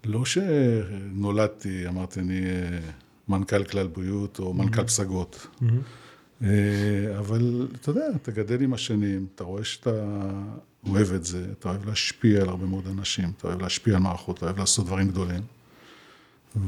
לא 0.04 0.24
שנולדתי, 0.24 1.88
אמרתי, 1.88 2.20
אני 2.20 2.46
אה, 2.46 2.78
מנכ"ל 3.28 3.64
כלל 3.64 3.86
בריאות 3.86 4.38
או 4.38 4.54
מנכ"ל 4.54 4.84
פסגות. 4.84 5.46
אה, 6.42 7.18
אבל 7.18 7.68
אתה 7.80 7.90
יודע, 7.90 8.06
אתה 8.16 8.30
גדל 8.30 8.62
עם 8.62 8.74
השנים, 8.74 9.26
אתה 9.34 9.44
רואה 9.44 9.64
שאתה 9.64 9.90
אוהב 10.88 11.12
את 11.12 11.24
זה, 11.24 11.44
אתה 11.58 11.68
אוהב 11.68 11.88
להשפיע 11.88 12.42
על 12.42 12.48
הרבה 12.48 12.66
מאוד 12.66 12.86
אנשים, 12.86 13.32
אתה 13.36 13.48
אוהב 13.48 13.62
להשפיע 13.62 13.94
על 13.94 14.02
מערכות, 14.02 14.36
אתה 14.36 14.46
אוהב 14.46 14.58
לעשות 14.58 14.86
דברים 14.86 15.08
גדולים. 15.08 15.42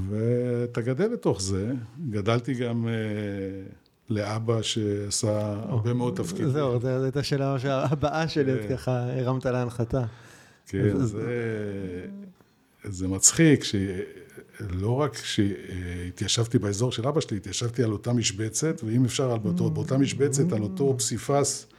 ואתה 0.09 0.81
גדל 0.81 1.07
לתוך 1.13 1.43
זה. 1.43 1.73
גדלתי 2.11 2.55
גם 2.55 2.89
אה, 2.89 2.93
לאבא 4.11 4.63
שעשה 4.63 5.63
הרבה 5.69 5.93
מאוד 5.95 6.17
תפקידים. 6.17 6.51
זהו, 6.51 6.81
זו 6.81 6.89
הייתה 6.89 7.21
השאלה 7.21 7.57
הבאה 7.65 8.29
שלי, 8.29 8.53
אז 8.53 8.59
כן. 8.69 8.77
ככה 8.77 9.21
הרמת 9.21 9.47
להנחתה. 9.47 10.05
כן, 10.67 10.97
זה, 10.97 12.07
זה 12.85 13.09
מצחיק, 13.09 13.65
שלא 13.65 15.01
רק 15.01 15.17
שהתיישבתי 15.17 16.59
באזור 16.59 16.93
של 16.93 17.09
אבא 17.09 17.21
שלי, 17.21 17.37
התיישבתי 17.37 17.83
על 17.83 17.93
אותה 17.93 18.13
משבצת, 18.13 18.81
ואם 18.85 19.05
אפשר 19.05 19.33
על 19.33 19.39
באותו, 19.39 19.71
באותה 19.71 19.99
משבצת, 19.99 20.53
על 20.53 20.63
אותו 20.63 20.95
פסיפס 20.99 21.67
אה, 21.69 21.74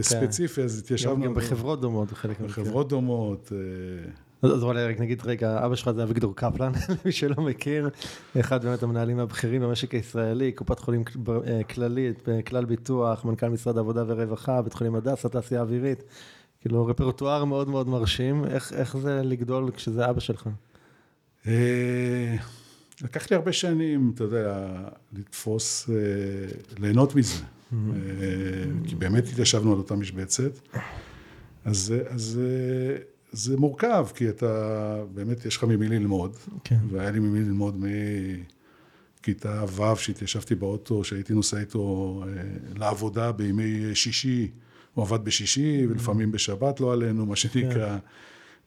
ספציפי, 0.00 0.62
אז 0.62 0.78
התיישבנו... 0.78 1.24
גם 1.24 1.34
בחברות 1.34 1.80
דומות, 1.80 2.12
בחלק 2.12 2.40
מהמקרים. 2.40 2.66
בחברות 2.66 2.88
דומות. 2.88 3.52
אה, 3.52 4.10
אז 4.42 4.62
אולי 4.62 4.84
רק 4.84 5.00
נגיד 5.00 5.22
רגע, 5.24 5.66
אבא 5.66 5.74
שלך 5.74 5.90
זה 5.90 6.02
אביגדור 6.02 6.36
קפלן, 6.36 6.72
למי 7.04 7.12
שלא 7.12 7.42
מכיר, 7.42 7.88
אחד 8.40 8.64
באמת 8.64 8.82
המנהלים 8.82 9.18
הבכירים 9.18 9.62
במשק 9.62 9.94
הישראלי, 9.94 10.52
קופת 10.52 10.78
חולים 10.78 11.04
אה, 11.46 11.64
כללית, 11.64 12.28
כלל 12.46 12.64
ביטוח, 12.64 13.24
מנכ"ל 13.24 13.48
משרד 13.48 13.76
העבודה 13.76 14.04
והרווחה, 14.06 14.62
בית 14.62 14.72
חולים 14.72 14.94
הדסה, 14.94 15.28
תעשייה 15.28 15.60
אווירית, 15.60 16.04
כאילו 16.60 16.86
רפרטואר 16.86 17.44
מאוד 17.44 17.68
מאוד 17.68 17.88
מרשים, 17.88 18.44
איך, 18.44 18.72
איך 18.72 18.96
זה 18.96 19.20
לגדול 19.24 19.70
כשזה 19.70 20.10
אבא 20.10 20.20
שלך? 20.20 20.48
אה, 21.46 22.36
לקח 23.02 23.30
לי 23.30 23.36
הרבה 23.36 23.52
שנים, 23.52 24.12
אתה 24.14 24.24
יודע, 24.24 24.68
לתפוס, 25.12 25.90
ליהנות 26.78 27.14
מזה, 27.14 27.42
כי 28.84 28.94
באמת 28.98 29.28
התיישבנו 29.28 29.72
על 29.72 29.78
אותה 29.78 29.94
משבצת, 29.94 30.52
אז, 31.64 31.94
אז 32.08 32.40
זה 33.32 33.56
מורכב, 33.56 34.06
כי 34.14 34.28
אתה, 34.28 35.04
באמת 35.14 35.46
יש 35.46 35.56
לך 35.56 35.64
ממי 35.64 35.88
ללמוד, 35.88 36.36
כן. 36.64 36.78
והיה 36.90 37.10
לי 37.10 37.18
ממי 37.18 37.40
ללמוד 37.40 37.84
מכיתה 39.20 39.64
ו' 39.68 39.96
שהתיישבתי 39.96 40.54
באוטו, 40.54 41.04
שהייתי 41.04 41.32
נוסע 41.32 41.60
איתו 41.60 42.24
לעבודה 42.76 43.32
בימי 43.32 43.94
שישי, 43.94 44.50
הוא 44.94 45.04
עבד 45.04 45.24
בשישי, 45.24 45.86
ולפעמים 45.90 46.32
בשבת, 46.32 46.80
לא 46.80 46.92
עלינו, 46.92 47.26
מה 47.26 47.36
שנקרא, 47.36 47.98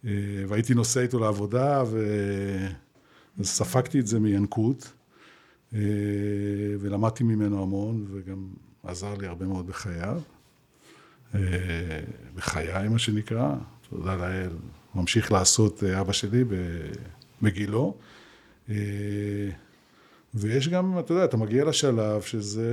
כן. 0.04 0.10
והייתי 0.47 0.74
נוסע 0.74 1.02
איתו 1.02 1.20
לעבודה, 1.20 1.84
וספגתי 3.38 3.99
את 3.99 4.08
זה 4.08 4.20
מינקות, 4.20 4.93
ולמדתי 6.80 7.24
ממנו 7.24 7.64
המון, 7.64 8.06
וגם 8.12 8.47
עזר 8.84 9.13
לי 9.13 9.27
הרבה 9.27 9.45
מאוד 9.45 9.67
בחייו, 9.67 10.21
בחיי, 12.36 12.88
מה 12.89 12.99
שנקרא. 12.99 13.55
תודה 13.89 14.15
לאל, 14.15 14.51
ממשיך 14.95 15.32
לעשות 15.32 15.84
אבא 15.84 16.13
שלי 16.13 16.43
בגילו. 17.41 17.95
ויש 20.34 20.67
גם, 20.67 20.99
אתה 20.99 21.13
יודע, 21.13 21.25
אתה 21.25 21.38
מגיע 21.38 21.65
לשלב 21.65 22.21
שזה 22.21 22.67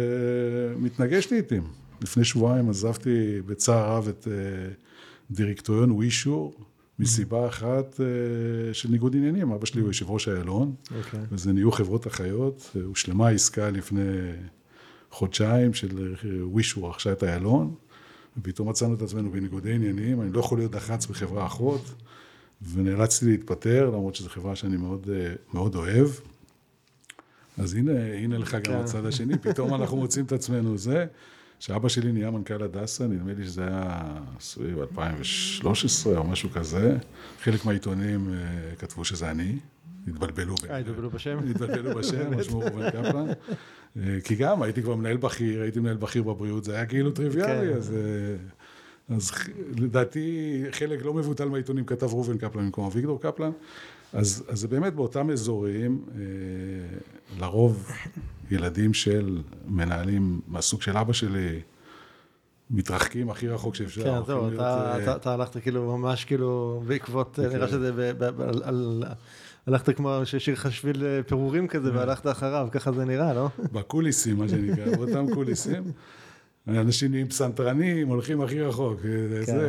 מתנגש 0.79 1.33
לעיתים. 1.33 1.63
לפני 2.03 2.25
שבועיים 2.25 2.71
עזבתי 2.71 3.41
בצער 3.47 3.97
רב 3.97 4.09
את 4.09 4.29
דירקטוריון 5.31 5.91
ווישור, 5.91 6.55
מסיבה 6.99 7.47
אחת 7.47 8.01
של 8.73 8.89
ניגוד 8.89 9.17
עניינים. 9.17 9.53
אבא 9.53 9.67
שלי 9.67 9.81
הוא 9.81 9.89
יושב 9.89 10.11
ראש 10.11 10.29
איילון, 10.29 10.75
okay. 10.85 10.95
אוקיי. 10.95 11.21
וזה 11.33 11.53
נהיו 11.53 11.73
חברות 11.73 12.07
אחיות. 12.07 12.77
הושלמה 12.85 13.29
עסקה 13.29 13.71
לפני 13.71 14.33
חודשיים 15.11 15.75
של 15.75 16.15
ווישור 16.43 16.91
רכשה 16.91 17.13
את 17.13 17.25
איילון. 17.25 17.75
ופתאום 18.39 18.69
מצאנו 18.69 18.95
את 18.95 19.03
עצמנו 19.03 19.31
בניגודי 19.31 19.73
עניינים, 19.73 20.21
אני 20.21 20.33
לא 20.33 20.41
יכול 20.41 20.59
להיות 20.59 20.73
דח"צ 20.73 21.07
בחברה 21.07 21.47
אחות, 21.47 21.95
ונאלצתי 22.73 23.27
להתפטר, 23.27 23.91
למרות 23.91 24.15
שזו 24.15 24.29
חברה 24.29 24.57
שאני 24.57 24.77
מאוד, 24.77 25.09
מאוד 25.55 25.75
אוהב. 25.75 26.09
אז 27.59 27.75
הנה, 27.75 28.15
הנה 28.15 28.39
לך 28.39 28.57
גם 28.65 28.81
הצד 28.81 29.07
השני, 29.07 29.39
פתאום 29.49 29.75
אנחנו 29.75 29.97
מוצאים 29.97 30.25
את 30.25 30.33
עצמנו 30.33 30.79
זה, 30.79 31.07
שאבא 31.59 31.89
שלי 31.89 32.13
נהיה 32.13 32.31
מנכ"ל 32.31 32.63
הדסה, 32.63 33.07
נדמה 33.07 33.33
לי 33.33 33.45
שזה 33.45 33.67
היה 33.67 34.19
סביב 34.41 34.79
2013 34.79 36.19
או 36.19 36.25
משהו 36.25 36.51
כזה, 36.51 36.97
חלק 37.43 37.65
מהעיתונים 37.65 38.35
כתבו 38.79 39.05
שזה 39.05 39.31
אני, 39.31 39.59
התבלבלו. 40.09 40.55
התבלבלו 40.71 41.11
בשם? 41.11 41.39
התבלבלו 41.51 41.95
בשם, 41.95 42.31
משמעו 42.39 42.61
ראובן 42.61 42.91
קפלן. 42.91 43.27
כי 44.25 44.35
גם 44.35 44.63
הייתי 44.63 44.83
כבר 44.83 44.97
מנהל 44.97 45.17
בכיר, 45.17 45.63
הייתי 45.63 45.81
מנהל 45.81 45.97
בכיר 45.97 46.23
בבריאות, 46.23 46.65
זה 46.65 46.75
היה 46.75 46.87
כאילו 46.87 47.11
טריוויאלי, 47.11 47.75
אז, 47.75 47.95
אז 49.09 49.31
לדעתי 49.79 50.63
חלק 50.71 51.05
לא 51.05 51.15
מבוטל 51.15 51.49
מהעיתונים 51.49 51.85
כתב 51.85 52.07
ראובן 52.07 52.39
קפלן 52.39 52.65
במקום 52.65 52.87
אביגדור 52.87 53.21
קפלן, 53.21 53.51
אז, 54.13 54.45
אז 54.49 54.61
זה 54.61 54.69
באמת 54.69 54.95
באותם 54.95 55.31
אזורים, 55.31 56.05
לרוב 57.41 57.93
ילדים 58.51 58.95
של 58.95 59.43
מנהלים 59.69 60.41
מהסוג 60.49 60.83
של 60.83 60.97
אבא 60.97 61.13
שלי, 61.13 61.61
מתרחקים 62.71 63.31
הכי 63.31 63.49
רחוק 63.49 63.75
שאפשר. 63.75 64.03
כן, 64.03 64.27
זהו, 64.27 64.49
אתה, 64.55 65.17
אתה 65.17 65.33
הלכת 65.35 65.63
כאילו 65.63 65.99
ממש 65.99 66.25
כאילו 66.25 66.83
בעקבות, 66.87 67.39
נראה 67.39 67.69
שזה 67.69 68.13
על... 68.63 69.05
הלכת 69.69 69.97
כמו 69.97 70.21
ששיר 70.25 70.55
לך 70.55 70.73
שביל 70.73 71.23
פירורים 71.27 71.69
כזה, 71.69 71.95
והלכת 71.95 72.27
אחריו, 72.27 72.69
ככה 72.73 72.93
זה 72.93 73.05
נראה, 73.05 73.35
לא? 73.35 73.49
בקוליסים, 73.73 74.37
מה 74.37 74.49
שנקרא, 74.49 74.97
באותם 74.97 75.27
קוליסים. 75.35 75.83
אנשים 76.69 77.11
נהיים 77.11 77.29
פסנתרנים, 77.29 78.09
הולכים 78.09 78.41
הכי 78.41 78.61
רחוק. 78.61 79.01
זה 79.43 79.69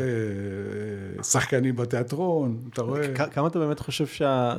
שחקנים 1.24 1.76
בתיאטרון, 1.76 2.58
אתה 2.74 2.82
רואה. 2.82 3.14
כמה 3.14 3.47
אתה 3.47 3.60
באמת 3.60 3.80
חושב 3.80 4.06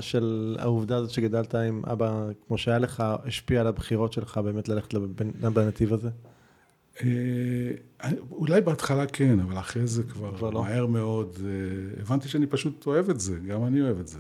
של 0.01 0.57
העובדה 0.59 0.97
הזאת 0.97 1.11
שגדלת 1.11 1.55
עם 1.55 1.83
אבא, 1.93 2.25
כמו 2.47 2.59
שהיה 2.59 2.79
לך, 2.79 3.03
השפיע 3.25 3.61
על 3.61 3.67
הבחירות 3.67 4.13
שלך 4.13 4.39
באמת 4.39 4.69
ללכת 4.69 4.95
בנתיב 5.55 5.93
הזה? 5.93 6.09
אולי 8.31 8.61
בהתחלה 8.61 9.07
כן, 9.07 9.41
אבל 9.41 9.59
אחרי 9.59 9.87
זה 9.87 10.03
כבר 10.03 10.51
מהר 10.51 10.87
מאוד, 10.87 11.39
הבנתי 12.01 12.29
שאני 12.29 12.47
פשוט 12.47 12.87
אוהב 12.87 13.11
את 13.11 13.21
זה, 13.21 13.39
גם 13.47 13.65
אני 13.65 13.83
אוהב 13.83 13.99
את 14.01 14.09
זה. 14.09 14.19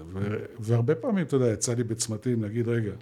והרבה 0.61 0.95
פעמים, 0.95 1.25
אתה 1.27 1.37
יודע, 1.37 1.53
יצא 1.53 1.75
לי 1.75 1.85
בצמתים 1.85 2.43
להגיד, 2.43 2.69
רגע, 2.69 2.93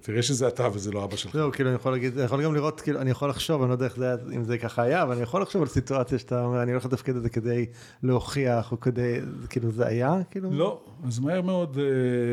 תראה 0.00 0.22
שזה 0.22 0.48
אתה 0.48 0.68
וזה 0.72 0.92
לא 0.92 1.04
אבא 1.04 1.16
שלך. 1.16 1.32
זהו, 1.32 1.52
כאילו, 1.52 1.68
אני 1.68 1.76
יכול 1.76 1.92
להגיד, 1.92 2.16
אני 2.16 2.24
יכול 2.24 2.44
גם 2.44 2.54
לראות, 2.54 2.80
כאילו, 2.80 3.00
אני 3.00 3.10
יכול 3.10 3.30
לחשוב, 3.30 3.62
אני 3.62 3.68
לא 3.68 3.74
יודע 3.74 3.84
איך 3.84 3.96
זה, 3.96 4.14
אם 4.34 4.44
זה 4.44 4.58
ככה 4.58 4.82
היה, 4.82 5.02
אבל 5.02 5.12
אני 5.12 5.22
יכול 5.22 5.42
לחשוב 5.42 5.62
על 5.62 5.68
סיטואציה 5.68 6.18
שאתה 6.18 6.44
אומר, 6.44 6.62
אני 6.62 6.70
הולך 6.70 6.84
לתפקד 6.84 7.16
את 7.16 7.22
זה 7.22 7.28
כדי 7.28 7.66
להוכיח, 8.02 8.72
או 8.72 8.80
כדי, 8.80 9.20
כאילו, 9.48 9.70
זה 9.70 9.86
היה, 9.86 10.18
כאילו? 10.30 10.50
לא, 10.52 10.82
אז 11.06 11.18
מהר 11.18 11.42
מאוד, 11.42 11.78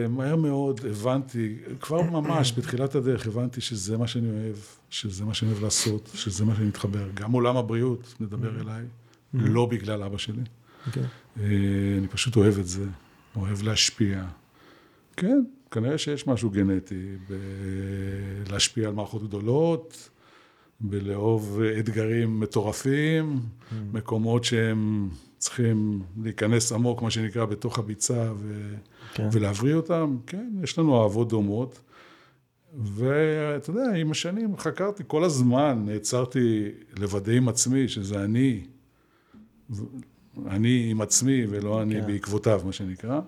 מהר 0.09 0.35
מאוד 0.35 0.81
הבנתי, 0.89 1.57
כבר 1.79 2.01
ממש 2.01 2.53
בתחילת 2.57 2.95
הדרך 2.95 3.27
הבנתי 3.27 3.61
שזה 3.61 3.97
מה 3.97 4.07
שאני 4.07 4.29
אוהב, 4.29 4.55
שזה 4.89 5.25
מה 5.25 5.33
שאני 5.33 5.51
אוהב 5.51 5.63
לעשות, 5.63 6.09
שזה 6.13 6.45
מה 6.45 6.55
שאני 6.55 6.67
מתחבר. 6.67 7.09
גם 7.13 7.31
עולם 7.31 7.57
הבריאות 7.57 8.15
מדבר 8.19 8.61
אליי, 8.61 8.85
לא 9.33 9.65
בגלל 9.65 10.03
אבא 10.03 10.17
שלי. 10.17 10.41
אני 11.37 12.07
פשוט 12.09 12.35
אוהב 12.35 12.59
את 12.59 12.67
זה, 12.67 12.85
אוהב 13.35 13.61
להשפיע. 13.61 14.23
כן. 15.17 15.43
כנראה 15.71 15.97
שיש 15.97 16.27
משהו 16.27 16.49
גנטי 16.49 17.05
בלהשפיע 18.47 18.87
על 18.87 18.93
מערכות 18.93 19.23
גדולות, 19.23 20.09
בלאהוב 20.81 21.61
אתגרים 21.79 22.39
מטורפים, 22.39 23.39
mm. 23.39 23.73
מקומות 23.93 24.43
שהם 24.43 25.09
צריכים 25.37 26.01
להיכנס 26.23 26.71
עמוק, 26.71 27.01
מה 27.01 27.11
שנקרא, 27.11 27.45
בתוך 27.45 27.79
הביצה 27.79 28.31
ו... 28.35 28.73
כן. 29.13 29.29
ולהבריא 29.31 29.75
אותם. 29.75 30.17
כן, 30.27 30.49
יש 30.63 30.79
לנו 30.79 31.03
אהבות 31.03 31.29
דומות. 31.29 31.79
ואתה 32.77 33.69
יודע, 33.69 33.93
עם 33.95 34.11
השנים 34.11 34.57
חקרתי, 34.57 35.03
כל 35.07 35.23
הזמן 35.23 35.83
נעצרתי 35.85 36.71
לוודא 36.99 37.31
עם 37.31 37.49
עצמי 37.49 37.87
שזה 37.87 38.23
אני. 38.23 38.65
אני 40.47 40.87
עם 40.91 41.01
עצמי 41.01 41.45
ולא 41.49 41.81
אני 41.81 42.01
כן. 42.01 42.07
בעקבותיו, 42.07 42.61
מה 42.65 42.71
שנקרא. 42.71 43.19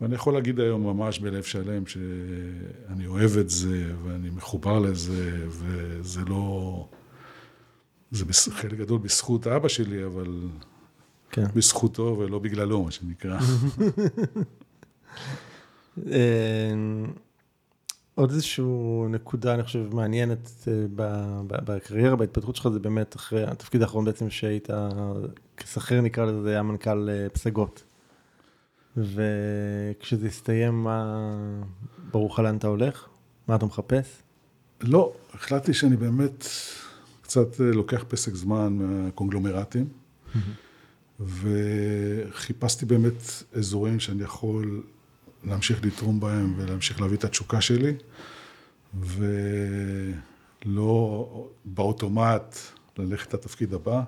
ואני 0.00 0.14
יכול 0.14 0.34
להגיד 0.34 0.60
היום 0.60 0.82
ממש 0.86 1.18
בלב 1.18 1.42
שלם 1.42 1.86
שאני 1.86 3.06
אוהב 3.06 3.36
את 3.38 3.50
זה 3.50 3.92
ואני 4.04 4.30
מחובר 4.30 4.78
לזה, 4.78 5.46
וזה 5.48 6.20
לא... 6.20 6.88
זה 8.10 8.24
חלק 8.50 8.78
גדול 8.78 8.98
בזכות 8.98 9.46
אבא 9.46 9.68
שלי, 9.68 10.04
אבל 10.04 10.48
כן. 11.30 11.44
בזכותו 11.54 12.16
ולא 12.18 12.38
בגללו, 12.38 12.82
מה 12.82 12.90
שנקרא. 12.90 13.38
אה, 16.10 16.74
עוד 18.14 18.30
איזושהי 18.30 18.64
נקודה, 19.10 19.54
אני 19.54 19.62
חושב, 19.62 19.94
מעניינת 19.94 20.68
אה, 20.68 20.72
בקריירה, 21.46 22.16
בהתפתחות 22.16 22.56
שלך, 22.56 22.68
זה 22.68 22.78
באמת 22.78 23.16
אחרי 23.16 23.44
התפקיד 23.44 23.82
האחרון 23.82 24.04
בעצם 24.04 24.30
שהיית 24.30 24.68
כשכיר, 25.56 26.00
נקרא 26.00 26.24
לזה, 26.24 26.42
זה 26.42 26.50
היה 26.50 26.62
מנכ"ל 26.62 27.08
אה, 27.10 27.28
פסגות. 27.28 27.84
וכשזה 28.96 30.26
הסתיים, 30.26 30.84
מה... 30.84 31.20
ברור 32.10 32.30
לך 32.32 32.38
לאן 32.38 32.56
אתה 32.56 32.66
הולך? 32.66 33.08
מה 33.48 33.56
אתה 33.56 33.66
מחפש? 33.66 34.22
לא, 34.80 35.12
החלטתי 35.34 35.74
שאני 35.74 35.96
באמת 35.96 36.46
קצת 37.22 37.60
אה, 37.60 37.66
לוקח 37.66 38.04
פסק 38.08 38.34
זמן 38.34 38.72
מהקונגלומרטים, 38.72 39.88
וחיפשתי 41.20 42.86
באמת 42.86 43.22
אזורים 43.52 44.00
שאני 44.00 44.22
יכול 44.22 44.82
להמשיך 45.44 45.84
לתרום 45.84 46.20
בהם 46.20 46.54
ולהמשיך 46.56 47.00
להביא 47.00 47.16
את 47.16 47.24
התשוקה 47.24 47.60
שלי, 47.60 47.94
ולא 50.64 51.28
באוטומט 51.64 52.56
ללכת 52.98 53.34
לתפקיד 53.34 53.74
הבא. 53.74 54.02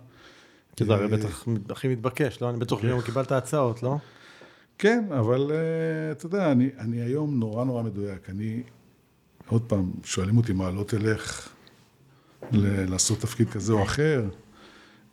כי 0.77 0.85
זה 0.85 0.93
הרי 0.93 1.05
אה, 1.05 1.09
בטח 1.09 1.45
הכי 1.71 1.89
מתבקש, 1.89 2.43
לא? 2.43 2.51
אני 2.51 2.59
בטוח 2.59 2.83
שהיום 2.83 3.03
קיבלת 3.03 3.33
הצעות, 3.33 3.83
לא? 3.83 3.97
כן, 4.79 5.05
אבל 5.19 5.51
אה, 5.53 6.13
אתה 6.13 6.27
יודע, 6.27 6.53
אני, 6.53 6.71
אני 6.79 7.01
היום 7.01 7.39
נורא 7.41 7.65
נורא 7.65 7.83
מדויק. 7.83 8.31
אני, 8.31 8.63
עוד 9.49 9.63
פעם, 9.63 9.91
שואלים 10.05 10.37
אותי 10.37 10.53
מה, 10.53 10.71
לא 10.71 10.85
תלך 10.85 11.49
ל- 12.53 12.91
לעשות 12.91 13.21
תפקיד 13.21 13.51
כזה 13.51 13.73
או 13.73 13.83
אחר? 13.83 14.25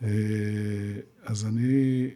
אה, 0.03 0.09
אז 1.23 1.45
אני, 1.45 2.07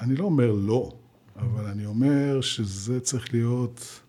אני 0.00 0.16
לא 0.16 0.24
אומר 0.24 0.52
לא, 0.52 0.92
אבל 1.36 1.64
אני 1.64 1.86
אומר 1.86 2.40
שזה 2.40 3.00
צריך 3.00 3.34
להיות 3.34 4.00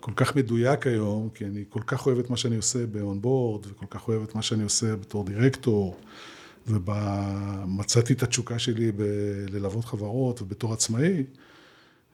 כל 0.00 0.12
כך 0.16 0.36
מדויק 0.36 0.86
היום, 0.86 1.28
כי 1.34 1.44
אני 1.44 1.64
כל 1.68 1.80
כך 1.86 2.06
אוהב 2.06 2.18
את 2.18 2.30
מה 2.30 2.36
שאני 2.36 2.56
עושה 2.56 2.86
ב-onboard, 2.86 3.66
וכל 3.68 3.86
כך 3.90 4.08
אוהב 4.08 4.22
את 4.22 4.34
מה 4.34 4.42
שאני 4.42 4.62
עושה 4.62 4.96
בתור 4.96 5.24
דירקטור, 5.24 5.96
ומצאתי 6.66 8.12
את 8.12 8.22
התשוקה 8.22 8.58
שלי 8.58 8.92
בללוות 8.92 9.84
חברות 9.84 10.42
ובתור 10.42 10.72
עצמאי, 10.72 11.24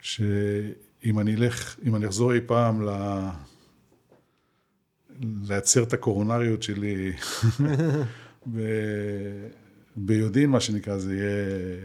שאם 0.03 1.19
אני 1.19 1.35
אלך, 1.35 1.77
אם 1.85 1.97
אני 1.97 2.07
אחזור 2.07 2.33
אי 2.33 2.41
פעם 2.47 2.83
ל... 2.83 2.91
לייצר 5.21 5.83
את 5.83 5.93
הקורונריות 5.93 6.63
שלי 6.63 7.13
ב... 8.55 8.61
ביודעין, 9.97 10.51
מה 10.51 10.61
שנקרא, 10.61 10.99
זה 10.99 11.15
יהיה... 11.15 11.77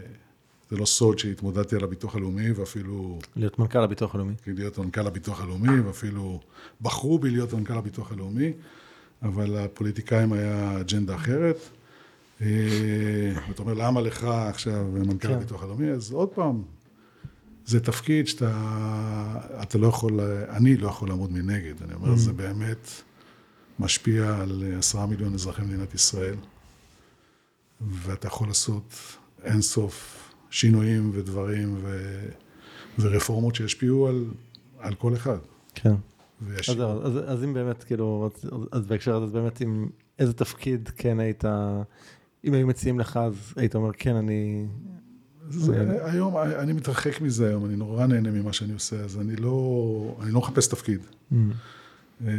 זה 0.70 0.76
לא 0.76 0.86
סוד 0.86 1.18
שהתמודדתי 1.18 1.76
על 1.76 1.84
הביטוח 1.84 2.16
הלאומי, 2.16 2.50
ואפילו 2.52 3.18
להיות 3.36 3.58
מנכ"ל 3.58 3.78
הביטוח 3.78 4.14
הלאומי. 4.14 4.34
להיות 4.46 4.78
מנכ"ל 4.78 5.06
הביטוח 5.06 5.40
הלאומי, 5.40 5.80
ואפילו 5.80 6.40
בחרו 6.80 7.18
בי 7.18 7.30
להיות 7.30 7.52
מנכ"ל 7.52 7.78
הביטוח 7.78 8.12
הלאומי, 8.12 8.52
אבל 9.22 9.50
לפוליטיקאים 9.50 10.32
היה 10.32 10.80
אג'נדה 10.80 11.14
אחרת. 11.14 11.56
אה, 12.40 12.46
ואתה 13.48 13.62
אומר, 13.62 13.74
למה 13.74 14.00
לך 14.00 14.24
עכשיו 14.24 14.86
מנכ"ל 14.92 15.28
כן. 15.28 15.34
הביטוח 15.34 15.62
הלאומי? 15.62 15.90
אז 15.90 16.12
עוד 16.12 16.28
פעם, 16.28 16.62
זה 17.68 17.80
תפקיד 17.80 18.28
שאתה 18.28 18.50
אתה 19.62 19.78
לא 19.78 19.86
יכול, 19.86 20.20
אני 20.48 20.76
לא 20.76 20.88
יכול 20.88 21.08
לעמוד 21.08 21.32
מנגד. 21.32 21.82
אני 21.82 21.94
אומר, 21.94 22.16
זה 22.16 22.32
באמת 22.32 22.88
משפיע 23.78 24.36
על 24.36 24.64
עשרה 24.78 25.06
מיליון 25.06 25.34
אזרחי 25.34 25.62
מדינת 25.62 25.94
ישראל, 25.94 26.34
ואתה 27.80 28.26
יכול 28.26 28.48
לעשות 28.48 28.94
אינסוף 29.44 30.28
שינויים 30.50 31.10
ודברים 31.14 31.76
ו, 31.82 31.98
ורפורמות 32.98 33.54
שישפיעו 33.54 34.08
על, 34.08 34.24
על 34.78 34.94
כל 34.94 35.14
אחד. 35.14 35.38
כן. 35.74 35.90
אז 35.90 35.96
וישפיעו. 36.40 36.78
זהו, 36.78 37.02
אז, 37.02 37.12
אז 37.26 37.44
אם 37.44 37.54
באמת, 37.54 37.84
כאילו, 37.84 38.30
אז, 38.34 38.50
אז 38.72 38.86
בהקשר 38.86 39.14
הזה, 39.14 39.24
אז 39.24 39.32
באמת, 39.32 39.62
אם 39.62 39.88
איזה 40.18 40.32
תפקיד 40.32 40.88
כן 40.96 41.20
היית, 41.20 41.44
אם 42.44 42.54
היו 42.54 42.66
מציעים 42.66 43.00
לך, 43.00 43.16
אז 43.16 43.52
היית 43.56 43.74
אומר, 43.74 43.90
כן, 43.92 44.16
אני... 44.16 44.66
זה, 45.50 45.72
היום, 46.04 46.36
אני 46.36 46.72
מתרחק 46.72 47.20
מזה 47.20 47.48
היום, 47.48 47.64
אני 47.64 47.76
נורא 47.76 48.06
נהנה 48.06 48.30
ממה 48.30 48.52
שאני 48.52 48.72
עושה, 48.72 48.96
אז 48.96 49.18
אני 49.20 49.36
לא, 49.36 50.16
אני 50.22 50.30
לא 50.32 50.40
מחפש 50.40 50.66
תפקיד. 50.68 51.00
Mm. 51.32 51.34
אה, 52.26 52.32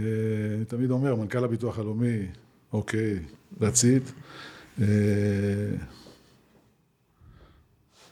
אני 0.57 0.66
תמיד 0.66 0.91
אומר, 0.91 1.16
מנכ"ל 1.16 1.43
הביטוח 1.43 1.80
הלאומי, 1.80 2.20
אוקיי, 2.74 3.20
it. 3.62 4.12
אה, 4.82 4.86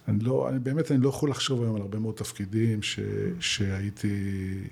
אני 0.07 0.19
לא, 0.19 0.49
אני 0.49 0.59
באמת, 0.59 0.91
אני 0.91 1.01
לא 1.03 1.09
יכול 1.09 1.29
לחשוב 1.29 1.61
היום 1.63 1.75
על 1.75 1.81
הרבה 1.81 1.99
מאוד 1.99 2.15
תפקידים 2.15 2.81
ש, 2.83 2.99
שהייתי 3.39 4.63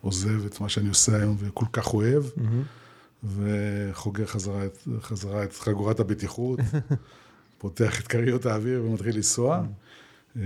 עוזב 0.00 0.46
את 0.46 0.60
מה 0.60 0.68
שאני 0.68 0.88
עושה 0.88 1.16
היום 1.16 1.36
וכל 1.38 1.66
כך 1.72 1.94
אוהב, 1.94 2.24
וחוגר 3.24 4.26
חזרה, 4.26 4.66
את- 4.66 4.78
חזרה 5.00 5.44
את 5.44 5.52
חגורת 5.52 6.00
הבטיחות, 6.00 6.58
פותח 7.62 8.00
את 8.00 8.06
כריות 8.06 8.46
האוויר 8.46 8.84
ומתחיל 8.84 9.16
לנסוע. 9.16 9.62
אה, 10.36 10.42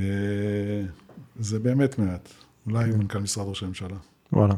זה 1.41 1.59
באמת 1.59 1.99
מעט. 1.99 2.29
אולי 2.67 2.91
מנכ"ל 2.91 3.19
משרד 3.19 3.49
ראש 3.49 3.63
הממשלה, 3.63 3.97
וואלה. 4.33 4.55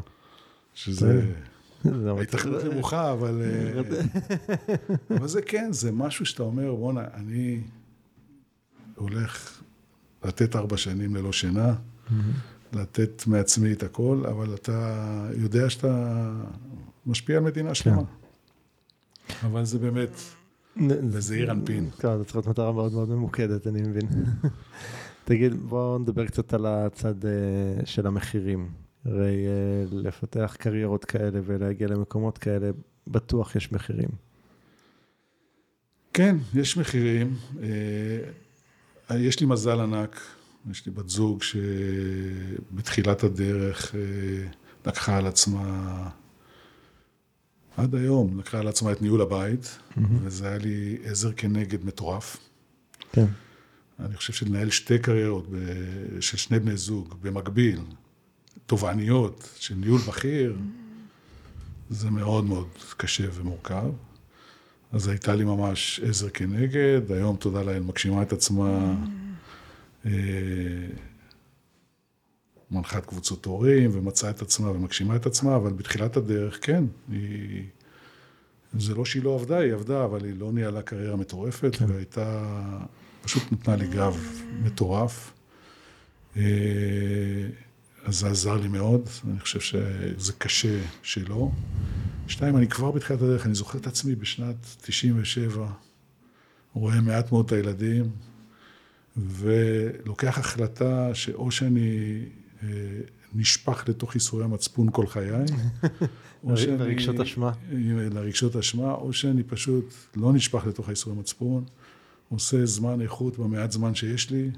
שזה... 0.73 1.33
זה 1.83 2.11
ההתכנות 2.11 2.63
נמוכה, 2.63 3.11
אבל... 3.13 3.41
אה, 3.41 3.81
אבל 5.17 5.27
זה 5.27 5.41
כן, 5.41 5.69
זה 5.71 5.91
משהו 5.91 6.25
שאתה 6.25 6.43
אומר, 6.43 6.75
בואנה, 6.75 7.03
אני 7.13 7.61
הולך 8.95 9.61
לתת 10.23 10.55
ארבע 10.55 10.77
שנים 10.77 11.15
ללא 11.15 11.33
שינה, 11.33 11.75
לתת 12.73 13.23
מעצמי 13.27 13.73
את 13.73 13.83
הכל, 13.83 14.23
אבל 14.29 14.53
אתה 14.53 15.29
יודע 15.33 15.69
שאתה 15.69 16.31
משפיע 17.05 17.37
על 17.37 17.43
מדינה 17.43 17.75
שלמה. 17.75 18.01
אבל 19.43 19.65
זה 19.65 19.79
באמת, 19.79 20.09
בזעיר 20.87 21.51
אנפין. 21.51 21.89
כן, 21.99 22.17
זה 22.17 22.23
צריך 22.23 22.35
להיות 22.35 22.47
מטרה 22.47 22.71
מאוד 22.71 22.93
מאוד 22.93 23.09
ממוקדת, 23.09 23.67
אני 23.67 23.81
מבין. 23.81 24.07
תגיד, 25.29 25.53
בואו 25.53 25.97
נדבר 25.97 26.25
קצת 26.25 26.53
על 26.53 26.65
הצד 26.65 27.25
אה, 27.25 27.31
של 27.85 28.07
המחירים. 28.07 28.69
הרי 29.05 29.47
אה, 29.47 29.85
לפתח 29.91 30.55
קריירות 30.59 31.05
כאלה 31.05 31.39
ולהגיע 31.45 31.87
למקומות 31.87 32.37
כאלה, 32.37 32.69
בטוח 33.07 33.55
יש 33.55 33.71
מחירים. 33.71 34.09
כן, 36.13 36.35
יש 36.53 36.77
מחירים. 36.77 37.35
אה, 39.11 39.17
יש 39.17 39.39
לי 39.39 39.45
מזל 39.45 39.79
ענק, 39.79 40.21
יש 40.71 40.85
לי 40.85 40.91
בת 40.91 41.09
זוג 41.09 41.43
שבתחילת 41.43 43.23
הדרך 43.23 43.95
לקחה 44.85 45.17
על 45.17 45.27
עצמה, 45.27 46.09
עד 47.79 47.95
היום, 47.95 48.39
לקחה 48.39 48.59
על 48.59 48.67
עצמה 48.67 48.91
את 48.91 49.01
ניהול 49.01 49.21
הבית, 49.21 49.77
וזה 50.23 50.47
היה 50.47 50.57
לי 50.57 50.97
עזר 51.03 51.31
כנגד 51.31 51.85
מטורף. 51.85 52.37
כן. 53.11 53.25
אני 53.99 54.15
חושב 54.15 54.33
שלנהל 54.33 54.69
שתי 54.69 54.99
קריירות 54.99 55.47
ב- 55.51 56.21
של 56.21 56.37
שני 56.37 56.59
בני 56.59 56.77
זוג 56.77 57.15
במקביל, 57.21 57.79
תובעניות 58.65 59.49
של 59.59 59.75
ניהול 59.75 60.01
בכיר, 60.07 60.57
זה 61.89 62.09
מאוד 62.09 62.45
מאוד 62.45 62.67
קשה 62.97 63.23
ומורכב. 63.33 63.91
אז 64.91 65.07
הייתה 65.07 65.35
לי 65.35 65.43
ממש 65.43 65.99
עזר 66.03 66.29
כנגד, 66.29 67.11
היום 67.11 67.35
תודה 67.35 67.61
לאל 67.61 67.83
מגשימה 67.83 68.21
את 68.21 68.33
עצמה, 68.33 68.95
אה, 70.05 70.11
מנחת 72.71 73.05
קבוצות 73.05 73.45
הורים 73.45 73.89
ומצאה 73.93 74.29
את 74.29 74.41
עצמה 74.41 74.71
ומגשימה 74.71 75.15
את 75.15 75.25
עצמה, 75.25 75.55
אבל 75.55 75.73
בתחילת 75.73 76.17
הדרך, 76.17 76.59
כן, 76.61 76.83
היא... 77.11 77.63
זה 78.73 78.95
לא 78.95 79.05
שהיא 79.05 79.23
לא 79.23 79.35
עבדה, 79.35 79.57
היא 79.57 79.73
עבדה, 79.73 80.05
אבל 80.05 80.25
היא 80.25 80.33
לא 80.37 80.51
ניהלה 80.51 80.81
קריירה 80.81 81.15
מטורפת, 81.15 81.75
כן. 81.75 81.85
והייתה, 81.91 82.47
פשוט 83.21 83.43
נתנה 83.51 83.75
לי 83.75 83.87
גב 83.87 84.17
מטורף. 84.63 85.31
אה, 86.37 86.43
אז 88.05 88.19
זה 88.19 88.27
עזר 88.27 88.57
לי 88.57 88.67
מאוד, 88.67 89.09
אני 89.31 89.39
חושב 89.39 89.59
שזה 89.59 90.33
קשה 90.37 90.79
שלא. 91.03 91.51
שתיים, 92.27 92.57
אני 92.57 92.67
כבר 92.67 92.91
בתחילת 92.91 93.21
הדרך, 93.21 93.45
אני 93.45 93.55
זוכר 93.55 93.79
את 93.79 93.87
עצמי 93.87 94.15
בשנת 94.15 94.55
97, 94.81 95.67
רואה 96.73 97.01
מעט 97.01 97.31
מאוד 97.31 97.45
את 97.45 97.51
הילדים, 97.51 98.11
ולוקח 99.17 100.37
החלטה 100.37 101.09
שאו 101.15 101.51
שאני 101.51 102.19
נשפך 103.35 103.83
לתוך 103.89 104.15
ייסורי 104.15 104.43
המצפון 104.43 104.87
כל 104.91 105.07
חיי, 105.07 105.29
שאני... 106.55 106.77
לרגשות 106.77 107.19
אשמה. 107.19 107.51
לרגשות 108.11 108.55
אשמה, 108.55 108.91
או 108.91 109.13
שאני 109.13 109.43
פשוט 109.43 109.93
לא 110.15 110.33
נשפך 110.33 110.65
לתוך 110.67 110.87
הייסורי 110.89 111.15
המצפון, 111.15 111.63
עושה 112.29 112.65
זמן 112.65 113.01
איכות 113.01 113.39
במעט 113.39 113.71
זמן 113.71 113.95
שיש 113.95 114.31
לי, 114.31 114.51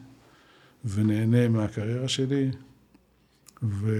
ונהנה 0.85 1.47
מהקריירה 1.47 2.07
שלי. 2.07 2.51
ו... 3.63 3.95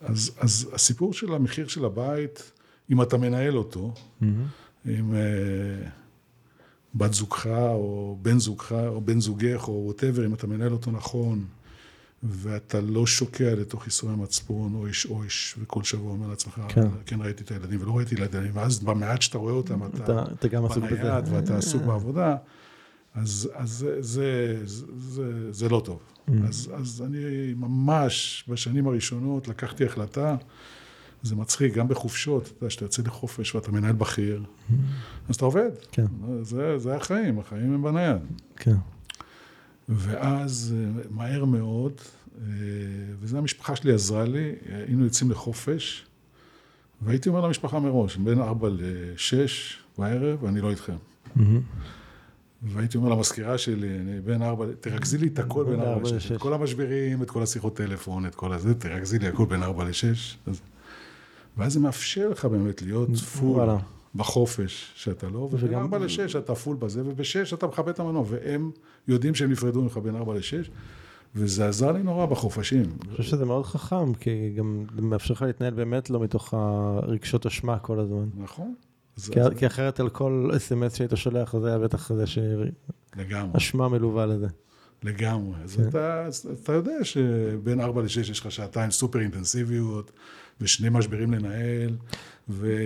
אז, 0.00 0.30
אז 0.38 0.70
הסיפור 0.72 1.12
של 1.12 1.34
המחיר 1.34 1.68
של 1.68 1.84
הבית, 1.84 2.52
אם 2.90 3.02
אתה 3.02 3.16
מנהל 3.16 3.56
אותו, 3.56 3.94
mm-hmm. 3.94 4.24
עם 4.84 5.12
uh, 5.12 5.88
בת 6.94 7.12
זוגך, 7.12 7.46
או 7.46 8.18
בן 8.22 8.38
זוגך, 8.38 8.72
או 8.72 9.00
בן 9.00 9.20
זוגך, 9.20 9.68
או 9.68 9.84
ווטאבר, 9.86 10.26
אם 10.26 10.34
אתה 10.34 10.46
מנהל 10.46 10.72
אותו 10.72 10.90
נכון, 10.90 11.44
ואתה 12.24 12.80
לא 12.80 13.06
שוקע 13.06 13.54
לתוך 13.54 13.86
ייסורי 13.86 14.16
מצפון, 14.16 14.74
אויש 14.74 15.06
אויש, 15.06 15.54
וכל 15.58 15.82
שבוע 15.82 16.12
אומר 16.12 16.28
לעצמך, 16.28 16.60
כן. 16.68 16.88
כן 17.06 17.20
ראיתי 17.20 17.42
את 17.42 17.50
הילדים 17.50 17.82
ולא 17.82 17.96
ראיתי 17.96 18.14
את 18.14 18.34
הילדים, 18.34 18.50
ואז 18.54 18.78
במעט 18.78 19.22
שאתה 19.22 19.38
רואה 19.38 19.52
אותם, 19.52 19.84
אתה, 19.84 20.04
אתה, 20.04 20.24
אתה 20.32 20.48
גם 20.48 20.64
עסוק 20.64 20.84
בזה. 20.84 21.20
ואתה 21.30 21.56
עסוק 21.56 21.82
בעבודה, 21.82 22.36
אז, 23.14 23.50
אז 23.54 23.70
זה, 23.70 24.02
זה, 24.02 24.56
זה, 24.64 24.86
זה, 24.98 25.52
זה 25.52 25.68
לא 25.68 25.82
טוב. 25.84 25.98
Mm. 25.98 26.32
אז, 26.48 26.70
אז 26.74 27.02
אני 27.06 27.54
ממש 27.56 28.44
בשנים 28.48 28.86
הראשונות 28.86 29.48
לקחתי 29.48 29.84
החלטה, 29.84 30.36
זה 31.22 31.36
מצחיק, 31.36 31.74
גם 31.74 31.88
בחופשות, 31.88 32.42
אתה 32.42 32.52
יודע, 32.64 32.70
שאתה 32.70 32.84
יוצא 32.84 33.02
לחופש 33.02 33.54
ואתה 33.54 33.72
מנהל 33.72 33.92
בכיר, 33.92 34.42
mm. 34.42 34.72
אז 35.28 35.34
אתה 35.34 35.44
עובד. 35.44 35.70
כן. 35.92 36.06
זה, 36.42 36.78
זה 36.78 36.96
החיים, 36.96 37.38
החיים 37.38 37.74
הם 37.74 37.82
בנייד. 37.82 38.22
כן. 38.56 38.76
ואז 39.88 40.74
מהר 41.10 41.44
מאוד, 41.44 41.92
וזו 43.20 43.38
המשפחה 43.38 43.76
שלי 43.76 43.92
עזרה 43.92 44.24
לי, 44.24 44.52
היינו 44.68 45.04
יוצאים 45.04 45.30
לחופש, 45.30 46.06
והייתי 47.02 47.28
אומר 47.28 47.40
למשפחה 47.40 47.78
מראש, 47.78 48.16
בין 48.16 48.40
ארבע 48.40 48.68
לשש 48.72 49.78
בערב, 49.98 50.44
אני 50.44 50.60
לא 50.60 50.70
איתכם. 50.70 50.96
Mm-hmm. 51.36 51.40
והייתי 52.62 52.96
אומר 52.96 53.08
למזכירה 53.08 53.58
שלי, 53.58 53.98
אני 53.98 54.20
בין 54.20 54.42
ארבע, 54.42 54.66
תרכזי 54.80 55.18
לי 55.18 55.26
את 55.26 55.38
הכל 55.38 55.64
בין 55.64 55.80
ארבע 55.80 56.10
לשש. 56.16 56.32
את 56.32 56.40
כל 56.40 56.54
המשברים, 56.54 57.22
את 57.22 57.30
כל 57.30 57.42
השיחות 57.42 57.76
טלפון, 57.76 58.26
את 58.26 58.34
כל 58.34 58.52
הזה, 58.52 58.74
תרכזי 58.74 59.18
לי 59.18 59.28
הכל 59.28 59.46
בין 59.46 59.62
ארבע 59.62 59.84
לשש. 59.84 60.38
ואז 61.56 61.72
זה 61.72 61.80
מאפשר 61.80 62.28
לך 62.28 62.44
באמת 62.44 62.82
להיות 62.82 63.16
פול 63.16 63.70
בחופש, 64.14 64.92
שאתה 64.94 65.28
לא, 65.28 65.48
ובין 65.52 65.74
ארבע 65.74 65.98
לשש 65.98 66.36
אתה 66.36 66.54
פול 66.54 66.76
בזה, 66.76 67.02
ובשש 67.06 67.54
אתה 67.54 67.66
מכבד 67.66 67.88
את 67.88 68.00
המנוע, 68.00 68.24
והם 68.26 68.70
יודעים 69.08 69.34
שהם 69.34 69.50
נפרדו 69.50 69.82
ממך 69.82 69.98
בין 69.98 70.16
ארבע 70.16 70.34
לשש. 70.34 70.70
וזה 71.36 71.68
עזר 71.68 71.92
לי 71.92 72.02
נורא 72.02 72.26
בחופשים. 72.26 72.82
אני 72.82 73.10
חושב 73.10 73.22
שזה 73.22 73.44
מאוד 73.44 73.66
חכם, 73.66 74.14
כי 74.14 74.52
גם 74.56 74.86
מאפשר 75.02 75.34
לך 75.34 75.42
להתנהל 75.42 75.74
באמת 75.74 76.10
לא 76.10 76.20
מתוך 76.20 76.54
הרגשות 76.54 77.46
אשמה 77.46 77.78
כל 77.78 78.00
הזמן. 78.00 78.28
נכון. 78.36 78.74
כי, 79.14 79.20
זה... 79.42 79.50
כי 79.58 79.66
אחרת 79.66 80.00
על 80.00 80.08
כל 80.08 80.50
אס.אם.אס 80.56 80.96
שהיית 80.96 81.12
שולח, 81.14 81.56
זה 81.56 81.68
היה 81.68 81.78
בטח 81.78 82.12
זה 82.12 82.26
ש... 82.26 82.38
לגמרי. 83.16 83.56
אשמה 83.56 83.88
מלווה 83.88 84.26
לזה. 84.26 84.46
לגמרי. 85.04 85.54
אז 85.64 85.76
כן. 85.76 85.88
אתה, 85.88 86.28
אתה 86.62 86.72
יודע 86.72 87.04
שבין 87.04 87.80
4 87.80 88.02
ל-6 88.02 88.20
יש 88.20 88.40
לך 88.40 88.50
שעתיים 88.50 88.90
סופר 88.90 89.20
אינטנסיביות, 89.20 90.10
ושני 90.60 90.88
משברים 90.90 91.32
לנהל, 91.32 91.96
ו... 92.48 92.76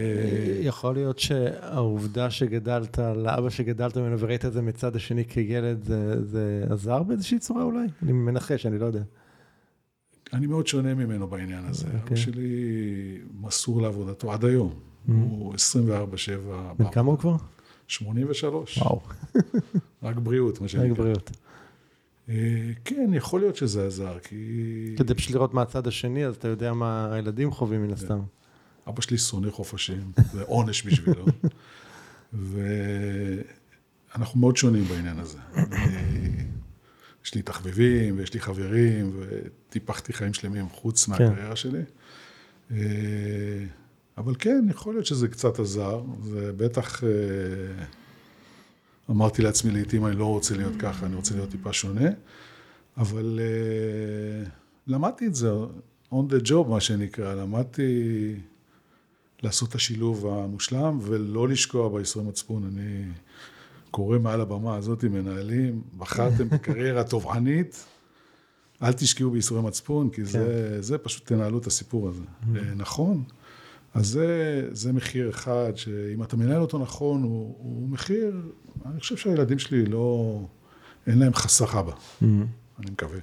יכול 0.60 0.94
להיות 0.94 1.18
שהעובדה 1.18 2.30
שגדלת, 2.30 2.98
לאבא 2.98 3.50
שגדלת 3.50 3.96
ממנו 3.96 4.18
וראית 4.18 4.44
את 4.44 4.52
זה 4.52 4.62
מצד 4.62 4.96
השני 4.96 5.24
כילד, 5.24 5.84
זה, 5.84 6.24
זה 6.24 6.64
עזר 6.70 7.02
באיזושהי 7.02 7.38
צורה 7.38 7.62
אולי? 7.62 7.86
אני 8.02 8.12
מנחש, 8.12 8.66
אני 8.66 8.78
לא 8.78 8.86
יודע. 8.86 9.02
אני 10.32 10.46
מאוד 10.46 10.66
שונה 10.66 10.94
ממנו 10.94 11.26
בעניין 11.26 11.64
הזה. 11.64 11.86
Okay. 11.86 11.90
אבא 11.90 12.00
אוקיי. 12.02 12.16
שלי 12.16 13.18
מסור 13.40 13.82
לעבודתו 13.82 14.32
עד 14.32 14.44
היום. 14.44 14.70
Mm-hmm. 14.70 15.12
הוא 15.12 15.54
24-7. 15.54 15.56
בן 16.78 16.90
כמה 16.90 17.10
הוא 17.10 17.18
כבר? 17.18 17.36
83. 17.86 18.78
וואו. 18.78 19.00
רק 20.02 20.16
בריאות, 20.16 20.60
מה 20.60 20.68
שנקרא. 20.68 20.90
רק 20.90 20.98
בריאות. 20.98 21.30
אה, 22.28 22.70
כן, 22.84 23.10
יכול 23.14 23.40
להיות 23.40 23.56
שזה 23.56 23.86
עזר, 23.86 24.18
כי... 24.18 24.94
כדי 24.96 25.14
פשוט 25.14 25.30
לראות 25.30 25.54
מהצד 25.54 25.86
השני, 25.86 26.26
אז 26.26 26.36
אתה 26.36 26.48
יודע 26.48 26.72
מה 26.72 27.14
הילדים 27.14 27.50
חווים 27.50 27.82
מן 27.82 27.92
הסתם. 27.92 28.20
אבא 28.88 29.00
שלי 29.00 29.18
שונא 29.18 29.50
חופשים, 29.50 30.12
זה 30.32 30.42
עונש 30.42 30.86
בשבילו. 30.86 31.24
ואנחנו 34.12 34.40
מאוד 34.40 34.56
שונים 34.56 34.84
בעניין 34.84 35.18
הזה. 35.18 35.38
יש 37.24 37.34
לי 37.34 37.42
תחביבים, 37.42 38.18
ויש 38.18 38.34
לי 38.34 38.40
חברים, 38.40 39.12
וטיפחתי 39.18 40.12
חיים 40.12 40.34
שלמים 40.34 40.68
חוץ 40.68 41.04
כן. 41.04 41.10
מהקריירה 41.12 41.56
שלי. 41.56 41.82
אה, 42.70 42.76
אבל 44.18 44.34
כן, 44.38 44.66
יכול 44.70 44.94
להיות 44.94 45.06
שזה 45.06 45.28
קצת 45.28 45.58
עזר, 45.58 46.02
זה 46.22 46.52
בטח... 46.56 47.02
אה, 49.08 49.14
אמרתי 49.14 49.42
לעצמי 49.42 49.70
לעיתים, 49.70 50.06
אני 50.06 50.16
לא 50.16 50.26
רוצה 50.26 50.56
להיות 50.56 50.76
ככה, 50.78 51.06
אני 51.06 51.16
רוצה 51.16 51.34
להיות 51.34 51.50
טיפה 51.50 51.72
שונה, 51.72 52.10
אבל 52.96 53.40
uh, 54.44 54.48
למדתי 54.86 55.26
את 55.26 55.34
זה, 55.34 55.50
on 56.12 56.16
the 56.30 56.48
job, 56.48 56.68
מה 56.68 56.80
שנקרא, 56.80 57.34
למדתי 57.34 58.34
לעשות 59.42 59.68
את 59.68 59.74
השילוב 59.74 60.26
המושלם 60.26 60.98
ולא 61.02 61.48
לשקוע 61.48 61.88
בייסורי 61.88 62.26
מצפון. 62.26 62.70
אני 62.74 63.04
קורא 63.90 64.18
מעל 64.18 64.40
הבמה 64.40 64.76
הזאת, 64.76 65.04
מנהלים, 65.04 65.82
בחרתם 65.98 66.48
בקריירה 66.52 67.04
טובענית, 67.04 67.84
אל 68.82 68.92
תשקיעו 68.92 69.30
בייסורי 69.30 69.62
מצפון, 69.62 70.10
כי 70.10 70.16
כן. 70.16 70.24
זה, 70.24 70.82
זה 70.82 70.98
פשוט 70.98 71.26
תנהלו 71.26 71.58
את 71.58 71.66
הסיפור 71.66 72.08
הזה. 72.08 72.22
Mm-hmm. 72.22 72.58
נכון. 72.76 73.24
אז 73.94 74.06
זה, 74.06 74.68
זה 74.72 74.92
מחיר 74.92 75.30
אחד, 75.30 75.72
שאם 75.76 76.22
אתה 76.22 76.36
מנהל 76.36 76.60
אותו 76.60 76.78
נכון, 76.78 77.22
הוא, 77.22 77.56
הוא 77.58 77.88
מחיר, 77.88 78.42
אני 78.86 79.00
חושב 79.00 79.16
שהילדים 79.16 79.58
שלי 79.58 79.86
לא, 79.86 80.40
אין 81.06 81.18
להם 81.18 81.34
חסך 81.34 81.74
אבא, 81.74 81.92
mm-hmm. 81.92 82.24
אני 82.78 82.90
מקווה. 82.90 83.18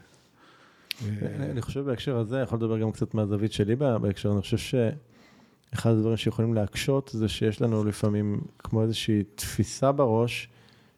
אני 1.22 1.62
חושב 1.62 1.80
בהקשר 1.80 2.18
הזה, 2.18 2.40
יכול 2.40 2.58
לדבר 2.58 2.80
גם 2.80 2.92
קצת 2.92 3.14
מהזווית 3.14 3.52
שלי 3.52 3.76
בהקשר, 3.76 4.32
אני 4.32 4.42
חושב 4.42 4.58
שאחד 4.58 5.90
הדברים 5.90 6.18
שיכולים 6.18 6.54
להקשות 6.54 7.10
זה 7.14 7.28
שיש 7.28 7.62
לנו 7.62 7.84
לפעמים 7.84 8.42
כמו 8.60 8.84
איזושהי 8.84 9.24
תפיסה 9.36 9.92
בראש 9.92 10.50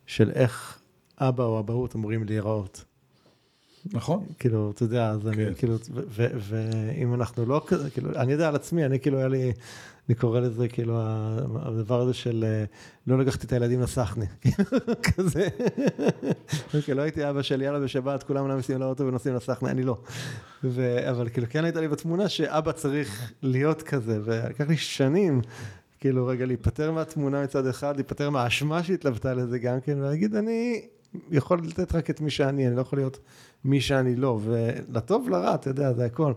של 0.05 0.31
איך 0.31 0.79
אבא 1.17 1.43
או 1.43 1.59
אבהות 1.59 1.95
אמורים 1.95 2.23
להיראות. 2.23 2.85
נכון. 3.93 4.25
כאילו, 4.39 4.71
אתה 4.75 4.83
יודע, 4.83 5.09
אז 5.09 5.27
אני, 5.27 5.35
כן. 5.35 5.53
כאילו, 5.53 5.75
ואם 6.49 7.13
אנחנו 7.13 7.45
לא 7.45 7.61
כזה, 7.67 7.89
כאילו, 7.89 8.09
אני 8.15 8.31
יודע 8.31 8.47
על 8.47 8.55
עצמי, 8.55 8.85
אני 8.85 8.99
כאילו, 8.99 9.17
היה 9.17 9.27
לי, 9.27 9.51
אני 10.09 10.15
קורא 10.15 10.39
לזה, 10.39 10.67
כאילו, 10.67 10.99
הדבר 11.55 12.01
הזה 12.01 12.13
של 12.13 12.45
אה, 12.47 12.65
לא 13.07 13.17
לקחתי 13.17 13.45
את 13.45 13.51
הילדים 13.51 13.81
לסחנה, 13.81 14.25
כזה. 15.15 15.47
כאילו, 16.83 16.97
לא 16.97 17.01
הייתי 17.01 17.29
אבא 17.29 17.41
של 17.41 17.61
יאללה 17.61 17.79
בשבת, 17.79 18.23
כולם 18.23 18.47
נוסעים 18.47 18.79
לאוטו 18.79 19.07
ונוסעים 19.07 19.35
לסחנה, 19.35 19.71
אני 19.71 19.83
לא. 19.83 19.97
אבל 21.09 21.29
כאילו, 21.29 21.47
כן 21.49 21.63
הייתה 21.63 21.81
לי 21.81 21.87
בתמונה 21.87 22.29
שאבא 22.29 22.71
צריך 22.71 23.31
להיות 23.41 23.81
כזה, 23.81 24.19
ולקח 24.23 24.67
לי 24.67 24.77
שנים. 24.77 25.41
כאילו 25.99 26.25
רגע 26.25 26.45
להיפטר 26.45 26.91
מהתמונה 26.91 27.43
מצד 27.43 27.67
אחד, 27.67 27.95
להיפטר 27.95 28.29
מהאשמה 28.29 28.83
שהתלוותה 28.83 29.33
לזה 29.33 29.59
גם 29.59 29.81
כן, 29.81 29.99
ולהגיד 29.99 30.35
אני 30.35 30.87
יכול 31.31 31.61
לתת 31.63 31.95
רק 31.95 32.09
את 32.09 32.21
מי 32.21 32.29
שאני, 32.29 32.67
אני 32.67 32.75
לא 32.75 32.81
יכול 32.81 32.99
להיות 32.99 33.19
מי 33.65 33.81
שאני 33.81 34.15
לא, 34.15 34.39
ולטוב, 34.43 35.29
לרע, 35.29 35.55
אתה 35.55 35.69
יודע, 35.69 35.93
זה 35.93 36.05
הכל. 36.05 36.33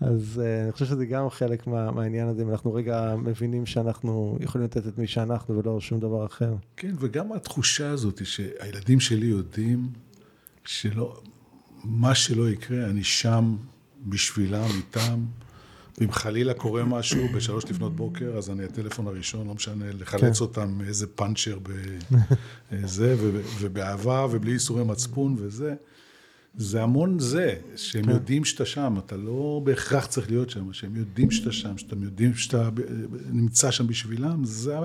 אז 0.00 0.42
uh, 0.42 0.64
אני 0.64 0.72
חושב 0.72 0.84
שזה 0.84 1.06
גם 1.06 1.30
חלק 1.30 1.66
מה, 1.66 1.90
מהעניין 1.90 2.28
הזה, 2.28 2.42
אם 2.42 2.50
אנחנו 2.50 2.72
רגע 2.72 3.14
מבינים 3.16 3.66
שאנחנו 3.66 4.38
יכולים 4.40 4.64
לתת 4.64 4.86
את 4.86 4.98
מי 4.98 5.06
שאנחנו 5.06 5.58
ולא 5.58 5.80
שום 5.80 6.00
דבר 6.00 6.26
אחר. 6.26 6.54
כן, 6.76 6.94
וגם 6.98 7.32
התחושה 7.32 7.90
הזאת 7.90 8.26
שהילדים 8.26 9.00
שלי 9.00 9.26
יודעים 9.26 9.88
שלא, 10.64 11.20
מה 11.84 12.14
שלא 12.14 12.50
יקרה, 12.50 12.84
אני 12.84 13.04
שם 13.04 13.56
בשבילם, 14.06 14.68
איתם. 14.76 15.20
ואם 16.00 16.12
חלילה 16.12 16.54
קורה 16.54 16.84
משהו 16.84 17.28
בשלוש 17.34 17.64
לפנות 17.64 17.96
בוקר, 17.96 18.36
אז 18.38 18.50
אני 18.50 18.64
הטלפון 18.64 19.06
הראשון, 19.06 19.46
לא 19.46 19.54
משנה, 19.54 19.84
לחלץ 20.00 20.38
כן. 20.38 20.44
אותם 20.44 20.70
מאיזה 20.78 21.06
פאנצ'ר 21.06 21.58
בזה, 22.72 23.16
ובאהבה, 23.60 24.26
ובלי 24.30 24.50
ייסורי 24.50 24.84
מצפון 24.84 25.36
וזה. 25.38 25.74
זה 26.56 26.82
המון 26.82 27.18
זה, 27.18 27.54
שהם 27.76 28.04
כן. 28.04 28.10
יודעים 28.10 28.44
שאתה 28.44 28.64
שם, 28.64 28.94
אתה 29.06 29.16
לא 29.16 29.60
בהכרח 29.64 30.06
צריך 30.06 30.30
להיות 30.30 30.50
שם, 30.50 30.72
שהם 30.72 30.96
יודעים 30.96 31.30
שאתה 31.30 31.52
שם, 31.52 31.78
שאתם 31.78 32.02
יודעים 32.02 32.34
שאתה 32.34 32.68
נמצא 33.32 33.70
שם 33.70 33.86
בשבילם, 33.86 34.44
זה, 34.44 34.76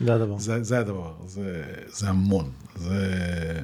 זה 0.00 0.14
הדבר. 0.14 0.38
זה, 0.38 0.62
זה 0.62 0.78
הדבר, 0.78 1.14
זה, 1.26 1.62
זה 1.86 2.08
המון. 2.08 2.50
זה... 2.76 3.60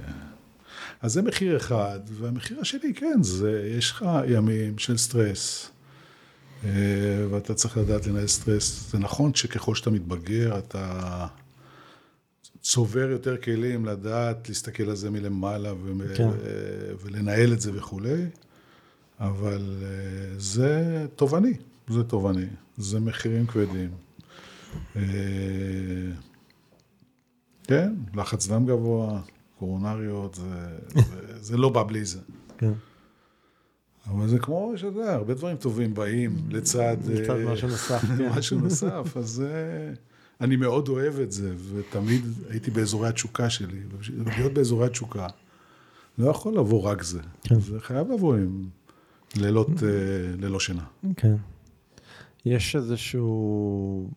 אז 1.03 1.13
זה 1.13 1.23
מחיר 1.23 1.57
אחד, 1.57 2.01
והמחיר 2.13 2.61
השני, 2.61 2.95
כן, 2.95 3.19
זה, 3.23 3.73
יש 3.79 3.91
לך 3.91 4.07
ימים 4.29 4.79
של 4.79 4.97
סטרס, 4.97 5.71
ואתה 7.31 7.55
צריך 7.55 7.77
לדעת 7.77 8.07
לנהל 8.07 8.27
סטרס. 8.27 8.91
זה 8.91 8.99
נכון 8.99 9.35
שככל 9.35 9.75
שאתה 9.75 9.91
מתבגר, 9.91 10.59
אתה... 10.59 11.27
צובר 12.65 13.11
יותר 13.11 13.37
כלים 13.37 13.87
לדעת 13.87 14.49
להסתכל 14.49 14.83
על 14.83 14.97
זה 14.97 15.11
מלמעלה 15.11 15.73
כן. 16.17 16.29
ולנהל 17.03 17.53
את 17.53 17.61
זה 17.61 17.71
וכולי, 17.75 18.25
אבל 19.21 19.83
אה, 19.83 20.39
זה 20.39 21.07
תובעני, 21.17 21.53
זה 21.89 22.05
תובעני, 22.05 22.47
זה 22.77 23.01
מחירים 23.01 23.47
כבדים. 23.47 23.91
אה, 24.97 25.03
כן, 27.65 27.95
לחץ 28.15 28.47
דם 28.47 28.67
גבוה, 28.67 29.21
קורונריות, 29.59 30.35
זה, 30.35 30.79
זה, 30.95 31.39
זה 31.41 31.57
לא 31.57 31.69
בא 31.69 31.83
בלי 31.83 32.05
זה. 32.05 32.21
כן. 32.59 32.73
אבל 34.11 34.29
זה 34.29 34.39
כמו, 34.39 34.73
שאתה 34.77 34.87
יודע, 34.87 35.15
הרבה 35.15 35.35
דברים 35.35 35.57
טובים 35.57 35.95
באים 35.95 36.37
לצד... 36.51 36.97
לצד 37.07 37.31
אה, 37.31 37.53
משהו 37.53 37.69
נוסף, 37.69 38.01
כן. 38.19 38.29
משהו 38.29 38.59
נוסף, 38.59 39.17
אז. 39.17 39.45
אני 40.41 40.57
מאוד 40.57 40.89
אוהב 40.89 41.21
את 41.21 41.33
זה, 41.33 41.55
ותמיד 41.75 42.25
הייתי 42.51 42.71
באזורי 42.71 43.09
התשוקה 43.09 43.51
שלי. 43.51 43.81
להיות 44.27 44.53
באזורי 44.53 44.87
התשוקה, 44.87 45.27
לא 46.19 46.31
יכול 46.31 46.55
לבוא 46.59 46.83
רק 46.83 47.03
זה. 47.03 47.21
כן. 47.43 47.61
זה 47.61 47.81
חייב 47.81 48.11
לבוא 48.13 48.37
עם 48.37 48.65
לילות 49.37 49.69
אה, 49.83 49.89
ללא 50.39 50.61
שינה. 50.61 50.85
כן. 51.17 51.35
יש 52.45 52.77
איזשהו 52.77 54.11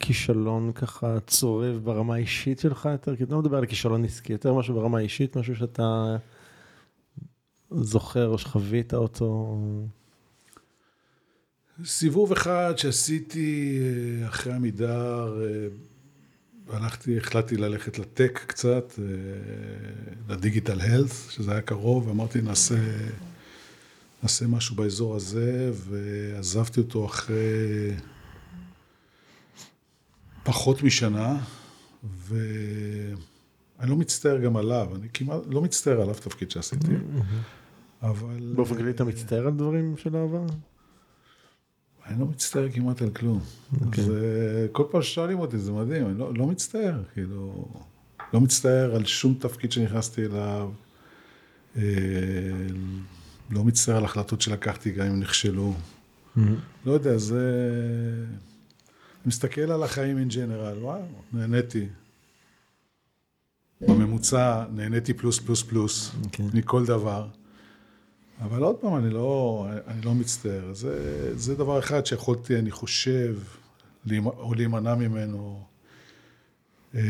כישלון 0.00 0.72
ככה 0.72 1.20
צורב 1.26 1.80
ברמה 1.84 2.14
האישית 2.14 2.58
שלך 2.58 2.88
יותר, 2.92 3.16
כי 3.16 3.24
אתה 3.24 3.34
לא 3.34 3.40
מדבר 3.40 3.56
על 3.56 3.66
כישלון 3.66 4.04
עסקי, 4.04 4.32
יותר 4.32 4.54
משהו 4.54 4.74
ברמה 4.74 4.98
האישית, 4.98 5.36
משהו 5.36 5.56
שאתה 5.56 6.16
זוכר 7.70 8.28
או 8.28 8.38
שחווית 8.38 8.94
אותו. 8.94 9.58
סיבוב 11.84 12.32
אחד 12.32 12.74
שעשיתי 12.76 13.78
אה, 14.22 14.28
אחרי 14.28 14.52
עמידר, 14.52 15.42
אה, 15.42 16.76
הלכתי, 16.76 17.18
החלטתי 17.18 17.56
ללכת 17.56 17.98
לטק 17.98 18.40
קצת, 18.46 18.92
אה, 18.98 19.04
לדיגיטל 20.28 20.80
הלס, 20.80 21.30
שזה 21.30 21.52
היה 21.52 21.60
קרוב, 21.60 22.08
אמרתי 22.08 22.42
נעשה, 22.42 22.74
נעשה 24.22 24.46
משהו 24.46 24.76
באזור 24.76 25.16
הזה, 25.16 25.70
ועזבתי 25.74 26.80
אותו 26.80 27.06
אחרי 27.06 27.94
פחות 30.42 30.82
משנה, 30.82 31.38
ואני 32.28 33.90
לא 33.90 33.96
מצטער 33.96 34.38
גם 34.38 34.56
עליו, 34.56 34.88
אני 34.96 35.08
כמעט 35.14 35.40
לא 35.46 35.60
מצטער 35.60 36.00
על 36.00 36.10
אף 36.10 36.20
תפקיד 36.20 36.50
שעשיתי, 36.50 36.92
אבל... 38.02 38.52
באופן 38.56 38.76
כללי 38.76 38.90
אתה 38.90 39.04
מצטער 39.04 39.46
על 39.46 39.52
דברים 39.52 39.96
של 39.96 40.16
העבר? 40.16 40.46
אני 42.06 42.20
לא 42.20 42.26
מצטער 42.26 42.68
כמעט 42.70 43.02
על 43.02 43.10
כלום. 43.10 43.40
אוקיי. 43.86 44.04
זה, 44.04 44.68
כל 44.72 44.84
פעם 44.90 45.02
ששואלים 45.02 45.38
אותי, 45.38 45.58
זה 45.58 45.72
מדהים, 45.72 46.06
אני 46.06 46.18
לא, 46.18 46.34
לא 46.34 46.46
מצטער, 46.46 47.02
כאילו, 47.14 47.68
לא 48.32 48.40
מצטער 48.40 48.94
על 48.94 49.04
שום 49.04 49.34
תפקיד 49.34 49.72
שנכנסתי 49.72 50.26
אליו, 50.26 50.70
אה, 51.76 51.82
לא 53.50 53.64
מצטער 53.64 53.96
על 53.96 54.04
החלטות 54.04 54.40
שלקחתי, 54.40 54.90
גם 54.90 55.06
אם 55.06 55.20
נכשלו. 55.20 55.74
לא 56.86 56.92
יודע, 56.92 57.18
זה... 57.18 57.40
אני 59.22 59.28
מסתכל 59.28 59.60
על 59.60 59.82
החיים 59.82 60.18
in 60.18 60.32
general, 60.32 60.78
וואו, 60.80 61.02
נהניתי. 61.32 61.86
בממוצע 63.80 64.64
נהניתי 64.72 65.14
פלוס 65.14 65.38
פלוס 65.38 65.62
פלוס, 65.62 66.12
אוקיי. 66.24 66.46
מכל 66.54 66.86
דבר. 66.86 67.28
אבל 68.40 68.62
עוד 68.62 68.76
פעם, 68.76 68.96
אני 68.96 69.10
לא, 69.10 69.66
אני 69.86 70.02
לא 70.02 70.14
מצטער. 70.14 70.74
זה, 70.74 71.32
זה 71.38 71.54
דבר 71.54 71.78
אחד 71.78 72.06
שיכולתי, 72.06 72.58
אני 72.58 72.70
חושב, 72.70 73.36
או 74.26 74.54
להימנע 74.54 74.94
ממנו. 74.94 75.62
אה, 76.94 77.00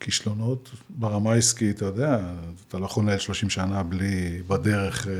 כישלונות 0.00 0.70
ברמה 0.88 1.32
העסקית, 1.32 1.76
אתה 1.76 1.84
יודע, 1.84 2.34
אתה 2.68 2.78
לא 2.78 2.84
יכול 2.86 3.02
לנהל 3.02 3.18
30 3.18 3.50
שנה 3.50 3.82
בלי 3.82 4.42
בדרך 4.46 5.08
אה, 5.08 5.12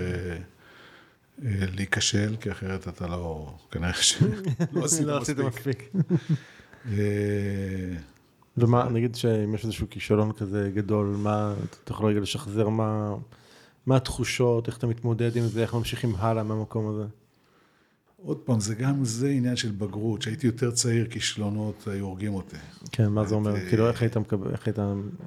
אה, 1.44 1.66
להיכשל, 1.76 2.36
כי 2.40 2.50
אחרת 2.50 2.88
אתה 2.88 3.06
לא, 3.06 3.54
כנראה 3.70 3.92
שלא 3.92 4.28
עשית 4.84 5.06
לא 5.06 5.18
עשית 5.18 5.38
מספיק. 5.38 5.94
מספיק. 5.94 6.12
אה, 6.88 7.96
ומה, 8.56 8.88
נגיד 8.88 9.14
שאם 9.14 9.54
יש 9.54 9.64
איזשהו 9.64 9.86
כישלון 9.90 10.32
כזה 10.32 10.70
גדול, 10.74 11.06
מה, 11.06 11.54
אתה 11.84 11.92
יכול 11.92 12.10
רגע 12.10 12.20
לשחזר 12.20 12.68
מה, 12.68 13.14
מה 13.86 13.96
התחושות, 13.96 14.66
איך 14.66 14.78
אתה 14.78 14.86
מתמודד 14.86 15.36
עם 15.36 15.46
זה, 15.46 15.62
איך 15.62 15.74
ממשיכים 15.74 16.14
הלאה 16.18 16.42
מהמקום 16.42 16.88
הזה? 16.88 17.04
עוד 18.22 18.36
פעם, 18.36 18.60
זה 18.60 18.74
גם 18.74 19.04
זה 19.04 19.28
עניין 19.28 19.56
של 19.56 19.70
בגרות. 19.70 20.20
כשהייתי 20.20 20.46
יותר 20.46 20.70
צעיר, 20.70 21.06
כישלונות 21.06 21.88
היו 21.88 22.04
הורגים 22.04 22.34
אותי. 22.34 22.56
כן, 22.92 23.08
מה 23.08 23.24
זה 23.24 23.34
אומר? 23.34 23.68
כאילו, 23.68 23.88
איך 23.88 24.02
היית 24.02 24.16
מקבל, 24.16 24.50
איך 24.52 24.66
היית... 24.66 24.78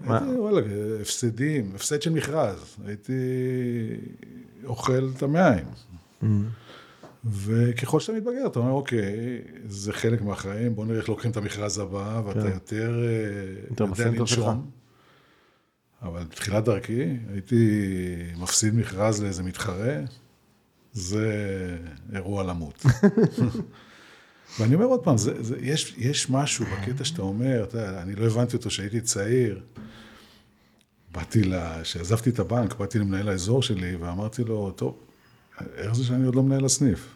וואלה, 0.05 0.61
הפסדים, 1.01 1.71
הפסד 1.75 2.01
של 2.01 2.09
מכרז. 2.09 2.75
הייתי 2.85 3.13
אוכל 4.65 5.09
את 5.17 5.23
המעיים. 5.23 5.65
Mm. 6.21 6.25
וככל 7.25 7.99
שאתה 7.99 8.17
מתבגר, 8.17 8.47
אתה 8.47 8.59
אומר, 8.59 8.71
אוקיי, 8.71 9.41
זה 9.67 9.93
חלק 9.93 10.21
מהחיים, 10.21 10.75
בוא 10.75 10.85
נראה 10.85 10.97
איך 10.97 11.09
לוקחים 11.09 11.31
את 11.31 11.37
המכרז 11.37 11.79
הבא, 11.79 12.21
ואתה 12.25 12.41
כן. 12.41 12.47
יותר 12.47 13.03
אה, 13.03 13.69
יותר 13.69 13.83
יודע 13.83 13.93
בסנטר 13.93 14.25
שלך. 14.25 14.45
אבל 16.01 16.23
בתחילת 16.23 16.65
דרכי, 16.65 17.17
הייתי 17.33 17.85
מפסיד 18.37 18.75
מכרז 18.75 19.23
לאיזה 19.23 19.43
מתחרה, 19.43 19.97
זה 20.93 21.27
אירוע 22.13 22.43
למות. 22.43 22.85
ואני 24.59 24.75
אומר 24.75 24.85
עוד 24.85 25.03
פעם, 25.03 25.17
זה, 25.17 25.43
זה, 25.43 25.55
יש, 25.61 25.95
יש 25.97 26.29
משהו 26.29 26.65
בקטע 26.65 27.03
שאתה 27.03 27.21
אומר, 27.21 27.63
אתה 27.63 28.01
אני 28.01 28.15
לא 28.15 28.25
הבנתי 28.25 28.57
אותו 28.57 28.69
כשהייתי 28.69 29.01
צעיר. 29.01 29.61
באתי. 31.11 31.51
כשעזבתי 31.81 32.29
את 32.29 32.39
הבנק, 32.39 32.75
באתי 32.75 32.99
למנהל 32.99 33.29
האזור 33.29 33.63
שלי 33.63 33.95
ואמרתי 33.95 34.43
לו, 34.43 34.71
טוב, 34.71 34.97
איך 35.75 35.95
זה 35.95 36.03
שאני 36.03 36.25
עוד 36.25 36.35
לא 36.35 36.43
מנהל 36.43 36.65
הסניף? 36.65 37.15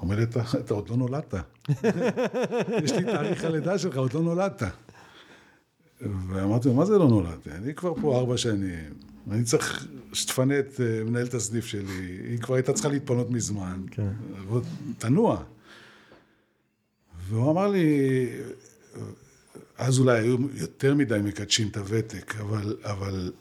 אומר 0.00 0.16
לי, 0.16 0.22
אתה, 0.22 0.42
אתה 0.60 0.74
עוד 0.74 0.88
לא 0.88 0.96
נולדת. 0.96 1.34
יש 2.84 2.92
לי 2.92 3.04
תאריך 3.04 3.44
הלידה 3.44 3.78
שלך, 3.78 3.96
עוד 3.96 4.12
לא 4.12 4.22
נולדת. 4.22 4.62
ואמרתי 6.28 6.68
לו, 6.68 6.74
מה 6.74 6.84
זה 6.84 6.98
לא 6.98 7.08
נולדתי? 7.08 7.50
אני 7.50 7.74
כבר 7.74 7.94
פה 8.00 8.18
ארבע 8.18 8.36
שנים, 8.36 8.94
אני 9.30 9.44
צריך 9.44 9.86
שתפנה 10.12 10.58
את 10.58 10.80
אה, 10.80 11.04
מנהלת 11.04 11.34
הסניף 11.34 11.66
שלי, 11.66 12.18
היא 12.30 12.38
כבר 12.38 12.54
הייתה 12.54 12.72
צריכה 12.72 12.88
להתפנות 12.88 13.30
מזמן. 13.30 13.82
כן. 13.90 14.08
תנוע. 14.98 15.42
והוא 17.28 17.50
אמר 17.50 17.68
לי, 17.68 18.26
אז 19.78 19.98
אולי 19.98 20.18
היו 20.18 20.36
יותר 20.54 20.94
מדי 20.94 21.18
מקדשים 21.24 21.68
את 21.68 21.76
הוותק, 21.76 22.34
אבל, 22.40 22.76
אבל 22.82 23.32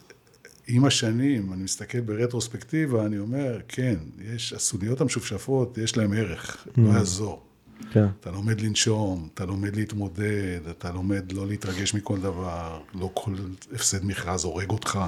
עם 0.67 0.85
השנים, 0.85 1.53
אני 1.53 1.63
מסתכל 1.63 2.01
ברטרוספקטיבה, 2.01 3.05
אני 3.05 3.19
אומר, 3.19 3.59
כן, 3.67 3.95
יש, 4.21 4.53
הסודיות 4.53 5.01
המשופשפות, 5.01 5.77
יש 5.77 5.97
להן 5.97 6.13
ערך, 6.13 6.67
לא 6.77 6.89
יעזור. 6.89 7.50
כן. 7.91 8.05
אתה 8.19 8.31
לומד 8.31 8.61
לנשום, 8.61 9.29
אתה 9.33 9.45
לומד 9.45 9.75
להתמודד, 9.75 10.59
אתה 10.69 10.91
לומד 10.91 11.31
לא 11.31 11.47
להתרגש 11.47 11.93
מכל 11.93 12.19
דבר, 12.19 12.81
לא 12.93 13.11
כל 13.13 13.33
הפסד 13.73 14.05
מכרז 14.05 14.43
הורג 14.43 14.69
אותך. 14.69 14.99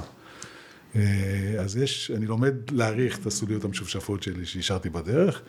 אה, 0.96 1.56
אז 1.60 1.76
יש, 1.76 2.10
אני 2.16 2.26
לומד 2.26 2.54
להעריך 2.70 3.18
את 3.18 3.26
הסודיות 3.26 3.64
המשופשפות 3.64 4.22
שלי 4.22 4.46
שהשארתי 4.46 4.90
בדרך. 4.90 5.42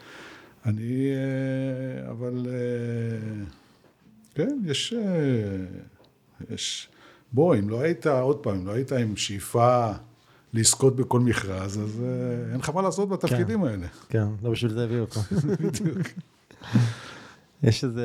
אני, 0.65 1.09
אה, 1.11 2.11
אבל 2.11 2.47
אה, 2.49 3.45
כן, 4.35 4.57
יש, 4.65 4.93
יש, 6.49 6.89
בוא, 7.31 7.55
אם 7.55 7.69
לא 7.69 7.81
היית, 7.81 8.07
עוד 8.07 8.37
פעם, 8.37 8.55
אם 8.55 8.67
לא 8.67 8.71
היית 8.71 8.91
עם 8.91 9.17
שאיפה 9.17 9.91
לזכות 10.53 10.95
בכל 10.95 11.19
מכרז, 11.19 11.79
אז 11.79 12.01
אין 12.51 12.59
לך 12.59 12.69
מה 12.69 12.81
לעשות 12.81 13.09
בתפקידים 13.09 13.63
האלה. 13.63 13.87
כן, 14.09 14.27
לא 14.43 14.51
בשביל 14.51 14.73
זה 14.73 14.83
הביאו 14.83 15.01
אותו. 15.01 15.19
בדיוק. 15.61 16.07
יש 17.63 17.83
איזו 17.83 18.01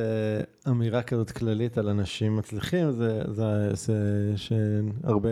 אמירה 0.68 1.02
כזאת 1.02 1.30
כללית 1.30 1.78
על 1.78 1.88
אנשים 1.88 2.36
מצליחים, 2.36 2.92
זה, 2.92 3.22
זה, 3.34 3.74
זה 3.74 4.32
שהרבה 4.36 5.28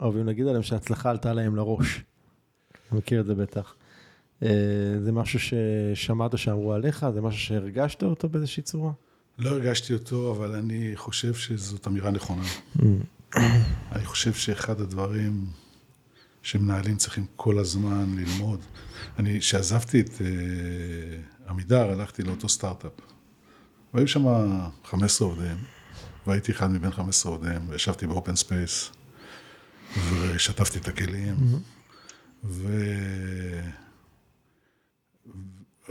אוהבים 0.00 0.26
להגיד 0.26 0.46
עליהם 0.46 0.62
שההצלחה 0.62 1.10
עלתה 1.10 1.32
להם 1.32 1.56
לראש. 1.56 2.04
מכיר 2.92 3.20
את 3.20 3.26
זה 3.26 3.34
בטח. 3.34 3.74
אה, 4.42 4.48
זה 5.04 5.12
משהו 5.12 5.38
ששמעת 5.38 6.38
שאמרו 6.38 6.72
עליך? 6.72 7.06
זה 7.14 7.20
משהו 7.20 7.40
שהרגשת 7.40 8.02
אותו 8.02 8.28
באיזושהי 8.28 8.62
צורה? 8.62 8.92
לא 9.38 9.50
הרגשתי 9.50 9.94
אותו, 9.94 10.32
אבל 10.36 10.54
אני 10.54 10.92
חושב 10.94 11.34
שזאת 11.34 11.86
אמירה 11.86 12.10
נכונה. 12.10 12.42
אני 13.92 14.04
חושב 14.04 14.32
שאחד 14.32 14.80
הדברים 14.80 15.46
שמנהלים 16.42 16.96
צריכים 16.96 17.26
כל 17.36 17.58
הזמן 17.58 18.16
ללמוד, 18.16 18.60
אני, 19.18 19.40
כשעזבתי 19.40 20.00
את 20.00 20.08
uh, 20.08 21.50
עמידר, 21.50 21.90
הלכתי 21.90 22.22
לאותו 22.22 22.48
סטארט-אפ. 22.48 22.92
והיו 23.94 24.08
שם 24.08 24.24
15 24.84 25.28
עובדים, 25.28 25.56
והייתי 26.26 26.52
אחד 26.52 26.70
מבין 26.70 26.90
15 26.90 27.32
עובדים, 27.32 27.68
וישבתי 27.68 28.06
ב 28.06 28.12
open 28.12 28.36
space, 28.36 28.90
ושטפתי 30.20 30.78
את 30.78 30.88
הכלים, 30.88 31.34
ו... 32.44 32.72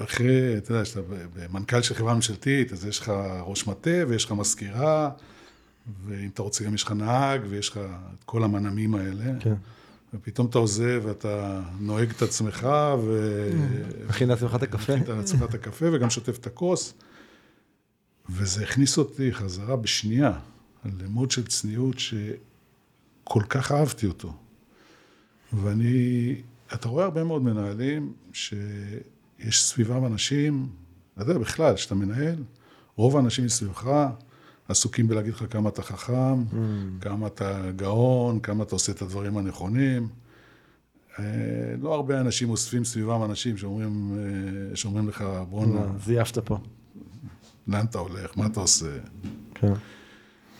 אחרי, 0.03 0.57
אתה 0.57 0.71
יודע, 0.71 0.85
שאתה 0.85 1.01
מנכ"ל 1.49 1.81
של 1.81 1.93
חברה 1.95 2.13
ממשלתית, 2.13 2.73
אז 2.73 2.85
יש 2.85 2.99
לך 2.99 3.11
ראש 3.45 3.67
מטה 3.67 3.89
ויש 4.07 4.25
לך 4.25 4.31
מזכירה, 4.31 5.09
ואם 6.05 6.29
אתה 6.33 6.41
רוצה 6.41 6.63
גם 6.63 6.75
יש 6.75 6.83
לך 6.83 6.91
נהג 6.91 7.41
ויש 7.49 7.69
לך 7.69 7.77
את 7.77 8.23
כל 8.23 8.43
המנעמים 8.43 8.95
האלה. 8.95 9.39
כן. 9.39 9.53
ופתאום 10.13 10.47
אתה 10.47 10.57
עוזב 10.57 11.01
ואתה 11.05 11.61
נוהג 11.79 12.09
את 12.09 12.21
עצמך, 12.21 12.67
ו... 13.03 13.49
מכין 14.09 14.29
לעצמך 14.29 14.55
את 14.55 14.63
הקפה. 14.63 14.95
מכין 14.95 15.17
לעצמך 15.17 15.43
את 15.43 15.53
הקפה 15.53 15.85
וגם 15.93 16.09
שוטף 16.09 16.37
את 16.37 16.47
הכוס. 16.47 16.93
וזה 18.29 18.63
הכניס 18.63 18.97
אותי 18.97 19.33
חזרה 19.33 19.75
בשנייה. 19.75 20.39
למוד 20.85 21.31
של 21.31 21.47
צניעות 21.47 21.99
שכל 21.99 23.43
כך 23.49 23.71
אהבתי 23.71 24.07
אותו. 24.07 24.33
ואני, 25.53 26.35
אתה 26.73 26.89
רואה 26.89 27.05
הרבה 27.05 27.23
מאוד 27.23 27.41
מנהלים 27.41 28.13
שיש 28.33 29.63
סביבם 29.63 30.05
אנשים, 30.05 30.69
אתה 31.13 31.21
יודע, 31.21 31.39
בכלל, 31.39 31.75
כשאתה 31.75 31.95
מנהל, 31.95 32.43
רוב 32.95 33.17
האנשים 33.17 33.45
מסביבך 33.45 33.89
עסוקים 34.67 35.07
בלהגיד 35.07 35.33
לך 35.33 35.45
כמה 35.49 35.69
אתה 35.69 35.81
חכם, 35.81 36.43
mm. 36.43 36.55
כמה 37.01 37.27
אתה 37.27 37.71
גאון, 37.75 38.39
כמה 38.39 38.63
אתה 38.63 38.75
עושה 38.75 38.91
את 38.91 39.01
הדברים 39.01 39.37
הנכונים. 39.37 40.07
אה, 41.19 41.25
לא 41.81 41.93
הרבה 41.93 42.19
אנשים 42.19 42.49
אוספים 42.49 42.83
סביבם 42.83 43.23
אנשים 43.23 43.57
שאומרים, 43.57 44.17
אה, 44.71 44.75
שאומרים 44.75 45.09
לך, 45.09 45.23
בואנה... 45.49 45.85
זייפת 46.05 46.37
פה. 46.37 46.57
לאן 47.67 47.85
אתה 47.85 47.99
הולך? 47.99 48.37
מה 48.37 48.45
אתה 48.45 48.59
עושה? 48.59 48.97
כן. 49.55 49.73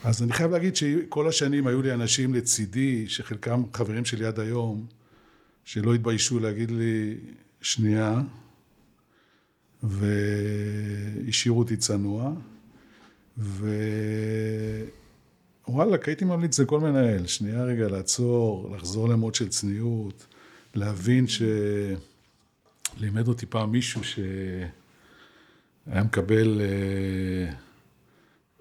אז 0.04 0.24
אני 0.24 0.34
חייב 0.34 0.52
להגיד 0.52 0.76
שכל 0.76 1.28
השנים 1.28 1.68
היו 1.68 1.82
לי 1.82 1.94
אנשים 1.94 2.34
לצידי, 2.34 3.10
שחלקם 3.10 3.64
חברים 3.74 4.06
שלי 4.06 4.26
עד 4.26 4.40
היום, 4.40 4.86
שלא 5.66 5.94
התביישו 5.94 6.40
להגיד 6.40 6.72
לי, 6.72 7.16
שנייה, 7.62 8.22
והשאירו 9.84 11.60
אותי 11.60 11.78
צנוע, 11.78 12.34
ווואלכ, 15.68 16.08
הייתי 16.08 16.26
ממליץ 16.26 16.60
לכל 16.60 16.80
מנהל, 16.80 17.28
שנייה 17.28 17.64
רגע 17.64 17.88
לעצור, 17.88 18.76
לחזור 18.76 19.10
למוד 19.10 19.36
של 19.36 19.50
צניעות, 19.50 20.26
להבין 20.76 21.26
שלימד 22.98 23.28
אותי 23.28 23.46
פעם 23.46 23.72
מישהו 23.72 24.02
שהיה 25.86 26.04
מקבל, 26.04 26.62
אה, 26.62 27.54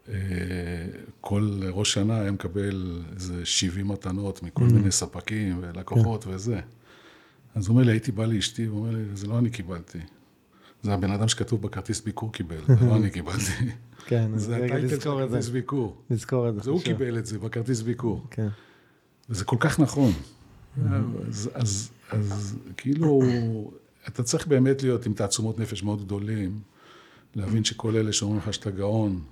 אה, 0.09 0.87
כל 1.21 1.61
ראש 1.71 1.93
שנה 1.93 2.21
היה 2.21 2.33
מקבל 2.33 3.03
איזה 3.15 3.47
70 3.47 3.89
מתנות 3.89 4.43
מכל 4.43 4.67
mm. 4.67 4.73
מיני 4.73 4.91
ספקים 4.91 5.59
ולקוחות 5.61 6.25
כן. 6.25 6.31
וזה. 6.31 6.61
אז 7.55 7.67
הוא 7.67 7.75
אומר 7.75 7.87
לי, 7.87 7.93
הייתי 7.93 8.13
בא 8.13 8.27
לאשתי, 8.27 8.65
הוא 8.65 8.79
אומר 8.79 8.91
לי, 8.91 9.03
זה 9.15 9.27
לא 9.27 9.39
אני 9.39 9.51
קיבלתי. 9.51 9.99
זה 10.83 10.95
הבן 10.95 11.11
אדם 11.11 11.29
שכתוב 11.29 11.63
בכרטיס 11.63 12.01
ביקור 12.01 12.33
קיבל, 12.33 12.61
זה 12.67 12.87
לא 12.87 12.97
אני 12.97 13.11
קיבלתי. 13.11 13.71
כן, 14.07 14.39
זה 14.39 14.57
הטייטל 14.57 14.89
של 14.89 15.01
כרטיס 15.01 15.49
ביקור. 15.49 16.03
לזכור 16.11 16.49
את 16.49 16.55
זה. 16.55 16.61
זה 16.61 16.71
הוא 16.71 16.81
קיבל 16.83 17.19
את 17.19 17.27
זה 17.27 17.39
בכרטיס 17.39 17.81
ביקור. 17.81 18.27
כן. 18.31 18.49
וזה 19.31 19.45
כל 19.45 19.57
כך 19.61 19.81
נכון. 19.81 20.13
אז, 21.29 21.51
אז, 21.55 21.91
אז 22.11 22.57
כאילו, 22.77 23.21
אתה 24.09 24.23
צריך 24.23 24.47
באמת 24.47 24.83
להיות 24.83 25.07
עם 25.07 25.13
תעצומות 25.13 25.59
נפש 25.59 25.83
מאוד 25.83 26.05
גדולים, 26.05 26.61
להבין 27.35 27.65
שכל 27.65 27.97
אלה 27.97 28.13
שאומרים 28.13 28.39
לך 28.39 28.55
שאתה 28.55 28.71
גאון, 28.71 29.23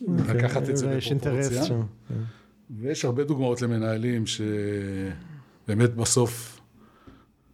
לקחת 0.00 0.68
את 0.68 0.76
זה 0.76 0.96
בפרופורציה. 0.96 1.64
כן. 2.08 2.14
ויש 2.70 3.04
הרבה 3.04 3.24
דוגמאות 3.24 3.62
למנהלים 3.62 4.24
שבאמת 4.26 5.94
בסוף 5.94 6.60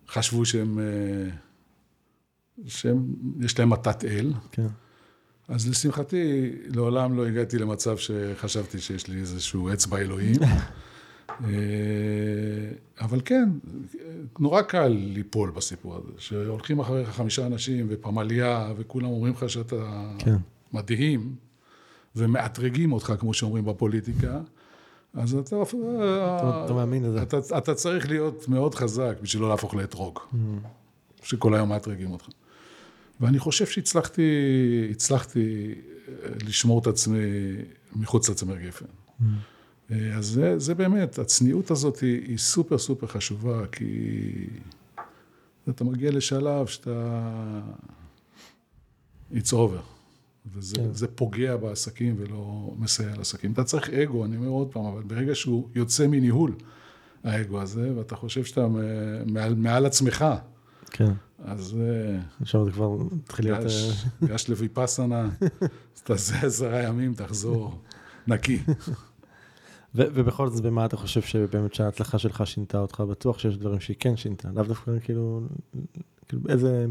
חשבו 0.08 0.44
שהם, 0.44 0.78
אה, 0.78 1.30
שהם, 2.66 3.06
יש 3.40 3.58
להם 3.58 3.70
מתת 3.70 4.04
אל. 4.04 4.32
כן. 4.52 4.66
אז 5.48 5.68
לשמחתי, 5.68 6.52
לעולם 6.66 7.16
לא 7.16 7.26
הגעתי 7.26 7.58
למצב 7.58 7.96
שחשבתי 7.96 8.80
שיש 8.80 9.08
לי 9.08 9.20
איזשהו 9.20 9.72
אצבע 9.72 9.98
אלוהים. 9.98 10.36
אה, 11.44 11.50
אבל 13.00 13.20
כן, 13.24 13.48
נורא 14.38 14.62
קל 14.62 14.88
ליפול 14.88 15.50
בסיפור 15.50 15.96
הזה, 15.96 16.12
שהולכים 16.18 16.80
אחריך 16.80 17.08
חמישה 17.08 17.46
אנשים 17.46 17.86
ופמליה, 17.90 18.72
וכולם 18.76 19.06
אומרים 19.06 19.32
לך 19.32 19.50
שאתה 19.50 20.10
כן. 20.18 20.36
מדהים, 20.72 21.34
ומאתרגים 22.16 22.92
אותך, 22.92 23.12
כמו 23.18 23.34
שאומרים 23.34 23.64
בפוליטיקה, 23.64 24.40
אז 25.14 25.34
אתה... 25.34 25.62
אתה, 25.62 26.62
אתה 26.64 26.72
מאמין 26.72 27.02
לזה. 27.02 27.22
אתה, 27.22 27.38
אתה 27.58 27.74
צריך 27.74 28.08
להיות 28.08 28.48
מאוד 28.48 28.74
חזק 28.74 29.16
בשביל 29.22 29.42
לא 29.42 29.48
להפוך 29.48 29.74
לאתרוג, 29.74 30.18
mm. 30.18 30.36
שכל 31.22 31.54
היום 31.54 31.68
מאתרגים 31.68 32.10
אותך. 32.10 32.28
ואני 33.20 33.38
חושב 33.38 33.66
שהצלחתי, 33.66 34.22
הצלחתי 34.90 35.74
אה, 36.08 36.12
לשמור 36.46 36.80
את 36.80 36.86
עצמי 36.86 37.18
מחוץ 37.96 38.30
לצמר 38.30 38.56
גפן. 38.56 38.86
אה, 39.90 40.16
אז 40.16 40.26
זה, 40.26 40.58
זה 40.58 40.74
באמת, 40.74 41.18
הצניעות 41.18 41.70
הזאת 41.70 41.98
היא, 41.98 42.22
היא 42.28 42.38
סופר 42.38 42.78
סופר 42.78 43.06
חשובה, 43.06 43.66
כי 43.66 44.46
אתה 45.68 45.84
מגיע 45.84 46.10
לשלב 46.10 46.66
שאתה... 46.66 47.60
it's 49.32 49.52
over. 49.52 49.82
וזה 50.52 51.06
כן. 51.06 51.12
פוגע 51.14 51.56
בעסקים 51.56 52.14
ולא 52.18 52.74
מסייע 52.78 53.16
לעסקים. 53.16 53.52
אתה 53.52 53.64
צריך 53.64 53.90
אגו, 53.90 54.24
אני 54.24 54.36
אומר 54.36 54.48
עוד 54.48 54.72
פעם, 54.72 54.84
אבל 54.84 55.02
ברגע 55.02 55.34
שהוא 55.34 55.68
יוצא 55.74 56.06
מניהול, 56.06 56.54
האגו 57.24 57.60
הזה, 57.60 57.92
ואתה 57.96 58.16
חושב 58.16 58.44
שאתה 58.44 58.66
מעל, 59.26 59.54
מעל 59.54 59.86
עצמך, 59.86 60.24
כן. 60.90 61.12
אז... 61.44 61.76
עכשיו 62.40 62.64
זה 62.64 62.70
כבר 62.70 62.96
מתחיל 63.12 63.44
להיות... 63.44 63.72
גש 64.24 64.48
לויפאסנה, 64.50 65.28
אז 65.96 66.02
תעשה 66.02 66.46
עשרה 66.46 66.82
ימים, 66.82 67.14
תחזור 67.14 67.80
נקי. 68.26 68.58
ובכל 69.94 70.48
זאת, 70.48 70.62
במה 70.62 70.86
אתה 70.86 70.96
חושב 70.96 71.22
שבאמת 71.22 71.74
שההצלחה 71.74 72.18
שלך 72.18 72.46
שינתה 72.46 72.78
אותך? 72.78 73.00
בטוח 73.00 73.38
שיש 73.38 73.56
דברים 73.56 73.80
שהיא 73.80 73.96
כן 74.00 74.16
שינתה, 74.16 74.48
לאו 74.54 74.62
דווקא 74.62 74.92
כאילו, 75.04 75.40
כאילו 76.28 76.42
איזה... 76.48 76.86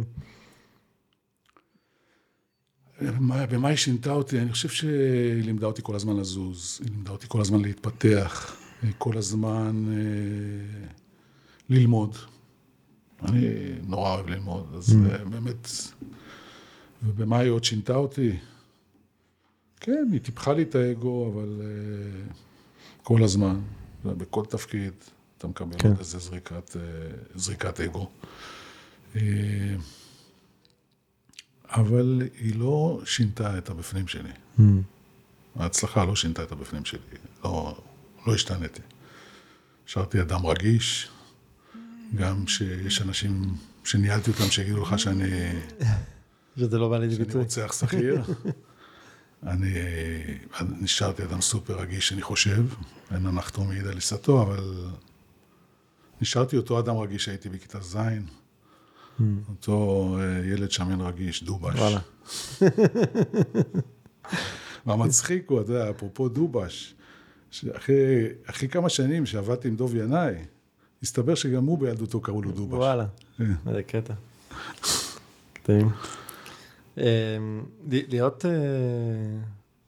במה 3.49 3.69
היא 3.69 3.77
שינתה 3.77 4.11
אותי? 4.11 4.39
אני 4.39 4.51
חושב 4.51 4.69
שהיא 4.69 5.43
לימדה 5.43 5.67
אותי 5.67 5.81
כל 5.83 5.95
הזמן 5.95 6.17
לזוז, 6.17 6.79
היא 6.83 6.91
לימדה 6.91 7.11
אותי 7.11 7.25
כל 7.29 7.41
הזמן 7.41 7.61
להתפתח, 7.61 8.55
כל 8.97 9.17
הזמן 9.17 9.85
אה, 9.91 10.87
ללמוד. 11.69 12.15
אני 13.25 13.47
נורא 13.87 14.15
אוהב 14.15 14.29
ללמוד, 14.29 14.73
אז 14.75 14.89
mm. 14.89 15.29
באמת... 15.29 15.67
ובמה 17.03 17.39
היא 17.39 17.49
עוד 17.49 17.63
שינתה 17.63 17.95
אותי? 17.95 18.37
כן, 19.79 20.07
היא 20.11 20.19
טיפחה 20.21 20.53
לי 20.53 20.63
את 20.63 20.75
האגו, 20.75 21.31
אבל 21.33 21.61
uh, 21.61 22.42
כל 23.03 23.23
הזמן, 23.23 23.59
בכל 24.05 24.45
תפקיד, 24.45 24.93
אתה 25.37 25.47
מקבל 25.47 25.79
כן. 25.79 25.87
עוד 25.87 25.99
איזה 25.99 26.19
זריקת, 26.19 26.69
uh, 26.69 26.77
זריקת 27.35 27.79
אגו. 27.79 28.09
Uh, 29.13 29.17
אבל 31.67 32.21
היא 32.39 32.55
לא 32.55 33.01
שינתה 33.05 33.57
את 33.57 33.69
הבפנים 33.69 34.07
שלי. 34.07 34.29
Mm. 34.59 34.61
ההצלחה 35.55 36.05
לא 36.05 36.15
שינתה 36.15 36.43
את 36.43 36.51
הבפנים 36.51 36.85
שלי, 36.85 36.99
לא, 37.43 37.77
לא 38.27 38.35
השתנתי. 38.35 38.81
נשארתי 39.87 40.21
אדם 40.21 40.45
רגיש, 40.45 41.09
גם 42.15 42.47
שיש 42.47 43.01
אנשים 43.01 43.55
שניהלתי 43.83 44.31
אותם 44.31 44.51
שיגידו 44.51 44.81
לך 44.81 44.99
שאני... 44.99 45.29
שזה 46.57 46.77
לא 46.77 46.89
בא 46.89 46.97
לידי 46.97 47.15
ביטוי. 47.15 47.31
שאני 47.31 47.43
רוצח 47.43 47.73
שכיר. 47.79 48.21
אני 49.47 49.73
נשארתי 50.81 51.23
אדם 51.23 51.41
סופר 51.41 51.79
רגיש, 51.79 52.13
אני 52.13 52.21
חושב, 52.21 52.65
אין 53.11 53.25
הנחתום 53.25 53.67
מעיד 53.67 53.87
על 53.87 53.95
עיסתו, 53.95 54.41
אבל 54.41 54.87
נשארתי 56.21 56.57
אותו 56.57 56.79
אדם 56.79 56.97
רגיש 56.97 57.25
שהייתי 57.25 57.49
בכיתה 57.49 57.79
ז', 57.81 57.95
mm. 57.95 59.23
אותו 59.49 60.17
אה, 60.19 60.45
ילד 60.45 60.71
שמן 60.71 61.01
רגיש, 61.01 61.43
דובש. 61.43 61.79
וואלה. 61.79 61.99
והמצחיק 64.85 65.49
הוא, 65.49 65.61
אתה 65.61 65.71
יודע, 65.71 65.89
אפרופו 65.89 66.29
דובש, 66.29 66.95
שאחרי 67.51 68.69
כמה 68.71 68.89
שנים 68.89 69.25
שעבדתי 69.25 69.67
עם 69.67 69.75
דוב 69.75 69.95
ינאי, 69.95 70.33
הסתבר 71.03 71.35
שגם 71.35 71.65
הוא 71.65 71.79
בילדותו 71.79 72.21
קראו 72.21 72.41
לו 72.41 72.51
דובש. 72.51 72.77
וואלה, 72.77 73.05
כן. 73.37 73.53
איזה 73.67 73.83
קטע. 73.83 74.13
קטעים. 75.53 75.89
אמ, 76.97 77.03
להיות 77.87 78.45
אה, 78.45 78.51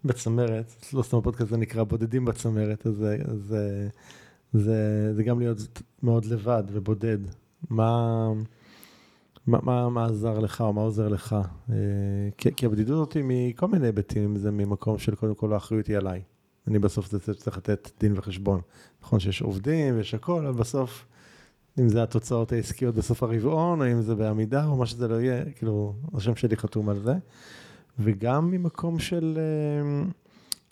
בצמרת, 0.06 0.74
לא 0.93 1.03
סתם 1.03 1.18
הפודקאסט 1.18 1.51
הזה 1.51 1.58
נקרא 1.58 1.84
בודדים 1.84 2.26
בצמרת, 2.26 2.88
אז 2.88 3.56
זה 4.53 5.24
גם 5.26 5.39
להיות 5.39 5.58
מאוד 6.03 6.26
לבד 6.26 6.64
ובודד. 6.72 7.18
מה... 7.70 8.32
מה, 9.47 9.60
מה, 9.64 9.89
מה 9.89 10.06
עזר 10.06 10.39
לך 10.39 10.62
או 10.62 10.74
מה 10.74 10.82
עוזר 10.82 11.08
לך? 11.08 11.36
אה, 11.70 11.76
כי, 12.38 12.56
כי 12.56 12.66
הבדידות 12.66 13.08
אותי 13.08 13.22
מכל 13.24 13.68
מיני 13.68 13.86
היבטים, 13.86 14.36
זה 14.36 14.51
ממקום 14.51 14.97
של 14.97 15.16
קודם 15.16 15.36
כל 15.36 15.53
האחריות 15.53 15.88
היא 15.88 15.97
עליי. 15.97 16.22
אני 16.68 16.80
בסוף 16.80 17.12
זה 17.12 17.34
צריך 17.34 17.58
לתת 17.58 17.91
דין 17.99 18.14
וחשבון. 18.16 18.62
נכון 19.03 19.20
שיש 19.20 19.41
עובדים 19.41 19.97
ויש 19.97 20.14
הכל, 20.14 20.45
אבל 20.45 20.60
בסוף, 20.60 21.06
אם 21.80 21.89
זה 21.89 22.03
התוצאות 22.03 22.51
העסקיות 22.51 22.95
בסוף 22.95 23.23
הרבעון, 23.23 23.82
או 23.82 23.91
אם 23.91 24.01
זה 24.01 24.15
בעמידה, 24.15 24.65
או 24.65 24.76
מה 24.76 24.86
שזה 24.86 25.07
לא 25.07 25.21
יהיה, 25.21 25.45
כאילו, 25.51 25.93
השם 26.13 26.36
שלי 26.36 26.57
חתום 26.57 26.89
על 26.89 26.99
זה. 26.99 27.13
וגם 27.99 28.51
ממקום 28.51 28.99
של, 28.99 29.38
אה, 29.38 30.05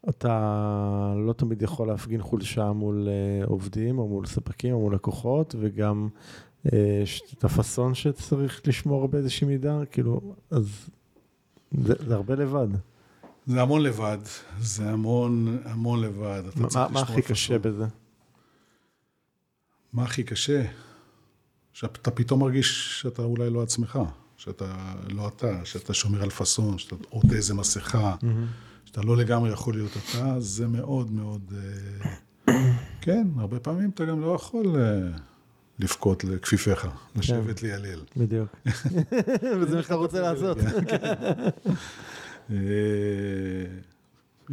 אתה 0.09 1.13
לא 1.27 1.33
תמיד 1.33 1.61
יכול 1.61 1.87
להפגין 1.87 2.21
חולשה 2.21 2.71
מול 2.71 3.07
אה, 3.07 3.45
עובדים, 3.45 3.99
או 3.99 4.07
מול 4.07 4.25
ספקים, 4.25 4.73
או 4.73 4.79
מול 4.79 4.95
לקוחות, 4.95 5.55
וגם 5.59 6.09
אה, 6.73 7.03
את 7.37 7.43
הפאסון 7.43 7.95
שצריך 7.95 8.61
לשמור 8.65 9.07
באיזושהי 9.07 9.47
מידה, 9.47 9.85
כאילו, 9.91 10.35
אז 10.51 10.89
זה, 11.71 11.93
זה 12.07 12.15
הרבה 12.15 12.35
לבד. 12.35 12.67
זה 13.45 13.61
המון 13.61 13.81
לבד, 13.81 14.17
זה 14.59 14.89
המון, 14.89 15.57
המון 15.65 16.01
לבד. 16.01 16.43
מה, 16.55 16.87
מה 16.89 17.01
הכי 17.01 17.21
קשה 17.21 17.59
בזה? 17.59 17.85
מה 19.93 20.03
הכי 20.03 20.23
קשה? 20.23 20.63
שאתה 21.73 22.11
פתאום 22.11 22.39
מרגיש 22.39 22.99
שאתה 23.01 23.21
אולי 23.21 23.49
לא 23.49 23.63
עצמך, 23.63 23.99
שאתה 24.37 24.95
לא 25.09 25.27
אתה, 25.27 25.65
שאתה 25.65 25.93
שומר 25.93 26.23
על 26.23 26.29
פאסון, 26.29 26.77
שאתה 26.77 26.95
עוטה 27.09 27.35
איזה 27.35 27.53
מסכה. 27.53 28.15
שאתה 28.85 29.01
לא 29.01 29.17
לגמרי 29.17 29.51
יכול 29.51 29.73
להיות 29.73 29.91
אתה, 29.91 30.39
זה 30.39 30.67
מאוד 30.67 31.11
מאוד... 31.11 31.53
אה, 32.49 32.53
כן, 33.01 33.27
הרבה 33.37 33.59
פעמים 33.59 33.89
אתה 33.89 34.05
גם 34.05 34.21
לא 34.21 34.35
יכול 34.35 34.75
אה, 34.75 35.17
לבכות 35.79 36.23
לכפיפיך, 36.23 36.87
לשבת 37.15 37.59
כן. 37.59 37.67
לילל. 37.67 37.99
בדיוק. 38.17 38.55
וזה 39.61 39.75
מה 39.75 39.83
שאתה 39.83 39.95
רוצה 39.95 40.21
לעשות. 40.21 40.57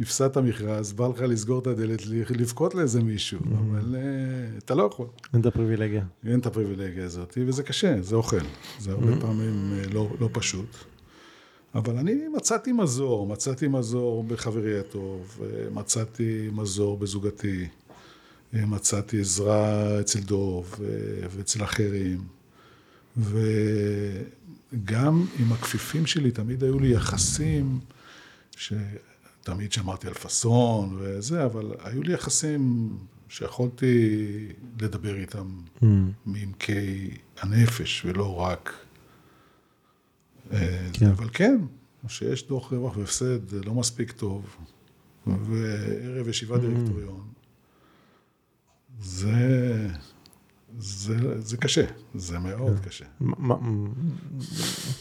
אה, 0.01 0.05
הפסדת 0.05 0.37
מכרז, 0.37 0.93
בא 0.93 1.07
לך 1.07 1.21
לסגור 1.21 1.59
את 1.59 1.67
הדלת, 1.67 2.05
לבכות 2.29 2.75
לאיזה 2.75 3.03
מישהו, 3.03 3.39
mm-hmm. 3.39 3.59
אבל 3.59 3.95
uh, 3.95 4.57
אתה 4.57 4.75
לא 4.75 4.83
יכול. 4.83 5.07
אין 5.33 5.41
את 5.41 5.45
הפריבילגיה. 5.45 6.03
אין 6.25 6.39
את 6.39 6.45
הפריבילגיה 6.45 7.05
הזאת, 7.05 7.37
וזה 7.47 7.63
קשה, 7.63 8.01
זה 8.01 8.15
אוכל. 8.15 8.37
זה 8.79 8.91
הרבה 8.91 9.13
mm-hmm. 9.13 9.21
פעמים 9.21 9.73
uh, 9.73 9.93
לא, 9.93 10.09
לא 10.19 10.29
פשוט. 10.31 10.75
אבל 11.75 11.97
אני 11.97 12.27
מצאתי 12.35 12.71
מזור, 12.71 13.27
מצאתי 13.27 13.67
מזור 13.67 14.23
בחברי 14.23 14.79
הטוב, 14.79 15.39
מצאתי 15.71 16.49
מזור 16.53 16.97
בזוגתי, 16.97 17.67
מצאתי 18.53 19.19
עזרה 19.19 19.99
אצל 19.99 20.19
דוב 20.19 20.75
ואצל 21.29 21.63
אחרים. 21.63 22.21
וגם 23.17 25.25
עם 25.39 25.53
הכפיפים 25.53 26.05
שלי 26.05 26.31
תמיד 26.31 26.63
היו 26.63 26.79
לי 26.79 26.87
יחסים 26.87 27.79
ש... 28.57 28.73
תמיד 29.41 29.71
שמרתי 29.71 30.07
על 30.07 30.13
פאסון 30.13 30.97
וזה, 30.99 31.45
אבל 31.45 31.71
היו 31.83 32.03
לי 32.03 32.13
יחסים 32.13 32.93
שיכולתי 33.29 34.17
לדבר 34.81 35.15
איתם 35.15 35.59
mm. 35.81 35.85
מעמקי 36.25 37.11
הנפש, 37.39 38.05
ולא 38.05 38.35
רק... 38.35 38.73
אה, 40.51 40.87
כן. 40.93 41.05
אבל 41.05 41.29
כן, 41.33 41.57
שיש 42.07 42.47
דוח 42.47 42.71
רווח 42.71 42.97
והפסד, 42.97 43.49
זה 43.49 43.61
לא 43.63 43.73
מספיק 43.73 44.11
טוב, 44.11 44.55
וערב 45.27 46.27
ישיבת 46.27 46.59
mm. 46.59 46.61
דירקטוריון, 46.61 47.27
זה... 49.01 49.87
זה, 50.79 51.41
זה 51.41 51.57
קשה, 51.57 51.85
זה 52.15 52.39
מאוד 52.39 52.79
כן. 52.79 52.89
קשה. 52.89 53.05
מה, 53.19 53.55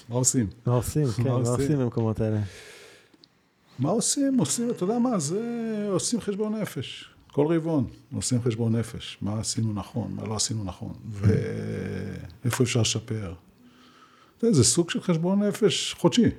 מה 0.09 0.17
עושים? 0.17 0.47
מה 0.67 0.73
עושים, 0.73 1.07
כן, 1.17 1.23
מה 1.23 1.31
עושים 1.31 1.79
במקומות 1.79 2.21
האלה? 2.21 2.41
מה 3.81 3.91
עושים? 3.91 4.39
עושים, 4.39 4.71
אתה 4.71 4.85
יודע 4.85 4.99
מה, 4.99 5.19
זה 5.19 5.41
עושים 5.91 6.21
חשבון 6.21 6.55
נפש. 6.55 7.11
כל 7.33 7.47
רבעון 7.55 7.87
עושים 8.15 8.43
חשבון 8.43 8.77
נפש. 8.77 9.19
מה 9.23 9.41
עשינו 9.41 9.73
נכון, 9.73 10.13
מה 10.15 10.25
לא 10.27 10.37
עשינו 10.37 10.65
נכון, 10.65 10.93
ואיפה 11.11 12.65
אפשר 12.65 12.81
לשפר. 12.81 13.35
זה 14.41 14.65
סוג 14.65 14.91
של 14.91 15.01
חשבון 15.01 15.43
נפש 15.43 15.95
חודשי, 15.99 16.31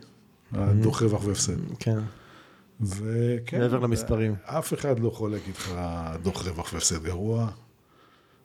הדוח 0.52 1.02
רווח 1.02 1.26
והפסד. 1.26 1.58
כן. 1.80 2.00
וכן, 2.82 3.60
מעבר 3.60 3.80
למספרים. 3.80 4.36
אף 4.44 4.74
אחד 4.74 5.00
לא 5.00 5.10
חולק 5.10 5.42
איתך 5.48 5.72
דוח 6.24 6.48
רווח 6.48 6.74
והפסד 6.74 7.04
גרוע. 7.04 7.50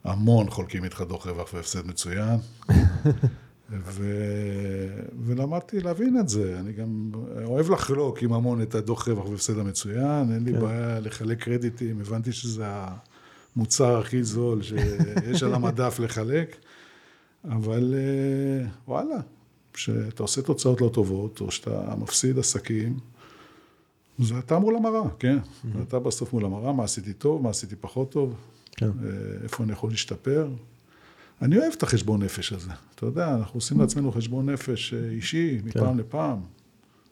המון 0.04 0.50
חולקים 0.50 0.84
איתך 0.84 1.00
דוח 1.08 1.26
רווח 1.26 1.54
והפסד 1.54 1.86
מצוין. 1.86 2.38
ו... 3.70 4.04
ולמדתי 5.24 5.80
להבין 5.80 6.20
את 6.20 6.28
זה. 6.28 6.60
אני 6.60 6.72
גם 6.72 7.10
אוהב 7.44 7.70
לחלוק 7.70 8.22
עם 8.22 8.32
המון 8.32 8.62
את 8.62 8.74
הדוח 8.74 9.08
רווח 9.08 9.28
והפסד 9.28 9.58
המצוין, 9.58 10.32
אין 10.34 10.44
לי 10.44 10.52
כן. 10.52 10.60
בעיה 10.60 11.00
לחלק 11.00 11.42
קרדיטים, 11.42 12.00
הבנתי 12.00 12.32
שזה 12.32 12.64
המוצר 13.56 13.98
הכי 13.98 14.24
זול 14.24 14.62
שיש 14.62 15.42
על 15.42 15.54
המדף 15.54 15.98
לחלק, 15.98 16.56
אבל 17.44 17.94
אה, 17.96 18.68
וואלה, 18.88 19.16
כשאתה 19.72 20.22
עושה 20.22 20.42
תוצאות 20.42 20.80
לא 20.80 20.88
טובות, 20.88 21.40
או 21.40 21.50
שאתה 21.50 21.94
מפסיד 21.98 22.38
עסקים, 22.38 22.98
זה 24.18 24.38
אתה 24.38 24.58
מול 24.58 24.76
המראה, 24.76 25.02
כן? 25.18 25.38
Mm-hmm. 25.38 25.82
אתה 25.82 25.98
בסוף 25.98 26.32
מול 26.32 26.44
המראה, 26.44 26.72
מה 26.72 26.84
עשיתי 26.84 27.12
טוב, 27.12 27.42
מה 27.42 27.50
עשיתי 27.50 27.76
פחות 27.76 28.10
טוב, 28.10 28.34
כן. 28.76 28.86
אה, 28.86 29.10
איפה 29.42 29.64
אני 29.64 29.72
יכול 29.72 29.90
להשתפר. 29.90 30.48
אני 31.42 31.58
אוהב 31.58 31.72
את 31.76 31.82
החשבון 31.82 32.22
נפש 32.22 32.52
הזה. 32.52 32.70
אתה 32.94 33.06
יודע, 33.06 33.34
אנחנו 33.34 33.56
עושים 33.56 33.80
לעצמנו 33.80 34.12
חשבון 34.12 34.50
נפש 34.50 34.94
אה, 34.94 35.08
אישי, 35.10 35.60
מפעם 35.64 35.92
כן. 35.92 35.96
לפעם. 35.96 36.40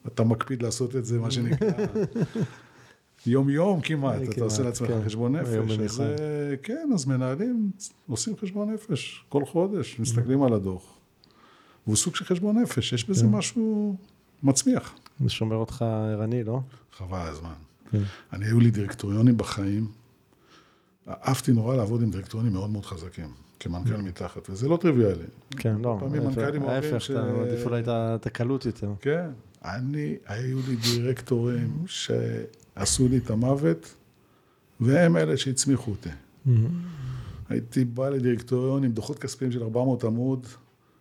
אתה 0.06 0.24
מקפיד 0.24 0.62
לעשות 0.62 0.96
את 0.96 1.04
זה, 1.04 1.18
מה 1.18 1.30
שנקרא, 1.30 1.68
יום-יום 3.26 3.80
כמעט, 3.80 4.22
אתה 4.28 4.44
עושה 4.44 4.62
לעצמך 4.62 4.88
כן. 4.88 5.04
חשבון 5.04 5.36
נפש. 5.36 5.78
אז 5.78 6.00
אה, 6.00 6.06
כן, 6.62 6.90
אז 6.94 7.06
מנהלים 7.06 7.70
עושים 8.08 8.36
חשבון 8.36 8.70
נפש 8.70 9.24
כל 9.28 9.44
חודש, 9.44 10.00
מסתכלים 10.00 10.42
על 10.42 10.52
הדוח. 10.52 10.98
והוא 11.86 11.96
סוג 11.96 12.16
של 12.16 12.24
חשבון 12.24 12.58
נפש, 12.58 12.92
יש 12.92 13.08
בזה 13.08 13.24
כן. 13.24 13.30
משהו 13.30 13.96
מצמיח. 14.42 14.94
זה 15.20 15.28
שומר 15.28 15.56
אותך 15.56 15.82
ערני, 15.82 16.44
לא? 16.44 16.60
חבל 16.96 17.28
הזמן. 17.28 17.52
כן. 17.90 18.02
אני, 18.32 18.46
היו 18.46 18.60
לי 18.60 18.70
דירקטוריונים 18.70 19.36
בחיים, 19.36 19.88
אהבתי 21.08 21.52
נורא 21.52 21.76
לעבוד 21.76 22.02
עם 22.02 22.10
דירקטוריונים 22.10 22.52
מאוד 22.52 22.70
מאוד 22.70 22.86
חזקים. 22.86 23.43
כמנכ"ל 23.64 23.96
מתחת, 23.96 24.50
וזה 24.50 24.68
לא 24.68 24.76
טריוויאלי. 24.76 25.24
כן, 25.50 25.76
לא. 25.82 25.96
פעמים 26.00 26.24
מנכ"לים 26.24 26.62
אומרים 26.62 26.82
ש... 26.82 26.84
ההפך, 26.92 27.10
אתה 27.10 27.32
מעדיף 27.32 27.66
אולי 27.66 27.82
את 27.88 28.26
הקלות 28.26 28.66
יותר. 28.66 28.92
כן. 29.00 29.30
אני, 29.64 30.16
היו 30.26 30.58
לי 30.68 30.76
דירקטורים 30.76 31.84
שעשו 31.86 33.08
לי 33.08 33.16
את 33.16 33.30
המוות, 33.30 33.94
והם 34.80 35.16
אלה 35.16 35.36
שהצמיחו 35.36 35.90
אותי. 35.90 36.08
הייתי 37.48 37.84
בא 37.84 38.08
לדירקטוריון 38.08 38.84
עם 38.84 38.92
דוחות 38.92 39.18
כספיים 39.18 39.52
של 39.52 39.62
400 39.62 40.04
עמוד, 40.04 40.46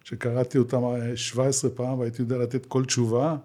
שקראתי 0.04 0.58
אותם 0.58 0.82
17 1.16 1.72
פעם, 1.72 2.00
והייתי 2.00 2.22
יודע 2.22 2.38
לתת 2.38 2.66
כל 2.66 2.86
תשובה, 2.86 3.38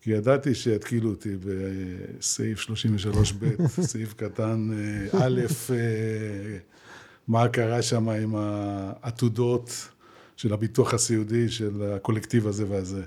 כי 0.00 0.10
ידעתי 0.10 0.54
שיתקילו 0.54 1.10
אותי 1.10 1.36
בסעיף 1.40 2.66
33ב, 2.68 3.66
סעיף 3.90 4.14
קטן 4.14 4.70
אה, 4.72 5.26
א', 5.26 5.40
אה, 5.70 6.58
מה 7.28 7.48
קרה 7.48 7.82
שם 7.82 8.08
עם 8.08 8.34
העתודות 8.36 9.88
של 10.36 10.52
הביטוח 10.52 10.94
הסיעודי, 10.94 11.48
של 11.48 11.92
הקולקטיב 11.96 12.46
הזה 12.46 12.64
והזה. 12.68 13.02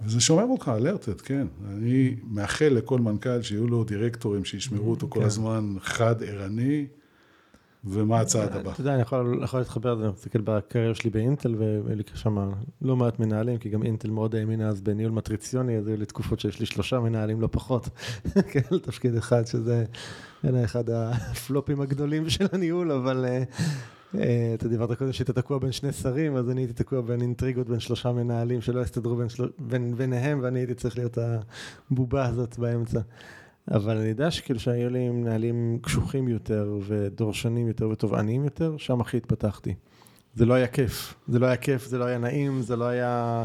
וזה 0.00 0.20
שומר 0.20 0.44
אותך 0.44 0.70
אלרטד, 0.76 1.20
כן. 1.20 1.46
אני 1.68 2.16
מאחל 2.24 2.68
לכל 2.68 2.98
מנכ"ל 2.98 3.42
שיהיו 3.42 3.66
לו 3.66 3.84
דירקטורים 3.84 4.44
שישמרו 4.44 4.90
אותו 4.90 5.06
כל 5.10 5.20
כן. 5.20 5.26
הזמן 5.26 5.74
חד, 5.80 6.22
ערני, 6.22 6.86
ומה 7.84 8.20
הצעד 8.20 8.56
הבא. 8.56 8.72
אתה 8.72 8.80
יודע, 8.80 8.94
אני 8.94 9.02
יכול, 9.02 9.44
להתחבר 9.54 9.94
לזה, 9.94 10.04
אני 10.04 10.12
מסתכל 10.12 10.40
בקריירה 10.40 10.94
שלי 10.94 11.10
באינטל, 11.10 11.54
והיו 11.58 12.02
שם 12.14 12.50
לא 12.82 12.96
מעט 12.96 13.18
מנהלים, 13.18 13.58
כי 13.58 13.68
גם 13.68 13.82
אינטל 13.82 14.10
מאוד 14.10 14.34
האמינה 14.34 14.68
אז 14.68 14.80
בניהול 14.80 15.12
מטריציוני, 15.12 15.76
אז 15.76 15.86
היו 15.86 15.96
לי 15.96 16.06
תקופות 16.06 16.40
שיש 16.40 16.60
לי 16.60 16.66
שלושה 16.66 17.00
מנהלים, 17.00 17.40
לא 17.40 17.48
פחות, 17.52 17.88
כן, 18.52 18.78
תפקיד 18.82 19.16
אחד, 19.16 19.46
שזה 19.46 19.84
אחד 20.64 20.90
הפלופים 20.90 21.80
הגדולים 21.80 22.30
של 22.30 22.46
הניהול, 22.52 22.92
אבל 22.92 23.24
אה, 23.28 23.42
אה, 24.14 24.54
אתה 24.54 24.68
דיברת 24.68 24.98
קודם 24.98 25.12
שהיית 25.12 25.30
תקוע 25.30 25.58
בין 25.58 25.72
שני 25.72 25.92
שרים, 25.92 26.36
אז 26.36 26.50
אני 26.50 26.60
הייתי 26.60 26.72
תקוע 26.72 27.00
בין 27.00 27.20
אינטריגות 27.20 27.68
בין 27.68 27.80
שלושה 27.80 28.12
מנהלים 28.12 28.60
שלא 28.60 28.80
הסתדרו 28.80 29.22
ביניהם, 29.96 30.40
ואני 30.42 30.58
הייתי 30.58 30.74
צריך 30.74 30.98
להיות 30.98 31.18
הבובה 31.90 32.26
הזאת 32.26 32.58
באמצע. 32.58 33.00
אבל 33.70 33.96
אני 33.96 34.08
יודע 34.08 34.30
שכאילו 34.30 34.60
שהיו 34.60 34.90
לי 34.90 35.08
מנהלים 35.08 35.78
קשוחים 35.82 36.28
יותר 36.28 36.78
ודורשנים 36.86 37.68
יותר 37.68 37.88
ותובעניים 37.88 38.44
יותר, 38.44 38.76
שם 38.78 39.00
הכי 39.00 39.16
התפתחתי. 39.16 39.74
זה 40.34 40.46
לא 40.46 40.54
היה 40.54 40.66
כיף, 40.66 41.14
זה 41.28 41.38
לא 41.38 41.46
היה 41.46 41.56
כיף, 41.56 41.86
זה 41.86 41.98
לא 41.98 42.04
היה 42.04 42.18
נעים, 42.18 42.62
זה 42.62 42.76
לא 42.76 42.84
היה, 42.84 43.44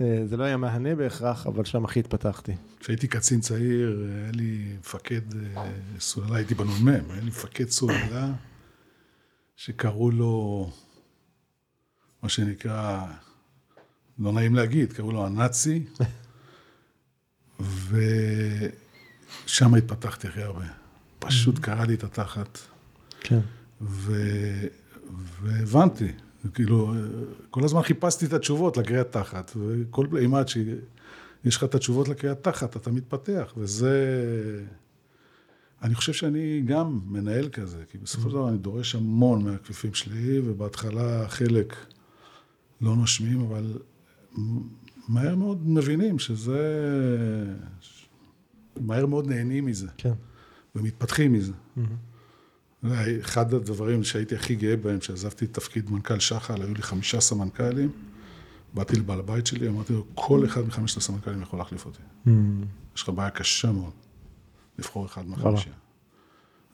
אה, 0.00 0.22
זה 0.26 0.36
לא 0.36 0.44
היה 0.44 0.56
מהנה 0.56 0.94
בהכרח, 0.94 1.46
אבל 1.46 1.64
שם 1.64 1.84
הכי 1.84 2.00
התפתחתי. 2.00 2.52
כשהייתי 2.80 3.08
קצין 3.08 3.40
צעיר, 3.40 4.06
היה 4.08 4.30
לי 4.32 4.76
מפקד 4.78 5.34
אה, 5.56 5.70
סוללה, 5.98 6.36
הייתי 6.36 6.54
בנ"מ, 6.54 6.88
היה 6.88 7.20
לי 7.20 7.26
מפקד 7.26 7.68
סוללה 7.68 8.32
שקראו 9.56 10.10
לו, 10.10 10.70
מה 12.22 12.28
שנקרא, 12.28 13.06
לא 14.18 14.32
נעים 14.32 14.54
להגיד, 14.54 14.92
קראו 14.92 15.12
לו 15.12 15.26
הנאצי, 15.26 15.84
ו... 17.60 17.96
שם 19.52 19.74
התפתחתי 19.74 20.28
הכי 20.28 20.42
הרבה. 20.42 20.64
פשוט 21.18 21.56
mm-hmm. 21.56 21.60
קרע 21.60 21.84
לי 21.84 21.94
את 21.94 22.04
התחת. 22.04 22.58
כן. 23.20 23.40
ו... 23.80 24.12
והבנתי, 25.42 26.12
כאילו, 26.54 26.94
כל 27.50 27.64
הזמן 27.64 27.82
חיפשתי 27.82 28.26
את 28.26 28.32
התשובות 28.32 28.76
לקריאת 28.76 29.12
תחת, 29.12 29.52
וכל 29.56 30.06
אימת 30.18 30.48
שיש 30.48 31.56
לך 31.56 31.64
את 31.64 31.74
התשובות 31.74 32.08
לקריאת 32.08 32.42
תחת, 32.42 32.76
אתה 32.76 32.90
מתפתח, 32.90 33.52
וזה... 33.56 33.94
אני 35.82 35.94
חושב 35.94 36.12
שאני 36.12 36.62
גם 36.66 37.00
מנהל 37.06 37.48
כזה, 37.48 37.82
כי 37.90 37.98
בסופו 37.98 38.28
של 38.30 38.34
דבר 38.34 38.48
אני 38.48 38.58
דורש 38.58 38.94
המון 38.94 39.44
מהכפיפים 39.44 39.94
שלי, 39.94 40.38
ובהתחלה 40.38 41.28
חלק 41.28 41.76
לא 42.80 42.96
נושמים, 42.96 43.40
אבל 43.40 43.78
מהר 45.08 45.36
מאוד 45.36 45.68
מבינים 45.68 46.18
שזה, 46.18 46.60
מהר 48.80 49.06
מאוד 49.06 49.26
נהנים 49.26 49.66
מזה, 49.66 49.86
כן. 49.96 50.12
ומתפתחים 50.74 51.32
מזה. 51.32 51.52
Mm-hmm. 51.52 52.86
אחד 53.20 53.54
הדברים 53.54 54.04
שהייתי 54.04 54.34
הכי 54.34 54.54
גאה 54.54 54.76
בהם, 54.76 54.98
כשעזבתי 54.98 55.44
את 55.44 55.54
תפקיד 55.54 55.90
מנכ"ל 55.90 56.18
שחל, 56.18 56.62
היו 56.62 56.74
לי 56.74 56.82
חמישה 56.82 57.20
סמנכ"לים, 57.20 57.90
באתי 58.74 58.96
לבעל 58.96 59.18
הבית 59.18 59.46
שלי, 59.46 59.68
אמרתי 59.68 59.92
לו, 59.92 60.06
כל 60.14 60.44
אחד 60.44 60.60
מחמשת 60.60 60.96
הסמנכ"לים 60.96 61.42
יכול 61.42 61.58
להחליף 61.58 61.86
אותי. 61.86 61.98
Mm-hmm. 62.26 62.30
יש 62.96 63.02
לך 63.02 63.08
בעיה 63.08 63.30
קשה 63.30 63.72
מאוד 63.72 63.92
לבחור 64.78 65.06
אחד 65.06 65.26
מהחמישה. 65.26 65.70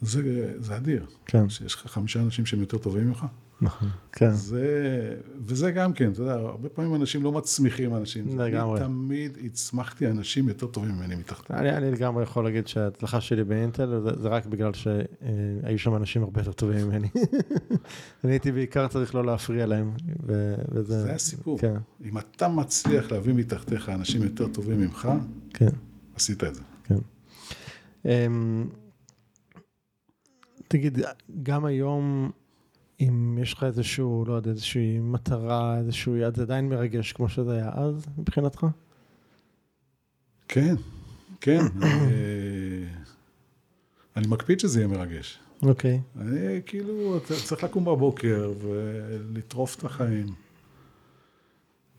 זה, 0.01 0.53
זה 0.59 0.77
אדיר. 0.77 1.07
כן. 1.27 1.49
שיש 1.49 1.75
לך 1.75 1.87
חמישה 1.87 2.21
אנשים 2.21 2.47
שהם 2.47 2.61
יותר 2.61 2.79
טובים 2.79 3.09
ממך. 3.09 3.25
נכון, 3.61 3.89
כן. 4.13 4.31
זה, 4.31 5.15
וזה 5.47 5.71
גם 5.71 5.93
כן, 5.93 6.13
אתה 6.13 6.23
יודע, 6.23 6.33
הרבה 6.33 6.69
פעמים 6.69 6.95
אנשים 6.95 7.23
לא 7.23 7.33
מצמיחים 7.33 7.95
אנשים. 7.95 8.39
לגמרי. 8.39 8.81
אני 8.81 8.87
תמיד 8.87 9.39
הצמחתי 9.45 10.07
אנשים 10.07 10.49
יותר 10.49 10.67
טובים 10.67 10.91
ממני 10.91 11.17
מתחתיי. 11.17 11.59
אני, 11.59 11.77
אני 11.77 11.91
לגמרי 11.91 12.23
יכול 12.23 12.45
להגיד 12.45 12.67
שההצלחה 12.67 13.21
שלי 13.21 13.45
באינטל 13.45 14.01
זה, 14.01 14.23
זה 14.23 14.29
רק 14.29 14.47
בגלל 14.47 14.73
שהיו 14.75 15.79
שם 15.79 15.97
אנשים 15.97 16.23
הרבה 16.23 16.41
יותר 16.41 16.53
טובים 16.53 16.87
ממני. 16.87 17.09
אני 18.25 18.33
הייתי 18.33 18.53
בעיקר 18.53 18.89
צריך 18.89 19.15
לא 19.15 19.25
להפריע 19.25 19.67
להם. 19.67 19.93
ו, 20.27 20.55
וזה, 20.73 21.03
זה 21.03 21.13
הסיפור. 21.13 21.59
כן. 21.59 21.77
אם 22.05 22.19
אתה 22.19 22.49
מצליח 22.49 23.13
להביא 23.13 23.35
מתחתיך 23.35 23.89
אנשים 23.89 24.23
יותר 24.23 24.49
טובים 24.49 24.81
ממך, 24.81 25.09
כן. 25.55 25.69
עשית 26.17 26.45
את 26.45 26.55
זה. 26.55 26.61
כן. 26.85 26.99
אמ, 28.05 28.69
תגיד, 30.69 30.99
גם 31.43 31.65
היום, 31.65 32.31
אם 33.01 33.39
יש 33.43 33.53
לך 33.53 33.65
איזשהו, 33.65 34.25
לא 34.27 34.35
יודע, 34.35 34.51
איזושהי 34.51 34.99
מטרה, 34.99 35.79
איזשהו 35.79 36.17
יעד, 36.17 36.37
זה 36.37 36.43
עדיין 36.43 36.69
מרגש 36.69 37.13
כמו 37.13 37.29
שזה 37.29 37.53
היה 37.53 37.71
אז, 37.75 38.07
מבחינתך? 38.19 38.67
כן, 40.49 40.75
כן. 41.41 41.61
אני, 41.83 42.85
אני 44.17 44.27
מקפיד 44.27 44.61
שזה 44.61 44.81
יהיה 44.81 44.89
מרגש. 44.89 45.39
אוקיי. 45.63 46.01
אני 46.21 46.61
כאילו, 46.67 47.21
צריך 47.45 47.65
לקום 47.65 47.85
בבוקר 47.85 48.53
ולטרוף 48.61 49.77
את 49.79 49.85
החיים. 49.85 50.27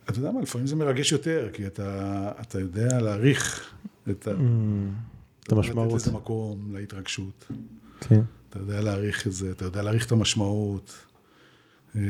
אתה 0.10 0.20
יודע 0.20 0.32
מה, 0.32 0.42
לפעמים 0.42 0.68
זה 0.68 0.76
מרגש 0.76 1.12
יותר, 1.12 1.50
כי 1.54 1.68
אתה, 1.68 2.32
אתה 2.42 2.60
יודע 2.60 3.02
להעריך 3.02 3.74
את. 4.10 4.28
Mm, 4.28 4.32
את 5.44 5.52
המשמעות. 5.52 5.88
לתת 5.88 5.96
לזה 5.96 6.12
מקום, 6.12 6.76
להתרגשות. 6.76 7.48
כן. 8.00 8.22
אתה 8.50 8.60
יודע 8.60 8.82
להעריך 8.82 9.28
את 9.28 9.32
זה, 9.32 9.52
אתה 9.52 9.66
יודע 9.66 9.82
להעריך 9.82 10.06
את 10.06 10.12
המשמעות. 10.12 10.94
אה, 11.96 12.02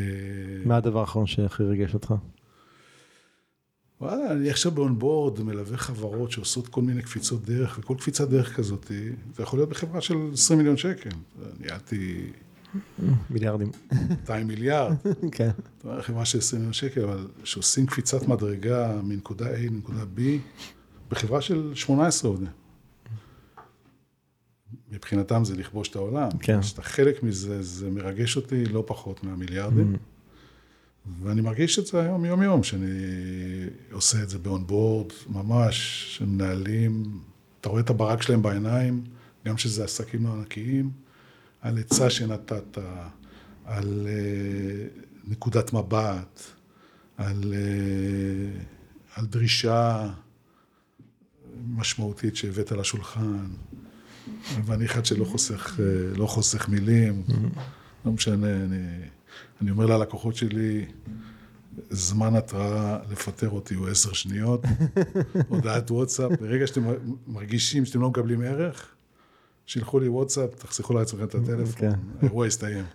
מה 0.66 0.78
הדבר 0.78 1.00
האחרון 1.00 1.28
שהכי 1.28 1.64
ריגש 1.64 1.94
אותך? 1.94 2.14
וואלה, 4.02 4.32
אני 4.32 4.50
עכשיו 4.50 4.72
באונבורד 4.72 5.42
מלווה 5.42 5.78
חברות 5.78 6.32
שעושות 6.32 6.68
כל 6.68 6.82
מיני 6.82 7.02
קפיצות 7.02 7.46
דרך, 7.46 7.80
וכל 7.80 7.96
קפיצת 7.98 8.30
דרך 8.30 8.56
כזאת, 8.56 8.92
זה 9.36 9.44
יכול 9.44 9.60
להיות 9.60 9.70
בחברה 9.70 10.02
של 10.02 10.16
20 10.34 10.58
מיליון 10.58 10.78
שקל. 10.78 11.10
ניהלתי 11.60 12.32
מיליארדים. 13.30 13.72
200 14.10 14.48
מיליארד. 14.48 14.96
כן. 15.32 15.50
זאת 15.78 15.86
אומרת, 15.86 16.06
חברה 16.06 16.26
של 16.26 16.38
20 16.38 16.60
מיליון 16.60 16.74
שקל, 16.74 17.04
אבל 17.04 17.28
שעושים 17.44 17.86
קפיצת 17.86 18.28
מדרגה 18.28 19.02
מנקודה 19.04 19.56
A 19.56 19.58
לנקודה 19.58 20.04
B, 20.18 20.20
בחברה 21.12 21.42
של 21.42 21.72
18 21.76 22.32
עובדים. 22.32 22.59
מבחינתם 24.92 25.44
זה 25.46 25.56
לכבוש 25.56 25.90
את 25.90 25.96
העולם. 25.96 26.30
כן. 26.40 26.62
כשאתה 26.62 26.82
חלק 26.82 27.24
מזה, 27.24 27.64
זה 27.64 27.90
מרגש 27.90 28.36
אותי 28.36 28.66
לא 28.66 28.84
פחות 28.88 29.24
מהמיליארדים. 29.24 29.96
ואני 31.24 31.42
מרגיש 31.42 31.80
את 31.80 31.86
זה 31.86 32.02
היום 32.02 32.26
יום-יום, 32.26 32.64
שאני 32.64 32.88
עושה 33.92 34.24
את 34.24 34.30
זה 34.30 34.38
באונבורד, 34.38 35.08
ממש, 35.30 36.06
שמנהלים, 36.18 37.20
אתה 37.62 37.70
רואה 37.70 37.82
את 37.82 37.90
הברק 37.90 38.22
שלהם 38.22 38.42
בעיניים, 38.42 39.04
גם 39.46 39.58
שזה 39.58 39.84
עסקים 39.84 40.24
לא 40.24 40.34
ענקיים, 40.34 40.92
על 41.62 41.78
עצה 41.78 42.10
שנתת, 42.10 42.78
על 43.66 44.08
uh, 44.08 45.30
נקודת 45.32 45.74
מבט, 45.74 46.42
על, 47.18 47.44
uh, 47.44 48.64
על 49.16 49.26
דרישה 49.26 50.10
משמעותית 51.68 52.36
שהבאת 52.36 52.72
לשולחן. 52.72 53.46
ואני 54.66 54.86
אחד 54.86 55.06
שלא 55.06 55.26
חוסך, 55.26 55.80
לא 56.16 56.26
חוסך 56.26 56.70
מילים, 56.70 57.24
לא 58.06 58.12
משנה, 58.12 58.56
אני, 58.56 58.78
אני 59.62 59.72
אומר 59.72 59.86
ללקוחות 59.86 60.36
שלי, 60.36 60.86
זמן 61.90 62.36
התראה 62.36 62.98
לפטר 63.12 63.50
אותי 63.50 63.76
הוא 63.76 63.88
עשר 63.88 64.14
שניות, 64.14 64.62
הודעת 65.50 65.92
וואטסאפ, 65.92 66.32
ברגע 66.40 66.68
שאתם 66.68 66.84
מרגישים 67.28 67.86
שאתם 67.86 68.02
לא 68.02 68.10
מקבלים 68.10 68.42
ערך, 68.42 68.88
שילחו 69.66 70.00
לי 70.00 70.08
וואטסאפ, 70.08 70.56
תחסכו 70.56 70.94
לעצמכם 70.94 71.24
את 71.24 71.36
הטלפון, 71.36 71.90
האירוע 72.22 72.48
יסתיים. 72.48 72.86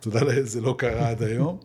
תודה 0.00 0.22
לאל, 0.22 0.42
זה 0.42 0.60
לא 0.60 0.74
קרה 0.78 1.10
עד 1.10 1.22
היום. 1.22 1.58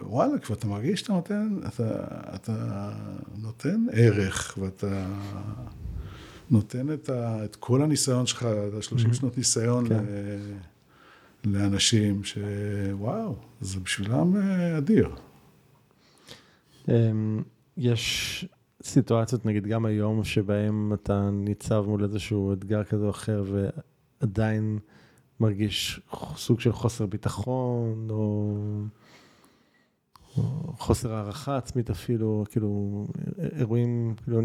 וואלה, 0.00 0.38
כבר 0.38 0.54
אתה 0.54 0.66
מרגיש 0.66 1.00
שאתה 1.00 1.12
נותן, 1.12 1.56
אתה, 1.66 2.04
אתה 2.34 2.90
נותן 3.36 3.86
ערך, 3.92 4.58
ואתה... 4.60 5.06
נותן 6.52 6.92
את, 6.92 7.08
ה, 7.08 7.44
את 7.44 7.56
כל 7.56 7.82
הניסיון 7.82 8.26
שלך, 8.26 8.42
את 8.42 8.74
ה-30 8.74 9.14
שנות 9.14 9.38
ניסיון 9.38 9.88
כן. 9.88 10.04
ל, 11.44 11.56
לאנשים 11.56 12.24
שוואו, 12.24 13.36
זה 13.60 13.80
בשבילם 13.80 14.36
אדיר. 14.78 15.10
יש 17.76 18.44
סיטואציות, 18.82 19.46
נגיד 19.46 19.66
גם 19.66 19.84
היום, 19.84 20.24
שבהם 20.24 20.92
אתה 20.94 21.30
ניצב 21.32 21.84
מול 21.86 22.04
איזשהו 22.04 22.52
אתגר 22.52 22.84
כזה 22.84 23.04
או 23.04 23.10
אחר 23.10 23.44
ועדיין 24.20 24.78
מרגיש 25.40 26.00
סוג 26.36 26.60
של 26.60 26.72
חוסר 26.72 27.06
ביטחון, 27.06 28.06
או, 28.10 28.56
או 30.36 30.42
חוסר 30.78 31.14
הערכה 31.14 31.56
עצמית 31.56 31.90
אפילו, 31.90 32.44
כאילו 32.50 33.06
אירועים, 33.56 34.14
כאילו... 34.24 34.40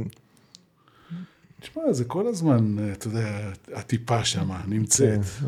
תשמע, 1.62 1.94
זה 1.94 2.06
כל 2.06 2.28
הזמן, 2.28 2.76
אתה 2.92 3.08
יודע, 3.08 3.52
הטיפה 3.74 4.24
שם 4.26 4.50
נמצאת. 4.68 5.24
כן, 5.24 5.46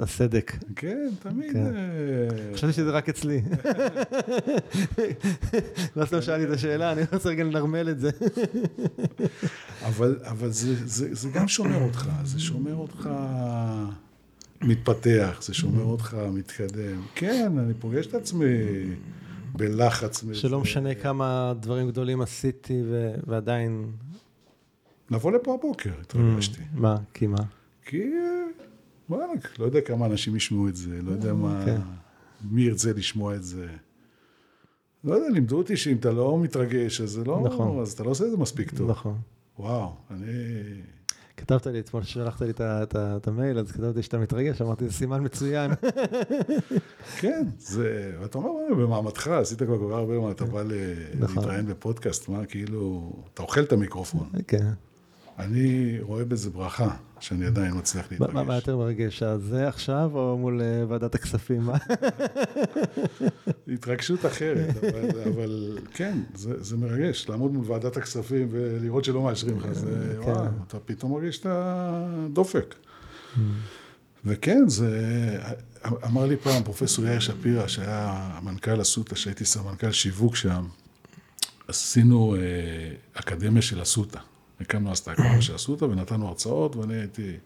הסדק. 0.00 0.56
כן, 0.76 1.08
תמיד. 1.22 1.56
חשבתי 2.54 2.72
שזה 2.72 2.90
רק 2.90 3.08
אצלי. 3.08 3.42
לא 5.96 6.04
סתם 6.04 6.22
שאלתי 6.22 6.44
את 6.44 6.50
השאלה, 6.50 6.92
אני 6.92 7.02
רוצה 7.12 7.28
רגע 7.28 7.44
לנרמל 7.44 7.90
את 7.90 8.00
זה. 8.00 8.10
אבל 10.22 10.50
זה 11.12 11.28
גם 11.34 11.48
שומר 11.48 11.82
אותך, 11.82 12.08
זה 12.24 12.40
שומר 12.40 12.74
אותך 12.74 13.08
מתפתח, 14.62 15.38
זה 15.42 15.54
שומר 15.54 15.82
אותך 15.82 16.16
מתקדם. 16.32 17.02
כן, 17.14 17.52
אני 17.58 17.74
פוגש 17.74 18.06
את 18.06 18.14
עצמי 18.14 18.46
בלחץ. 19.52 20.24
שלא 20.32 20.60
משנה 20.60 20.94
כמה 20.94 21.52
דברים 21.60 21.88
גדולים 21.88 22.20
עשיתי 22.20 22.82
ועדיין... 23.26 23.86
לבוא 25.10 25.32
לפה 25.32 25.54
הבוקר, 25.54 25.90
התרגשתי. 26.00 26.62
מה? 26.74 26.96
כי 27.14 27.26
מה? 27.26 27.42
כי, 27.84 28.02
וואלה, 29.08 29.26
לא 29.58 29.64
יודע 29.64 29.80
כמה 29.80 30.06
אנשים 30.06 30.36
ישמעו 30.36 30.68
את 30.68 30.76
זה, 30.76 31.02
לא 31.02 31.10
יודע 31.10 31.34
מה, 31.34 31.64
מי 32.50 32.62
ירצה 32.62 32.92
לשמוע 32.92 33.34
את 33.34 33.44
זה. 33.44 33.66
לא 35.04 35.14
יודע, 35.14 35.28
לימדו 35.28 35.58
אותי 35.58 35.76
שאם 35.76 35.96
אתה 35.96 36.10
לא 36.10 36.38
מתרגש, 36.38 37.00
אז 37.00 37.10
זה 37.10 37.24
לא, 37.24 37.40
נכון. 37.44 37.80
אז 37.80 37.92
אתה 37.92 38.04
לא 38.04 38.10
עושה 38.10 38.24
את 38.24 38.30
זה 38.30 38.36
מספיק 38.36 38.70
טוב. 38.74 38.90
נכון. 38.90 39.18
וואו, 39.58 39.92
אני... 40.10 40.26
כתבת 41.36 41.66
לי 41.66 41.80
אתמול, 41.80 42.02
שלחת 42.02 42.42
לי 42.42 42.52
את 42.94 43.28
המייל, 43.28 43.58
אז 43.58 43.72
כתבתי 43.72 44.02
שאתה 44.02 44.18
מתרגש, 44.18 44.62
אמרתי, 44.62 44.88
זה 44.88 44.92
סימן 44.92 45.24
מצוין. 45.24 45.70
כן, 47.20 47.46
זה, 47.58 48.12
ואתה 48.20 48.38
אומר, 48.38 48.50
במעמדך, 48.70 49.28
עשית 49.28 49.62
כבר 49.62 49.78
כל 49.78 49.86
כך 49.90 49.96
הרבה, 49.96 50.30
אתה 50.30 50.44
בא 50.44 50.62
להתראיין 51.20 51.66
בפודקאסט, 51.66 52.28
מה, 52.28 52.46
כאילו, 52.46 53.12
אתה 53.34 53.42
אוכל 53.42 53.62
את 53.62 53.72
המיקרופון. 53.72 54.28
כן. 54.48 54.70
אני 55.38 55.98
רואה 56.00 56.24
בזה 56.24 56.50
ברכה, 56.50 56.88
שאני 57.20 57.46
עדיין 57.46 57.78
מצליח 57.78 58.06
להתרגש. 58.10 58.34
מה 58.34 58.54
יותר 58.54 58.76
מרגש, 58.76 59.22
זה 59.22 59.68
עכשיו 59.68 60.10
או 60.14 60.38
מול 60.38 60.60
ועדת 60.88 61.14
הכספים? 61.14 61.68
התרגשות 63.74 64.26
אחרת, 64.26 64.84
אבל 65.34 65.78
כן, 65.94 66.18
זה 66.34 66.76
מרגש, 66.76 67.28
לעמוד 67.28 67.52
מול 67.52 67.70
ועדת 67.70 67.96
הכספים 67.96 68.48
ולראות 68.50 69.04
שלא 69.04 69.22
מאשרים 69.22 69.58
לך, 69.58 69.72
זה 69.72 70.16
וואו, 70.18 70.46
אתה 70.66 70.78
פתאום 70.78 71.12
מרגיש 71.12 71.40
את 71.40 71.46
הדופק. 71.48 72.74
וכן, 74.24 74.68
זה, 74.68 75.38
אמר 76.04 76.26
לי 76.26 76.36
פעם 76.36 76.62
פרופסור 76.62 77.06
יאיר 77.06 77.20
שפירא, 77.20 77.66
שהיה 77.66 78.30
מנכ"ל 78.42 78.82
אסותא, 78.82 79.14
שהייתי 79.14 79.44
סמנכ"ל 79.44 79.92
שיווק 79.92 80.36
שם, 80.36 80.64
עשינו 81.68 82.36
אקדמיה 83.14 83.62
של 83.62 83.82
אסותא. 83.82 84.18
הקמנו 84.60 84.92
אז 84.92 84.98
את 84.98 85.08
ההקמה 85.08 85.42
של 85.42 85.56
אסותא 85.56 85.84
ונתנו 85.84 86.28
הרצאות, 86.28 86.76
ואני 86.76 86.94
הייתי 86.94 87.36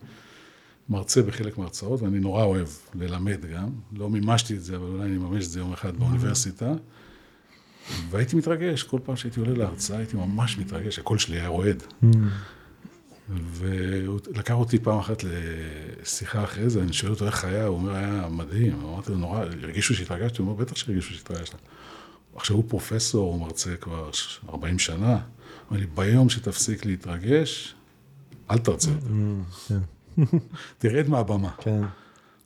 מרצה 0.89 1.23
בחלק 1.23 1.59
מההרצאות, 1.59 2.03
ואני 2.03 2.21
נורא 2.21 2.45
אוהב 2.45 2.69
ללמד 2.95 3.47
גם. 3.55 3.69
לא 3.93 4.11
מימשתי 4.11 4.55
את 4.55 4.63
זה, 4.63 4.77
אבל 4.77 4.87
אולי 4.87 5.05
אני 5.05 5.17
אממש 5.17 5.47
את 5.47 5.51
זה 5.51 5.59
יום 5.59 5.73
אחד 5.73 5.97
באוניברסיטה. 5.99 6.73
והייתי 8.11 8.37
מתרגש, 8.37 8.83
כל 8.83 8.99
פעם 9.05 9.17
שהייתי 9.17 9.41
עולה 9.41 9.53
להרצאה 9.53 9.99
הייתי 9.99 10.17
ממש 10.17 10.59
מתרגש, 10.59 10.99
הקול 10.99 11.19
שלי 11.19 11.41
היה 11.41 11.49
רועד. 11.49 11.83
והוא 13.29 14.21
לקח 14.35 14.55
אותי 14.55 14.79
פעם 14.79 14.99
אחת 14.99 15.25
לשיחה 15.25 16.45
אחרי 16.45 16.71
זה, 16.71 16.83
אני 16.83 16.93
שואל 16.93 17.13
אותו 17.13 17.27
איך 17.27 17.45
היה, 17.45 17.67
הוא 17.67 17.77
אומר, 17.77 17.95
היה 17.95 18.29
מדהים. 18.31 18.81
אמרתי 18.85 19.11
לו, 19.11 19.19
נורא, 19.19 19.41
הרגישו 19.41 19.95
שהתרגשתי? 19.95 20.43
הוא 20.43 20.49
אומר, 20.49 20.65
בטח 20.65 20.77
שהרגישו 20.77 21.15
שהתרגשת. 21.15 21.55
עכשיו 22.37 22.57
הוא 22.57 22.65
פרופסור, 22.69 23.33
הוא 23.33 23.41
מרצה 23.41 23.77
כבר 23.77 24.11
40 24.49 24.79
שנה. 24.79 25.19
אומר 25.71 25.81
לי, 25.81 25.87
ביום 25.87 26.29
שתפסיק 26.29 26.87
להתרגש, 26.87 27.75
אל 28.51 28.59
תרצה 28.59 28.91
יותר. 28.91 29.07
כן. 29.69 29.79
תרד 30.79 31.09
מהבמה. 31.09 31.51
כן. 31.51 31.83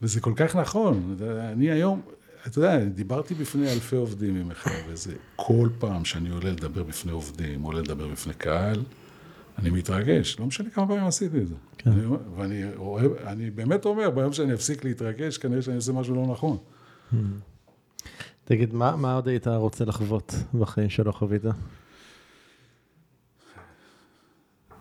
וזה 0.03 0.21
כל 0.21 0.33
כך 0.37 0.57
נכון. 0.57 1.17
אני 1.53 1.71
היום, 1.71 2.01
אתה 2.47 2.59
יודע, 2.59 2.85
דיברתי 2.85 3.35
בפני 3.35 3.73
אלפי 3.73 3.97
עובדים 3.97 4.37
עם 4.37 4.51
אחד, 4.51 4.71
וזה 4.89 5.15
כל 5.37 5.69
פעם 5.79 6.05
שאני 6.05 6.31
עולה 6.31 6.51
לדבר 6.51 6.83
בפני 6.83 7.13
עובדים, 7.13 7.63
עולה 7.63 7.81
לדבר 7.81 8.09
בפני 8.09 8.35
קהל, 8.35 8.83
אני 9.59 9.71
מתרגש. 9.71 10.41
לא 10.41 10.47
משנה 10.47 10.71
כמה 10.71 10.87
פעמים 10.87 11.05
עשיתי 11.05 11.39
את 11.39 11.49
זה. 11.49 11.55
כן. 11.79 11.91
אני, 11.91 12.07
ואני 12.37 12.63
אוהב, 12.77 13.13
אני 13.27 13.51
באמת 13.51 13.85
אומר, 13.85 14.11
ביום 14.11 14.33
שאני 14.33 14.55
אפסיק 14.55 14.85
להתרגש, 14.85 15.39
כנראה 15.39 15.63
שאני 15.63 15.77
עושה 15.77 15.93
משהו 15.93 16.15
לא 16.15 16.27
נכון. 16.27 16.57
תגיד, 18.45 18.75
מה, 18.75 18.97
מה 18.97 19.15
עוד 19.15 19.29
היית 19.29 19.47
רוצה 19.49 19.85
לחוות 19.85 20.35
בחיים 20.55 20.91
שלא 20.91 21.13
חווית? 21.13 21.43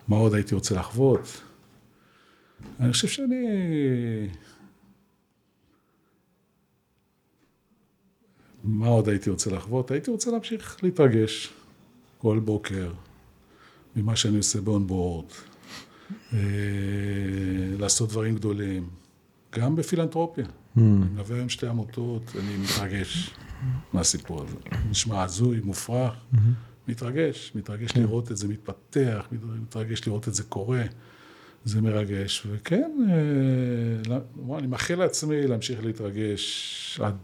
מה 0.08 0.16
עוד 0.16 0.34
הייתי 0.34 0.56
רוצה 0.56 0.76
לחוות? 0.76 1.42
אני 2.80 2.92
חושב 2.92 3.08
שאני... 3.08 3.36
מה 8.64 8.88
עוד 8.88 9.10
הייתי 9.10 9.30
רוצה 9.30 9.52
לחוות? 9.52 9.92
הייתי 9.92 10.12
רוצה 10.12 10.32
להמשיך 10.32 10.84
להתרגש 10.84 11.54
כל 12.18 12.40
בוקר 12.40 12.92
ממה 13.96 14.16
שאני 14.16 14.38
עושה 14.38 14.62
באונבורד, 14.62 15.26
אה, 16.34 16.40
לעשות 17.80 18.10
דברים 18.10 18.36
גדולים, 18.36 18.90
גם 19.56 19.76
בפילנטרופיה. 19.76 20.46
אני 20.78 21.10
מלווה 21.14 21.36
היום 21.38 21.50
שתי 21.50 21.68
עמותות, 21.68 22.32
אני 22.40 22.58
מתרגש 22.58 23.30
מהסיפור 23.94 24.44
הזה. 24.44 24.56
נשמע 24.90 25.24
הזוי, 25.24 25.60
מופרך, 25.64 26.14
מתרגש, 26.88 27.52
מתרגש 27.56 27.98
לראות 27.98 28.32
את 28.32 28.38
זה 28.38 28.48
מתפתח, 28.48 29.28
מתרגש 29.62 30.08
לראות 30.08 30.28
את 30.28 30.34
זה 30.34 30.44
קורה. 30.44 30.84
זה 31.66 31.82
מרגש, 31.82 32.48
וכן, 32.52 32.92
אה, 33.10 34.58
אני 34.58 34.68
מאחל 34.68 34.96
לעצמי 34.96 35.48
להמשיך 35.48 35.84
להתרגש 35.84 37.00
עד 37.04 37.18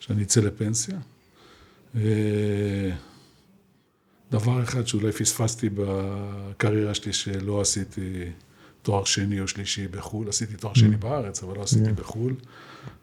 שאני 0.00 0.22
אצא 0.22 0.40
לפנסיה. 0.40 0.98
אה, 1.96 2.90
דבר 4.30 4.62
אחד 4.62 4.86
שאולי 4.86 5.12
פספסתי 5.12 5.68
בקריירה 5.74 6.94
שלי 6.94 7.12
שלא 7.12 7.60
עשיתי 7.60 8.24
תואר 8.82 9.04
שני 9.04 9.40
או 9.40 9.48
שלישי 9.48 9.88
בחו"ל, 9.88 10.28
עשיתי 10.28 10.56
תואר 10.56 10.74
שני 10.74 10.96
בארץ, 10.96 11.42
אבל 11.42 11.56
לא 11.56 11.62
עשיתי 11.62 11.92
בחו"ל, 11.92 12.34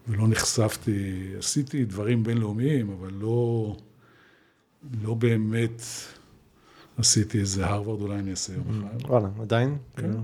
ולא 0.08 0.28
נחשפתי, 0.28 1.32
עשיתי 1.38 1.84
דברים 1.84 2.22
בינלאומיים, 2.22 2.90
אבל 2.90 3.10
לא, 3.12 3.76
לא 5.02 5.14
באמת 5.14 5.82
עשיתי 6.98 7.40
איזה 7.40 7.66
הרווארד, 7.66 8.00
אולי 8.00 8.18
אני 8.18 8.30
אעשה 8.30 8.52
יום 8.54 8.64
אחד. 8.68 9.10
וואלה, 9.10 9.28
עדיין? 9.40 9.78
כן. 9.96 10.02
כאילו- 10.02 10.18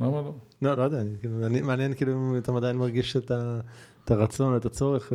למה 0.00 0.10
לא? 0.22 0.34
לא, 0.62 0.74
לא 0.74 0.82
יודע, 0.82 1.00
אני- 1.00 1.14
כאילו, 1.20 1.46
אני- 1.46 1.60
מעניין 1.60 1.94
כאילו 1.94 2.12
אם 2.12 2.36
אתה 2.38 2.52
עדיין 2.56 2.76
מרגיש 2.76 3.16
את 3.16 3.30
הרצון, 4.10 4.56
את 4.56 4.64
הצורך, 4.66 5.12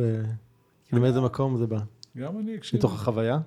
כאילו 0.88 1.02
מאיזה 1.02 1.20
מקום 1.20 1.56
זה 1.56 1.66
בא? 1.66 1.78
גם 2.16 2.38
אני, 2.38 2.60
כשאני... 2.60 2.78
מתוך 2.78 2.94
החוויה? 2.94 3.38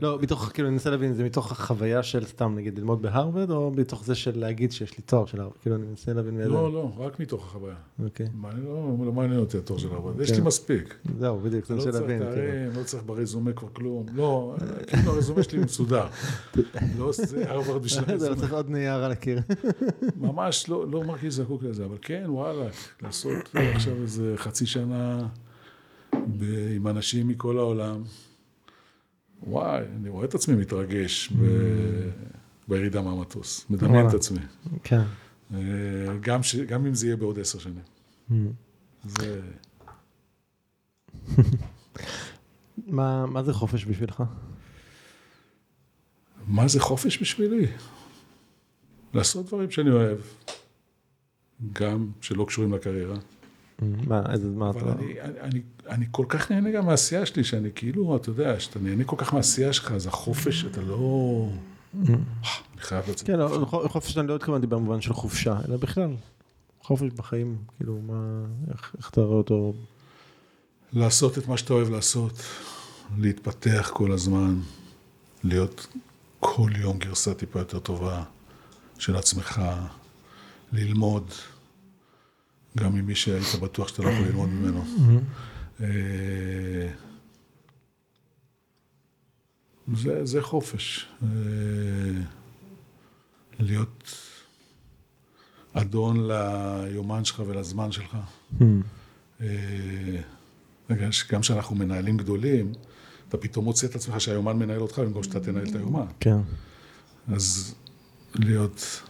לא, 0.00 0.18
מתוך, 0.22 0.50
כאילו, 0.54 0.68
אני 0.68 0.72
מנסה 0.72 0.90
להבין, 0.90 1.14
זה 1.14 1.24
מתוך 1.24 1.52
החוויה 1.52 2.02
של 2.02 2.24
סתם, 2.24 2.54
נגיד, 2.54 2.78
ללמוד 2.78 3.02
בהרווארד, 3.02 3.50
או 3.50 3.70
מתוך 3.76 4.04
זה 4.04 4.14
של 4.14 4.38
להגיד 4.38 4.72
שיש 4.72 4.96
לי 4.96 5.02
תואר 5.06 5.26
של 5.26 5.40
הרווארד? 5.40 5.58
כאילו, 5.62 5.76
אני 5.76 5.86
מנסה 5.86 6.12
להבין 6.12 6.36
מאיזה... 6.36 6.50
לא, 6.50 6.72
לא, 6.72 6.92
רק 6.96 7.20
מתוך 7.20 7.44
החוויה. 7.44 7.74
אוקיי. 8.04 8.26
אני 8.44 8.64
לא, 8.64 8.96
לא 9.06 9.12
מעניין 9.12 9.40
אותי 9.40 9.58
התור 9.58 9.78
של 9.78 9.88
הרב, 9.92 10.20
יש 10.20 10.30
כן. 10.30 10.36
לי 10.36 10.42
מספיק. 10.42 10.94
זהו, 11.18 11.40
בדיוק, 11.40 11.66
זה 11.66 11.74
לא 11.74 11.78
מנסה 11.80 11.92
צריך 11.92 12.02
להבין. 12.02 12.18
כאילו. 12.18 12.34
תארים, 12.34 12.70
לא 12.78 12.84
צריך 12.84 13.02
ברזומה 13.06 13.52
כבר 13.52 13.68
כלום. 13.72 14.06
לא, 14.14 14.56
כאילו 14.86 15.12
הרזומה 15.12 15.42
שלי 15.42 15.58
מסודר. 15.58 16.06
לא 16.98 17.12
זה 17.12 17.50
הרווארד 17.50 17.82
בשביל 17.82 18.04
זה 18.06 18.10
לא 18.10 18.14
הרזומה. 18.14 18.36
צריך 18.36 18.52
עוד 18.52 18.70
נייר 18.70 19.04
על 19.04 19.12
הקיר. 19.12 19.40
ממש 20.16 20.68
לא, 20.68 20.86
לא 20.90 21.04
מרגיש 21.04 21.34
זקוק 21.34 21.62
לזה, 21.62 21.84
אבל 21.84 21.96
כן, 22.02 22.24
וואלה, 22.26 22.66
לעשות 23.02 23.54
עכשיו 23.54 23.94
איזה 24.02 24.34
חצי 24.36 24.66
שנה 24.66 25.28
עם 26.76 26.86
אנשים 26.86 27.28
מכל 27.28 27.58
העולם. 27.58 28.02
וואי, 29.46 29.84
אני 29.96 30.08
רואה 30.08 30.24
את 30.24 30.34
עצמי 30.34 30.54
מתרגש 30.54 31.32
ב- 31.32 32.10
בירידה 32.68 33.02
מהמטוס. 33.02 33.66
מדמיין. 33.70 34.08
את 34.08 34.14
עצמי. 34.14 34.38
כן. 34.82 35.00
אה, 35.54 35.58
גם, 36.20 36.42
ש... 36.42 36.56
גם 36.56 36.86
אם 36.86 36.94
זה 36.94 37.06
יהיה 37.06 37.16
בעוד 37.16 37.38
עשר 37.38 37.58
שנים. 37.58 37.82
Mm. 38.30 38.34
זה... 39.04 39.40
מה 42.86 43.26
מה 43.26 43.42
זה 43.42 43.52
חופש 43.52 43.86
בשבילך? 43.86 44.22
מה 46.46 46.68
זה 46.68 46.80
חופש 46.80 47.18
בשבילי? 47.22 47.66
לעשות 49.14 49.46
דברים 49.46 49.70
שאני 49.70 49.90
אוהב, 49.90 50.18
גם 51.72 52.10
שלא 52.20 52.44
קשורים 52.48 52.72
לקריירה. 52.72 53.16
מה, 53.82 54.22
איזה, 54.32 54.48
מה 54.48 54.70
אבל 54.70 54.80
אתה... 54.80 54.92
אני, 54.92 55.20
אני, 55.20 55.62
אני, 55.88 56.06
כל 56.10 56.24
כך 56.28 56.50
נהנה 56.50 56.70
גם 56.70 56.86
מהעשייה 56.86 57.26
שלי, 57.26 57.44
שאני 57.44 57.68
כאילו, 57.74 58.16
אתה 58.16 58.30
יודע, 58.30 58.60
שאתה 58.60 58.78
נהנה 58.78 59.04
כל 59.04 59.16
כך 59.18 59.34
מהעשייה 59.34 59.72
שלך, 59.72 59.92
אז 59.92 60.06
החופש, 60.06 60.64
אתה 60.64 60.80
לא... 60.80 61.48
אני 61.94 62.16
חייב 62.78 63.10
לצאת. 63.10 63.26
כן, 63.26 63.38
לא, 63.38 63.66
חופש 63.70 64.18
אני 64.18 64.28
לא 64.28 64.36
התכוונתי 64.36 64.66
במובן 64.66 65.00
של 65.00 65.12
חופשה, 65.12 65.56
אלא 65.68 65.76
בכלל. 65.76 66.10
חופש 66.82 67.10
בחיים, 67.16 67.56
כאילו, 67.76 67.98
מה, 68.06 68.44
איך 68.98 69.10
אתה 69.10 69.20
רואה 69.20 69.36
אותו? 69.36 69.74
לעשות 70.92 71.38
את 71.38 71.48
מה 71.48 71.56
שאתה 71.56 71.72
אוהב 71.72 71.90
לעשות, 71.90 72.42
להתפתח 73.18 73.90
כל 73.94 74.12
הזמן, 74.12 74.60
להיות 75.44 75.86
כל 76.40 76.70
יום 76.76 76.98
גרסה 76.98 77.34
טיפה 77.34 77.58
יותר 77.58 77.78
טובה 77.78 78.22
של 78.98 79.16
עצמך, 79.16 79.62
ללמוד, 80.72 81.30
גם 82.76 82.94
ממי 82.94 83.14
שהיית 83.14 83.60
בטוח 83.62 83.88
שאתה 83.88 84.02
לא 84.02 84.08
יכול 84.08 84.26
ללמוד 84.26 84.48
ממנו. 84.48 84.84
אה, 85.80 85.86
זה, 89.94 90.24
זה 90.24 90.42
חופש. 90.42 91.08
אה, 91.22 91.28
להיות 93.58 94.14
אדון 95.72 96.30
ליומן 96.30 97.24
שלך 97.24 97.42
ולזמן 97.46 97.92
שלך. 97.92 98.16
אה, 99.40 99.46
רגע, 100.90 101.08
גם 101.30 101.40
כשאנחנו 101.40 101.76
מנהלים 101.76 102.16
גדולים, 102.16 102.72
אתה 103.28 103.36
פתאום 103.36 103.64
מוצא 103.64 103.86
את 103.86 103.94
עצמך 103.94 104.20
שהיומן 104.20 104.56
מנהל 104.56 104.80
אותך 104.80 104.98
במקום 104.98 105.22
שאתה 105.22 105.40
תנהל 105.40 105.68
את 105.68 105.74
היומן. 105.74 106.06
כן. 106.20 106.36
אז 107.28 107.74
להיות 108.34 109.02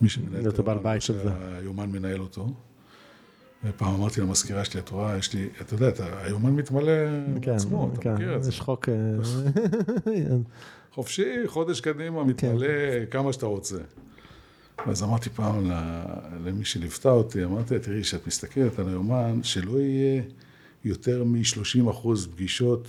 מי 0.00 0.08
שמנהל 0.08 0.48
את 0.48 0.58
היומן. 0.58 1.00
שהיומן 1.00 1.90
מנהל 1.90 2.20
אותו. 2.20 2.54
ופעם 3.64 3.94
אמרתי 3.94 4.20
למזכירה 4.20 4.64
שלי, 4.64 4.80
את 4.80 4.88
רואה, 4.88 5.18
יש 5.18 5.34
לי, 5.34 5.48
אתה 5.60 5.74
יודע, 5.74 5.90
היומן 6.22 6.50
מתמלא 6.50 6.92
כן, 7.42 7.52
בעצמו, 7.52 7.90
אתה 7.92 8.00
כן, 8.00 8.14
מכיר 8.14 8.36
את 8.36 8.44
זה. 8.44 8.50
יש 8.50 8.60
חוק... 8.60 8.88
אה, 8.88 8.94
חופשי, 10.94 11.34
חודש 11.46 11.80
קדימה, 11.80 12.24
מתמלא 12.24 12.66
כן. 12.66 13.04
כמה 13.10 13.32
שאתה 13.32 13.46
רוצה. 13.46 13.78
אז 14.86 15.02
אמרתי 15.02 15.30
פעם 15.30 15.70
למי 16.44 16.64
שליוותה 16.64 17.10
אותי, 17.10 17.44
אמרתי 17.44 17.74
לה, 17.74 17.80
תראי, 17.80 18.02
כשאת 18.02 18.26
מסתכלת 18.26 18.78
על 18.78 18.88
היומן, 18.88 19.40
שלא 19.42 19.78
יהיה 19.78 20.22
יותר 20.84 21.24
מ-30 21.24 21.90
אחוז 21.90 22.26
פגישות 22.26 22.88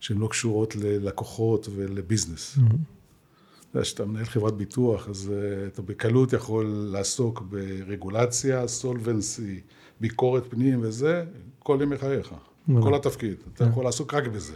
שהן 0.00 0.18
לא 0.18 0.28
קשורות 0.28 0.76
ללקוחות 0.76 1.68
ולביזנס. 1.74 2.58
אתה 2.58 3.78
יודע, 3.78 3.84
כשאתה 3.84 4.04
מנהל 4.04 4.24
חברת 4.24 4.54
ביטוח, 4.56 5.08
אז 5.08 5.32
אה, 5.32 5.66
אתה 5.66 5.82
בקלות 5.82 6.32
יכול 6.32 6.66
לעסוק 6.66 7.42
ברגולציה, 7.50 8.68
סולבנסי, 8.68 9.60
ביקורת 10.00 10.50
פנים 10.50 10.78
וזה, 10.82 11.24
כל 11.58 11.78
ימי 11.82 11.98
חייך, 11.98 12.34
כל 12.66 12.94
התפקיד. 12.94 13.34
אתה 13.54 13.64
יכול 13.64 13.84
לעסוק 13.84 14.14
רק 14.14 14.24
בזה. 14.26 14.54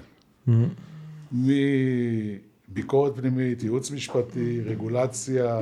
מביקורת 1.32 3.16
פנימית, 3.16 3.62
ייעוץ 3.62 3.90
משפטי, 3.90 4.60
רגולציה, 4.60 5.60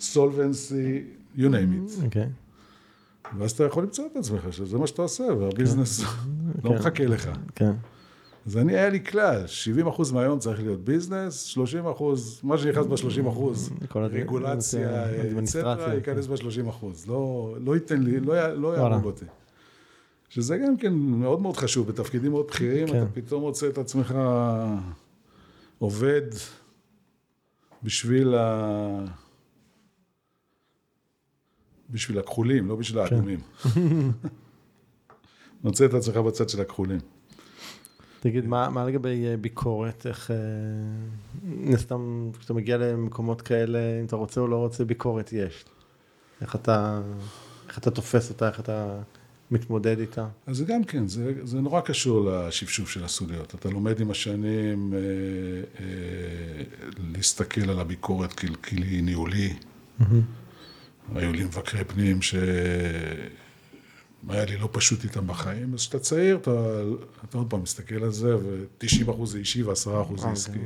סולבנסי, 0.00 1.04
you 1.36 1.40
name 1.40 2.00
it. 2.00 2.04
אוקיי. 2.04 2.28
ואז 3.38 3.50
אתה 3.50 3.64
יכול 3.64 3.82
למצוא 3.82 4.06
את 4.12 4.16
עצמך 4.16 4.46
שזה 4.50 4.78
מה 4.78 4.86
שאתה 4.86 5.02
עושה, 5.02 5.24
והביזנס 5.24 6.00
לא 6.64 6.70
כן. 6.70 6.74
מחכה 6.74 7.06
לך. 7.06 7.30
כן. 7.54 7.72
אז 8.46 8.56
אני, 8.56 8.72
היה 8.72 8.88
לי 8.88 9.04
כלל, 9.04 9.46
70 9.46 9.86
אחוז 9.86 10.12
מהיום 10.12 10.38
צריך 10.38 10.60
להיות 10.60 10.84
ביזנס, 10.84 11.42
30 11.42 11.86
אחוז, 11.86 12.40
מה 12.42 12.58
שנכנס 12.58 12.86
ב-30 12.86 13.28
אחוז, 13.28 13.70
רגולציה, 13.94 15.04
אדמיניסטרציה, 15.04 15.72
אצטרה, 15.72 15.86
כן. 15.86 15.94
ייכנס 15.94 16.26
ב-30 16.26 16.68
אחוז. 16.68 17.06
לא, 17.06 17.54
לא 17.60 17.74
ייתן 17.74 18.02
לי, 18.02 18.20
לא, 18.20 18.48
לא. 18.48 18.76
יהרוג 18.76 19.04
אותי. 19.04 19.24
שזה 20.28 20.58
גם 20.58 20.76
כן 20.76 20.94
מאוד 20.94 21.40
מאוד 21.40 21.56
חשוב, 21.56 21.88
בתפקידים 21.88 22.30
מאוד 22.30 22.46
בכירים, 22.46 22.88
כן. 22.88 23.02
אתה 23.02 23.06
פתאום 23.14 23.42
מוצא 23.42 23.68
את 23.68 23.78
עצמך 23.78 24.14
עובד 25.78 26.22
בשביל 27.82 28.34
ה... 28.34 29.04
בשביל 31.90 32.18
הכחולים, 32.18 32.68
לא 32.68 32.76
בשביל 32.76 32.98
האדומים. 32.98 33.40
מוצא 35.64 35.84
את 35.84 35.94
עצמך 35.94 36.16
בצד 36.16 36.48
של 36.48 36.60
הכחולים. 36.60 37.00
תגיד, 38.24 38.46
מה, 38.46 38.70
מה 38.70 38.84
לגבי 38.84 39.26
אה, 39.26 39.36
ביקורת? 39.36 40.06
איך, 40.06 40.30
אה, 40.30 41.76
סתם, 41.76 42.30
כשאתה 42.38 42.54
מגיע 42.54 42.76
למקומות 42.76 43.42
כאלה, 43.42 43.78
אם 44.00 44.04
אתה 44.04 44.16
רוצה 44.16 44.40
או 44.40 44.48
לא 44.48 44.56
רוצה, 44.56 44.84
ביקורת 44.84 45.32
יש. 45.32 45.64
איך 46.40 46.54
אתה, 46.56 47.00
איך 47.68 47.78
אתה 47.78 47.90
תופס 47.90 48.30
אותה, 48.30 48.48
איך 48.48 48.60
אתה 48.60 49.00
מתמודד 49.50 49.98
איתה? 49.98 50.26
אז 50.46 50.56
זה 50.56 50.64
גם 50.64 50.84
כן, 50.84 51.06
זה, 51.06 51.32
זה 51.42 51.60
נורא 51.60 51.80
קשור 51.80 52.30
לשפשוף 52.30 52.90
של 52.90 53.04
הסוגיות. 53.04 53.54
אתה 53.54 53.68
לומד 53.70 54.00
עם 54.00 54.10
השנים 54.10 54.94
אה, 54.94 54.98
אה, 55.80 56.64
להסתכל 57.14 57.70
על 57.70 57.80
הביקורת 57.80 58.32
ככלי 58.32 59.02
ניהולי. 59.02 59.52
Mm-hmm. 60.00 60.04
היו 61.14 61.32
לי 61.32 61.44
מבקרי 61.44 61.84
פנים 61.84 62.22
ש... 62.22 62.34
היה 64.28 64.44
לי 64.44 64.56
לא 64.56 64.68
פשוט 64.72 65.04
איתם 65.04 65.26
בחיים, 65.26 65.74
אז 65.74 65.80
כשאתה 65.80 65.98
צעיר, 65.98 66.36
אתה, 66.36 66.82
אתה 67.24 67.38
עוד 67.38 67.50
פעם 67.50 67.62
מסתכל 67.62 68.04
על 68.04 68.10
זה, 68.10 68.36
ו-90 68.36 69.10
אחוז 69.10 69.32
זה 69.32 69.38
אישי 69.38 69.62
ו-10 69.62 70.02
אחוז 70.02 70.20
זה 70.20 70.28
עסקי. 70.28 70.58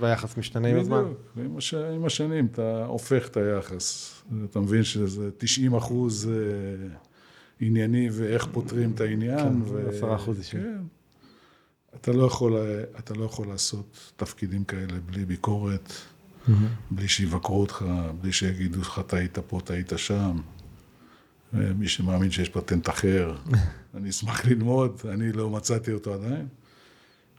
והיחס 0.00 0.36
משתנה 0.36 0.68
עם 0.68 0.76
הזמן. 0.76 1.04
בדיוק, 1.36 1.58
הש... 1.58 1.74
עם 1.74 2.04
השנים 2.04 2.46
אתה 2.46 2.84
הופך 2.84 3.28
את 3.28 3.36
היחס. 3.36 4.14
אתה 4.50 4.60
מבין 4.60 4.84
שזה 4.84 5.30
90 5.38 5.74
אחוז 5.74 6.30
אה, 6.30 6.96
ענייני 7.60 8.08
ואיך 8.12 8.46
פותרים 8.52 8.90
את 8.90 9.00
העניין. 9.00 9.64
כן, 9.64 9.88
10 9.88 10.14
אחוז 10.14 10.38
אישי. 10.38 10.56
כן. 10.56 10.82
אתה 11.94 12.12
לא, 12.12 12.26
יכול, 12.26 12.56
אתה 12.98 13.14
לא 13.14 13.24
יכול 13.24 13.48
לעשות 13.48 14.12
תפקידים 14.16 14.64
כאלה 14.64 15.00
בלי 15.06 15.24
ביקורת. 15.24 15.92
בלי 16.90 17.08
שיבקרו 17.08 17.60
אותך, 17.60 17.84
בלי 18.20 18.32
שיגידו 18.32 18.80
לך, 18.80 19.00
טעית 19.06 19.38
פה, 19.38 19.60
טעית 19.64 19.92
שם. 19.96 20.36
מי 21.52 21.88
שמאמין 21.88 22.30
שיש 22.30 22.48
פטנט 22.48 22.88
אחר, 22.88 23.34
אני 23.96 24.10
אשמח 24.10 24.46
ללמוד, 24.46 25.00
אני 25.08 25.32
לא 25.32 25.50
מצאתי 25.50 25.92
אותו 25.92 26.14
עדיין. 26.14 26.48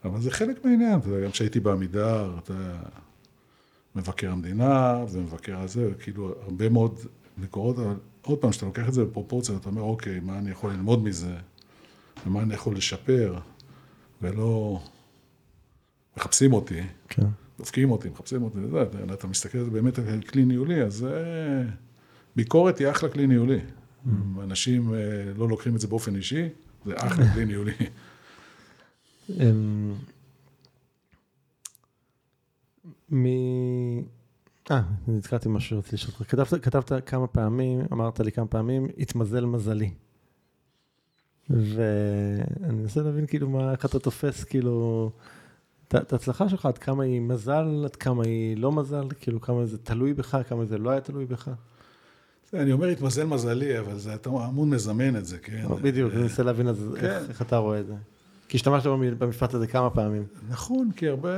אבל 0.06 0.22
זה 0.22 0.32
חלק 0.32 0.66
מהעניין, 0.66 1.00
אתה 1.00 1.08
יודע, 1.08 1.26
גם 1.26 1.32
כשהייתי 1.32 1.60
בעמידר, 1.60 2.38
אתה 2.44 2.54
מבקר 3.96 4.32
המדינה 4.32 5.06
ומבקר 5.12 5.60
הזה, 5.60 5.90
כאילו 6.00 6.36
הרבה 6.44 6.70
מאוד 6.70 7.00
ביקורות, 7.38 7.80
אבל 7.80 7.96
עוד 8.22 8.38
פעם, 8.38 8.52
כשאתה 8.52 8.66
לוקח 8.66 8.88
את 8.88 8.94
זה 8.94 9.06
בפרופורציה, 9.06 9.56
אתה 9.56 9.70
אומר, 9.70 9.82
אוקיי, 9.82 10.20
מה 10.20 10.38
אני 10.38 10.52
יכול 10.52 10.72
ללמוד 10.72 11.04
מזה, 11.04 11.36
ומה 12.26 12.42
אני 12.42 12.54
יכול 12.54 12.76
לשפר, 12.76 13.40
ולא 14.22 14.80
מחפשים 16.18 16.54
אותי, 16.54 16.82
כן. 17.10 17.26
דופקים 17.60 17.92
אותי, 17.92 18.10
מחפשים 18.10 18.44
אותי, 18.44 18.60
וזה, 18.60 18.84
אתה 19.14 19.28
מסתכל 19.28 19.58
על 19.58 19.66
זה 19.66 19.72
באמת 19.72 20.00
על 20.00 20.22
כלי 20.22 20.46
ניהולי, 20.46 20.84
אז 20.84 21.08
ביקורת 22.36 22.78
היא 22.78 22.90
אחלה 22.90 23.10
כלי 23.10 23.28
ניהולי. 23.28 23.60
אנשים 24.44 24.94
אה, 24.94 25.00
לא 25.38 25.50
לוקחים 25.50 25.76
את 25.76 25.82
זה 25.82 25.88
באופן 25.88 26.16
אישי, 26.16 26.50
זה 26.86 26.94
אחלה 26.98 27.26
כלי 27.34 27.46
ניהולי. 27.46 27.74
אמ, 29.30 29.94
מ... 33.12 33.26
אה, 34.72 34.82
נזכרתי 35.08 35.50
משהו 35.50 35.76
שרציתי 35.76 35.96
לשאול 35.96 36.14
אותך. 36.20 36.32
כתבת, 36.32 36.64
כתבת 36.64 36.92
כמה 37.06 37.28
פעמים, 37.28 37.82
אמרת 37.94 38.20
לי 38.20 38.32
כמה 38.32 38.48
פעמים, 38.48 38.88
התמזל 38.98 39.46
מזלי. 39.46 39.92
ואני 41.50 42.74
מנסה 42.74 43.02
להבין 43.02 43.26
כאילו 43.28 43.50
מה, 43.50 43.72
איך 43.72 43.86
אתה 43.86 44.00
תופס 44.00 44.44
כאילו, 44.44 45.12
את 45.88 46.14
ההצלחה 46.14 46.50
שלך, 46.50 46.66
עד 46.66 46.78
כמה 46.78 47.04
היא 47.04 47.22
מזל, 47.22 47.82
עד 47.86 47.96
כמה 47.96 48.24
היא 48.24 48.58
לא 48.58 48.72
מזל, 48.72 49.08
כאילו 49.20 49.42
כמה 49.42 49.66
זה 49.66 49.78
תלוי 49.78 50.14
בך, 50.14 50.38
כמה 50.48 50.66
זה 50.66 50.78
לא 50.78 50.90
היה 50.90 51.02
תלוי 51.02 51.26
בך. 51.26 51.52
אני 52.54 52.72
אומר, 52.72 52.88
התמזל 52.88 53.24
מזלי, 53.24 53.80
אבל 53.80 53.98
זה, 54.00 54.14
אתה 54.14 54.30
אמון 54.30 54.70
מזמן 54.70 55.16
את 55.16 55.26
זה, 55.26 55.38
כן? 55.38 55.66
בדיוק, 55.82 56.14
אני 56.14 56.22
מנסה 56.22 56.44
להבין 56.44 56.68
כן. 57.00 57.22
איך 57.30 57.42
אתה 57.42 57.58
רואה 57.58 57.80
את 57.80 57.88
זה. 57.88 57.94
כי 58.48 58.58
השתמשת 58.58 58.86
במשפט 59.18 59.54
הזה 59.54 59.68
כמה 59.68 59.90
פעמים. 59.90 60.24
נכון, 60.50 60.92
כי 60.96 61.08
הרבה... 61.08 61.30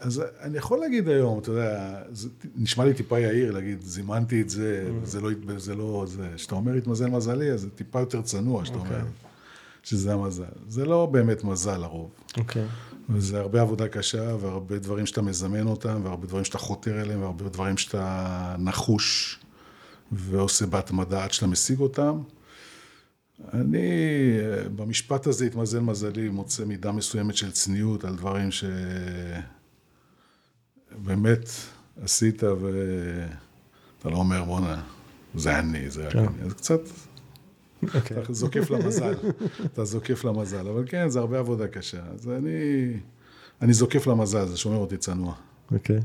אז 0.00 0.22
אני 0.40 0.58
יכול 0.58 0.78
להגיד 0.78 1.08
היום, 1.08 1.38
אתה 1.38 1.50
יודע, 1.50 2.02
זה 2.12 2.28
נשמע 2.56 2.84
לי 2.84 2.94
טיפה 2.94 3.20
יאיר 3.20 3.52
להגיד, 3.52 3.82
זימנתי 3.82 4.40
את 4.40 4.50
זה, 4.50 4.84
mm. 4.88 5.06
זה 5.06 5.20
לא, 5.20 5.30
זה 5.56 5.74
לא, 5.74 6.04
זה, 6.08 6.28
כשאתה 6.36 6.54
אומר 6.54 6.74
התמזל 6.74 7.06
מזלי, 7.06 7.52
אז 7.52 7.60
זה 7.60 7.70
טיפה 7.70 8.00
יותר 8.00 8.22
צנוע, 8.22 8.64
שאתה 8.64 8.78
אומר, 8.78 8.96
אוקיי. 8.96 9.10
שזה 9.82 10.12
המזל. 10.12 10.44
זה 10.68 10.84
לא 10.84 11.06
באמת 11.06 11.44
מזל 11.44 11.76
לרוב. 11.76 12.10
אוקיי. 12.38 12.64
וזה 13.10 13.40
הרבה 13.40 13.60
עבודה 13.60 13.88
קשה, 13.88 14.36
והרבה 14.40 14.78
דברים 14.78 15.06
שאתה 15.06 15.22
מזמן 15.22 15.66
אותם, 15.66 16.00
והרבה 16.04 16.26
דברים 16.26 16.44
שאתה 16.44 16.58
חותר 16.58 17.00
אליהם, 17.00 17.20
והרבה 17.20 17.48
דברים 17.48 17.76
שאתה 17.76 18.56
נחוש 18.58 19.38
ועושה 20.12 20.66
בהתמדה 20.66 21.24
עד 21.24 21.32
שאתה 21.32 21.46
משיג 21.46 21.80
אותם. 21.80 22.22
אני, 23.52 23.88
במשפט 24.76 25.26
הזה, 25.26 25.46
התמזל 25.46 25.80
מזלי, 25.80 26.28
מוצא 26.28 26.64
מידה 26.64 26.92
מסוימת 26.92 27.36
של 27.36 27.50
צניעות 27.50 28.04
על 28.04 28.16
דברים 28.16 28.48
שבאמת 30.92 31.48
עשית 32.02 32.42
ואתה 32.42 34.08
לא 34.10 34.16
אומר, 34.16 34.44
בואנה, 34.44 34.82
זה 35.34 35.58
אני, 35.58 35.90
זה 35.90 36.08
כן. 36.10 36.18
אני. 36.18 36.42
אז 36.46 36.52
קצת, 36.52 36.80
okay. 36.86 37.88
אוקיי. 37.94 38.22
אתה 38.22 38.32
זוקף 38.32 38.70
למזל, 38.70 39.14
אתה 39.64 39.84
זוקף 39.84 40.24
למזל. 40.24 40.68
אבל 40.68 40.84
כן, 40.86 41.08
זה 41.08 41.18
הרבה 41.18 41.38
עבודה 41.38 41.68
קשה. 41.68 42.02
אז 42.14 42.28
אני, 42.28 42.92
אני 43.62 43.72
זוקף 43.72 44.06
למזל, 44.06 44.46
זה 44.46 44.56
שומר 44.56 44.76
אותי 44.76 44.96
צנוע. 44.96 45.34
אוקיי. 45.72 45.98
Okay. 45.98 46.02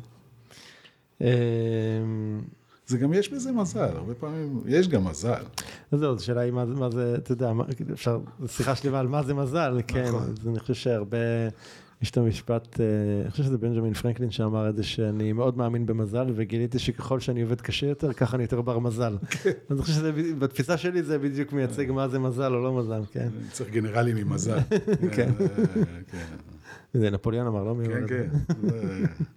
אמ, 1.21 2.41
זה 2.88 2.97
גם 2.97 3.14
יש 3.14 3.34
בזה 3.34 3.51
מזל, 3.51 3.80
הרבה 3.95 4.14
פעמים 4.14 4.61
יש 4.65 4.88
גם 4.88 5.05
מזל. 5.05 5.43
אז 5.91 5.99
זהו, 5.99 6.15
השאלה 6.15 6.41
היא 6.41 6.51
מה 6.51 6.89
זה, 6.91 7.15
אתה 7.15 7.31
יודע, 7.31 7.51
אפשר, 7.93 8.19
שיחה 8.47 8.76
שלמה 8.76 8.99
על 8.99 9.07
מה 9.07 9.23
זה 9.23 9.34
מזל, 9.34 9.80
כן, 9.88 10.05
נכון. 10.07 10.22
אז 10.22 10.47
אני 10.47 10.59
חושב 10.59 10.73
שהרבה, 10.73 11.18
יש 12.01 12.11
את 12.11 12.18
המשפט, 12.18 12.80
אה, 12.80 12.85
אני 13.22 13.31
חושב 13.31 13.43
שזה 13.43 13.57
בנג'מין 13.57 13.93
פרנקלין 13.93 14.31
שאמר 14.31 14.69
את 14.69 14.76
זה, 14.76 14.84
שאני 14.84 15.34
מאוד 15.34 15.57
מאמין 15.57 15.85
במזל, 15.85 16.26
וגיליתי 16.35 16.80
שככל 16.80 17.19
שאני 17.19 17.41
עובד 17.41 17.61
קשה 17.61 17.88
יותר, 17.88 18.14
ככה 18.14 18.35
אני 18.35 18.43
יותר 18.43 18.61
בר 18.61 18.80
מזל. 18.80 19.18
כן. 19.30 19.51
אני 19.72 19.81
חושב 19.81 19.93
שבתפיסה 19.93 20.77
שלי 20.77 21.03
זה 21.03 21.19
בדיוק 21.19 21.53
מייצג 21.53 21.91
מה 21.91 22.07
זה 22.07 22.19
מזל 22.19 22.53
או 22.53 22.64
לא 22.64 22.73
מזל, 22.73 23.01
כן. 23.11 23.27
צריך 23.51 23.69
גנרלים 23.69 24.18
עם 24.18 24.34
מזל. 24.34 24.59
כן. 25.15 25.31
כן. 26.11 26.23
זה 26.93 27.09
נפוליאון 27.09 27.47
אמר, 27.47 27.64
לא 27.64 27.76
מי 27.76 27.85
כן, 27.88 28.07
כן. 28.07 28.27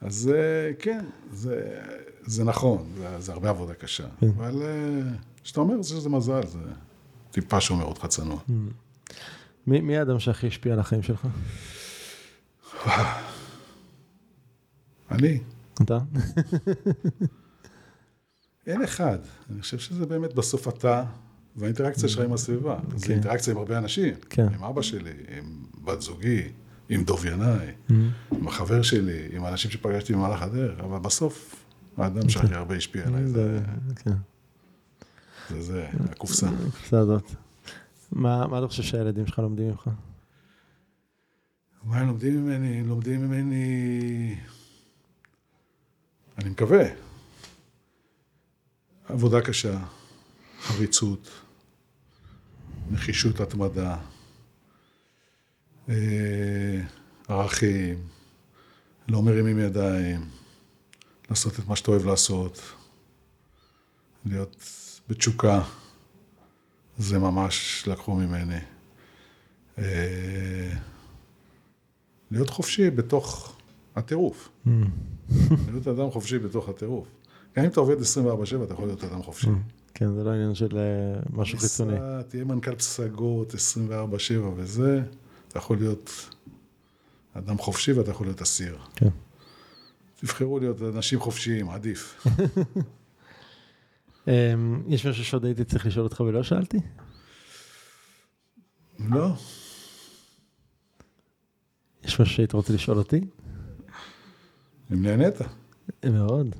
אז 0.00 0.30
כן, 0.78 1.04
זה... 1.32 1.80
זה 2.26 2.44
נכון, 2.44 2.86
זה, 2.98 3.20
זה 3.20 3.32
הרבה 3.32 3.50
עבודה 3.50 3.74
קשה, 3.74 4.06
כן. 4.20 4.26
אבל 4.26 4.62
אה, 4.62 5.02
כשאתה 5.44 5.60
אומר 5.60 5.82
שזה 5.82 6.08
מזל, 6.08 6.46
זה 6.46 6.58
טיפה 7.30 7.60
שומר 7.60 7.84
אותך 7.84 8.06
צנוע. 8.06 8.38
Mm. 8.48 8.52
מי, 9.66 9.80
מי 9.80 9.98
האדם 9.98 10.18
שהכי 10.18 10.46
השפיע 10.46 10.72
על 10.72 10.80
החיים 10.80 11.02
שלך? 11.02 11.26
אני. 15.10 15.40
אתה? 15.82 15.98
אין 18.66 18.82
אחד. 18.82 19.18
אני 19.50 19.62
חושב 19.62 19.78
שזה 19.78 20.06
באמת 20.06 20.34
בסוף 20.34 20.68
אתה 20.68 21.04
והאינטראקציה 21.56 22.08
שלך 22.08 22.24
עם 22.24 22.32
הסביבה. 22.32 22.78
Okay. 22.78 22.90
זה 22.90 22.96
אוקיי. 22.96 23.14
אינטראקציה 23.14 23.52
עם 23.52 23.58
הרבה 23.58 23.78
אנשים. 23.78 24.14
כן. 24.30 24.46
עם 24.54 24.64
אבא 24.64 24.82
שלי, 24.82 25.12
עם 25.38 25.64
בת 25.84 26.00
זוגי, 26.00 26.48
עם 26.88 27.04
דוב 27.04 27.26
ינאי, 27.26 27.66
mm-hmm. 27.66 27.92
עם 28.36 28.48
החבר 28.48 28.82
שלי, 28.82 29.28
עם 29.32 29.44
האנשים 29.44 29.70
שפגשתי 29.70 30.12
במהלך 30.12 30.42
הדרך, 30.42 30.80
אבל 30.80 30.98
בסוף 30.98 31.64
האדם 31.96 32.28
שהכי 32.28 32.54
הרבה 32.54 32.76
השפיע 32.76 33.06
עליי, 33.06 33.26
זה... 33.26 33.60
כן. 33.96 34.10
זה 35.50 35.62
זה, 35.62 35.88
הקופסה. 36.10 36.48
הקופסה 36.68 36.98
הזאת. 36.98 37.32
מה 38.12 38.58
אתה 38.58 38.68
חושב 38.68 38.82
שהילדים 38.82 39.26
שלך 39.26 39.38
לומדים 39.38 39.68
ממך? 39.68 39.88
מה 41.84 41.96
הם 41.98 42.06
לומדים 42.06 42.44
ממני? 42.44 42.82
לומדים 42.84 43.20
ממני... 43.20 44.36
אני 46.38 46.50
מקווה. 46.50 46.84
עבודה 49.08 49.40
קשה, 49.40 49.78
חריצות, 50.62 51.30
נחישות 52.90 53.40
התמדה, 53.40 53.96
ערכים, 57.28 57.98
לא 59.08 59.22
מרימים 59.22 59.58
ידיים. 59.58 60.20
לעשות 61.30 61.58
את 61.58 61.68
מה 61.68 61.76
שאתה 61.76 61.90
אוהב 61.90 62.06
לעשות, 62.06 62.60
להיות 64.26 64.56
בתשוקה, 65.08 65.62
זה 66.98 67.18
ממש 67.18 67.84
לקחו 67.86 68.14
ממני. 68.14 68.58
אה, 69.78 70.72
להיות 72.30 72.50
חופשי 72.50 72.90
בתוך 72.90 73.56
הטירוף. 73.96 74.48
Mm. 74.66 74.70
להיות 75.70 75.88
אדם 75.88 76.10
חופשי 76.10 76.38
בתוך 76.38 76.68
הטירוף. 76.68 77.08
גם 77.56 77.64
אם 77.64 77.70
אתה 77.70 77.80
עובד 77.80 77.96
24-7, 77.96 78.64
אתה 78.64 78.74
יכול 78.74 78.86
להיות 78.86 79.04
אדם 79.04 79.22
חופשי. 79.22 79.46
Mm. 79.46 79.50
כן, 79.94 80.14
זה 80.14 80.24
לא 80.24 80.30
עניין 80.30 80.54
של 80.54 80.78
אה, 80.78 81.20
משהו 81.32 81.58
חיצוני. 81.58 81.96
תהיה 82.28 82.44
מנכ"ל 82.44 82.74
פסגות 82.74 83.54
24-7 83.54 83.56
וזה, 84.56 85.02
אתה 85.58 85.64
יכול 85.64 85.76
להיות 85.76 86.34
אדם 87.32 87.58
חופשי 87.58 87.92
ואתה 87.92 88.10
יכול 88.10 88.26
להיות 88.26 88.42
אסיר. 88.42 88.78
כן. 88.96 89.08
תבחרו 90.20 90.58
להיות 90.58 90.82
אנשים 90.82 91.20
חופשיים, 91.20 91.70
עדיף. 91.70 92.26
אמ, 94.28 94.82
יש 94.88 95.06
משהו 95.06 95.24
שעוד 95.24 95.44
הייתי 95.44 95.64
צריך 95.64 95.86
לשאול 95.86 96.04
אותך 96.04 96.20
ולא 96.20 96.42
שאלתי? 96.42 96.78
לא. 98.98 99.28
יש 102.04 102.20
משהו 102.20 102.34
שהיית 102.34 102.52
רוצה 102.52 102.72
לשאול 102.72 102.98
אותי? 102.98 103.20
אם 104.92 105.02
נהנית. 105.02 105.34
מאוד. 106.10 106.54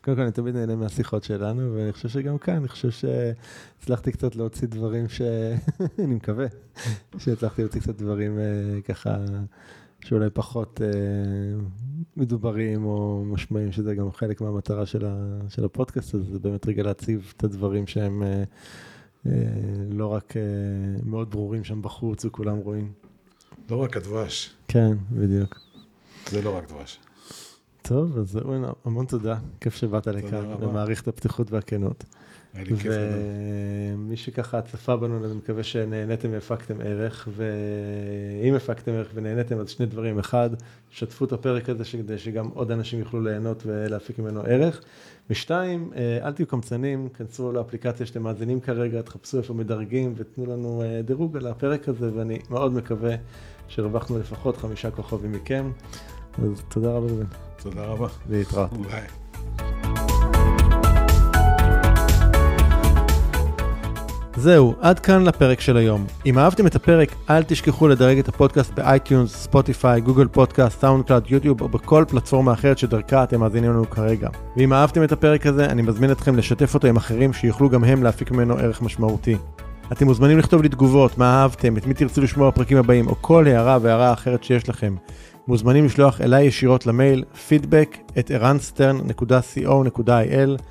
קודם 0.00 0.16
כל, 0.16 0.22
אני 0.22 0.32
תמיד 0.32 0.54
נהנה 0.56 0.76
מהשיחות 0.76 1.24
שלנו, 1.24 1.74
ואני 1.74 1.92
חושב 1.92 2.08
שגם 2.08 2.38
כאן, 2.38 2.56
אני 2.56 2.68
חושב 2.68 2.90
שהצלחתי 2.90 4.12
קצת 4.12 4.36
להוציא 4.36 4.68
דברים 4.68 5.08
ש... 5.08 5.20
אני 5.98 6.14
מקווה 6.14 6.46
שהצלחתי 7.18 7.62
להוציא 7.62 7.80
קצת 7.80 7.96
דברים 7.96 8.38
אה, 8.38 8.80
ככה, 8.84 9.16
שאולי 10.00 10.30
פחות 10.30 10.80
אה, 10.84 10.88
מדוברים 12.16 12.84
או 12.84 13.24
משמעים, 13.26 13.72
שזה 13.72 13.94
גם 13.94 14.12
חלק 14.12 14.40
מהמטרה 14.40 14.86
של, 14.86 15.06
ה... 15.06 15.38
של 15.48 15.64
הפודקאסט 15.64 16.14
הזה, 16.14 16.32
זה 16.32 16.38
באמת 16.38 16.68
רגע 16.68 16.82
להציב 16.82 17.32
את 17.36 17.44
הדברים 17.44 17.86
שהם 17.86 18.22
אה, 18.22 19.32
לא 19.90 20.06
רק 20.06 20.34
מאוד 21.04 21.30
ברורים 21.30 21.64
שם 21.64 21.82
בחוץ 21.82 22.24
וכולם 22.24 22.56
רואים. 22.56 22.92
לא 23.70 23.76
רק 23.76 23.96
הדבש. 23.96 24.54
כן, 24.68 24.96
בדיוק. 25.10 25.60
זה 26.30 26.42
לא 26.42 26.56
רק 26.56 26.68
דבש. 26.68 26.98
טוב, 27.90 28.18
אז 28.18 28.36
אורן, 28.36 28.62
המון 28.84 29.06
תודה, 29.06 29.36
כיף 29.60 29.74
שבאת 29.74 30.06
לכאן, 30.06 30.44
ומעריך 30.60 31.02
את 31.02 31.08
הפתיחות 31.08 31.52
והכנות. 31.52 32.04
היה 32.54 32.64
לי 32.64 32.68
כיף 32.68 32.82
גדול. 32.82 32.98
ומי 33.94 34.16
שככה 34.16 34.62
צפה 34.62 34.96
בנו, 34.96 35.24
אני 35.24 35.34
מקווה 35.34 35.62
שנהניתם 35.62 36.28
והפקתם 36.32 36.80
ערך, 36.80 37.28
ואם 37.36 38.54
הפקתם 38.54 38.92
ערך 38.92 39.08
ונהניתם, 39.14 39.58
אז 39.58 39.68
שני 39.68 39.86
דברים. 39.86 40.18
אחד, 40.18 40.50
שתפו 40.90 41.24
את 41.24 41.32
הפרק 41.32 41.68
הזה 41.68 41.84
כדי 41.92 42.18
שגם 42.18 42.48
עוד 42.54 42.70
אנשים 42.70 42.98
יוכלו 42.98 43.22
ליהנות 43.22 43.62
ולהפיק 43.66 44.18
ממנו 44.18 44.40
ערך. 44.40 44.82
ושתיים, 45.30 45.90
אה, 45.96 46.18
אל 46.22 46.32
תהיו 46.32 46.46
קמצנים, 46.46 47.08
כנסו 47.08 47.52
לאפליקציה 47.52 48.06
שאתם 48.06 48.22
מאזינים 48.22 48.60
כרגע, 48.60 49.02
תחפשו 49.02 49.38
איפה 49.38 49.54
מדרגים 49.54 50.14
ותנו 50.16 50.46
לנו 50.46 50.82
אה, 50.82 51.02
דירוג 51.02 51.36
על 51.36 51.46
הפרק 51.46 51.88
הזה, 51.88 52.10
ואני 52.14 52.38
מאוד 52.50 52.72
מקווה 52.72 53.14
שהרווחנו 53.68 54.18
לפחות 54.18 54.56
חמישה 54.56 54.90
כוכבים 54.90 55.32
מכם. 55.32 55.70
אז 56.38 56.62
תודה 56.68 56.90
רבה. 56.90 57.06
תודה 57.62 57.84
רבה. 57.84 58.06
להתראות. 58.30 58.70
ביי. 58.72 59.02
זהו, 64.36 64.74
עד 64.80 64.98
כאן 64.98 65.24
לפרק 65.24 65.60
של 65.60 65.76
היום. 65.76 66.06
אם 66.26 66.38
אהבתם 66.38 66.66
את 66.66 66.74
הפרק, 66.74 67.14
אל 67.30 67.42
תשכחו 67.42 67.88
לדרג 67.88 68.18
את 68.18 68.28
הפודקאסט 68.28 68.72
ב 68.72 68.80
iTunes, 68.80 69.36
ספוטיפיי, 69.36 70.00
גוגל 70.00 70.28
פודקאסט, 70.28 70.80
SoundCloud, 70.80 71.24
יוטיוב 71.28 71.60
או 71.60 71.68
בכל 71.68 72.04
פלטפורמה 72.08 72.52
אחרת 72.52 72.78
שדרכה 72.78 73.24
אתם 73.24 73.40
מאזינים 73.40 73.70
לנו 73.70 73.90
כרגע. 73.90 74.28
ואם 74.56 74.72
אהבתם 74.72 75.04
את 75.04 75.12
הפרק 75.12 75.46
הזה, 75.46 75.64
אני 75.64 75.82
מזמין 75.82 76.12
אתכם 76.12 76.36
לשתף 76.36 76.74
אותו 76.74 76.86
עם 76.88 76.96
אחרים 76.96 77.32
שיוכלו 77.32 77.68
גם 77.68 77.84
הם 77.84 78.02
להפיק 78.02 78.30
ממנו 78.30 78.54
ערך 78.54 78.82
משמעותי. 78.82 79.36
אתם 79.92 80.06
מוזמנים 80.06 80.38
לכתוב 80.38 80.62
לי 80.62 80.68
תגובות, 80.68 81.18
מה 81.18 81.42
אהבתם, 81.42 81.76
את 81.76 81.86
מי 81.86 81.94
תרצו 81.94 82.20
לשמוע 82.20 82.50
בפרקים 82.50 82.78
הבאים, 82.78 83.06
או 83.06 83.14
כל 83.20 83.46
הערה 83.46 83.78
והערה 83.82 84.12
אחרת 84.12 84.44
שיש 84.44 84.68
לכם. 84.68 84.94
מוזמנים 85.50 85.84
לשלוח 85.84 86.20
אליי 86.20 86.44
ישירות 86.44 86.86
למייל 86.86 87.24
feedback 87.48 87.96
את 88.18 88.30
ערנסטרן.co.il 88.30 90.62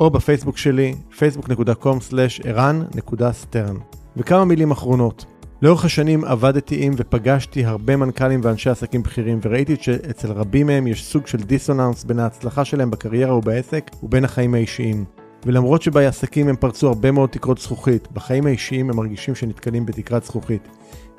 או 0.00 0.10
בפייסבוק 0.10 0.58
שלי 0.58 0.94
facebook.com/ערן.stern. 1.18 3.78
וכמה 4.16 4.44
מילים 4.44 4.70
אחרונות. 4.70 5.24
לאורך 5.62 5.84
השנים 5.84 6.24
עבדתי 6.24 6.84
עם 6.84 6.92
ופגשתי 6.96 7.64
הרבה 7.64 7.96
מנכ"לים 7.96 8.40
ואנשי 8.42 8.70
עסקים 8.70 9.02
בכירים 9.02 9.38
וראיתי 9.42 9.76
שאצל 9.80 10.32
רבים 10.32 10.66
מהם 10.66 10.86
יש 10.86 11.04
סוג 11.04 11.26
של 11.26 11.38
דיסוננס 11.38 12.04
בין 12.04 12.18
ההצלחה 12.18 12.64
שלהם 12.64 12.90
בקריירה 12.90 13.36
ובעסק 13.36 13.90
ובין 14.02 14.24
החיים 14.24 14.54
האישיים. 14.54 15.04
ולמרות 15.46 15.82
שבעסקים 15.82 16.48
הם 16.48 16.56
פרצו 16.56 16.88
הרבה 16.88 17.10
מאוד 17.10 17.30
תקרות 17.30 17.58
זכוכית, 17.58 18.08
בחיים 18.12 18.46
האישיים 18.46 18.90
הם 18.90 18.96
מרגישים 18.96 19.34
שנתקלים 19.34 19.86
בתקרת 19.86 20.24
זכוכית. 20.24 20.68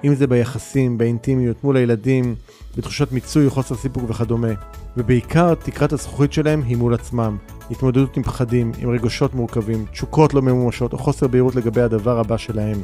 אם 0.04 0.16
זה 0.16 0.28
ביחסים, 0.28 0.98
באינטימיות, 0.98 1.64
מול 1.64 1.78
הילדים, 1.78 2.36
בתחושת 2.78 3.12
מיצוי, 3.12 3.50
חוסר 3.50 3.76
סיפוק 3.76 4.04
וכדומה. 4.10 4.48
ובעיקר 4.98 5.56
תקרת 5.56 5.94
הזכוכית 5.94 6.34
שלהם 6.34 6.62
היא 6.62 6.78
מול 6.78 6.94
עצמם. 6.94 7.38
התמודדות 7.72 8.18
עם 8.18 8.24
פחדים, 8.24 8.72
עם 8.78 8.90
רגשות 8.90 9.34
מורכבים, 9.34 9.86
תשוקות 9.92 10.34
לא 10.34 10.42
ממומשות 10.42 10.94
או 10.94 10.98
חוסר 10.98 11.28
בהירות 11.28 11.56
לגבי 11.56 11.82
הדבר 11.82 12.20
הבא 12.20 12.38
שלהם. 12.38 12.84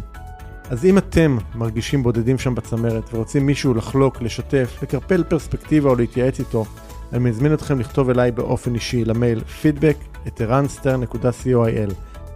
אז 0.69 0.85
אם 0.85 0.97
אתם 0.97 1.37
מרגישים 1.55 2.03
בודדים 2.03 2.37
שם 2.37 2.55
בצמרת 2.55 3.13
ורוצים 3.13 3.45
מישהו 3.45 3.73
לחלוק, 3.73 4.21
לשתף, 4.21 4.77
לקרפל 4.83 5.23
פרספקטיבה 5.23 5.89
או 5.89 5.95
להתייעץ 5.95 6.39
איתו, 6.39 6.65
אני 7.13 7.29
מזמין 7.29 7.53
אתכם 7.53 7.79
לכתוב 7.79 8.09
אליי 8.09 8.31
באופן 8.31 8.75
אישי 8.75 9.05
למייל 9.05 9.41
feedback 9.63 10.27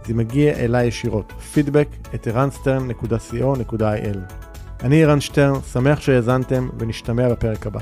זה 0.06 0.14
מגיע 0.14 0.52
אליי 0.52 0.86
ישירות, 0.86 1.32
feedback 1.54 2.16
אני 4.82 5.04
ערן 5.04 5.20
שטרן, 5.20 5.60
שמח 5.72 6.00
שהאזנתם 6.00 6.68
ונשתמע 6.78 7.28
בפרק 7.28 7.66
הבא. 7.66 7.80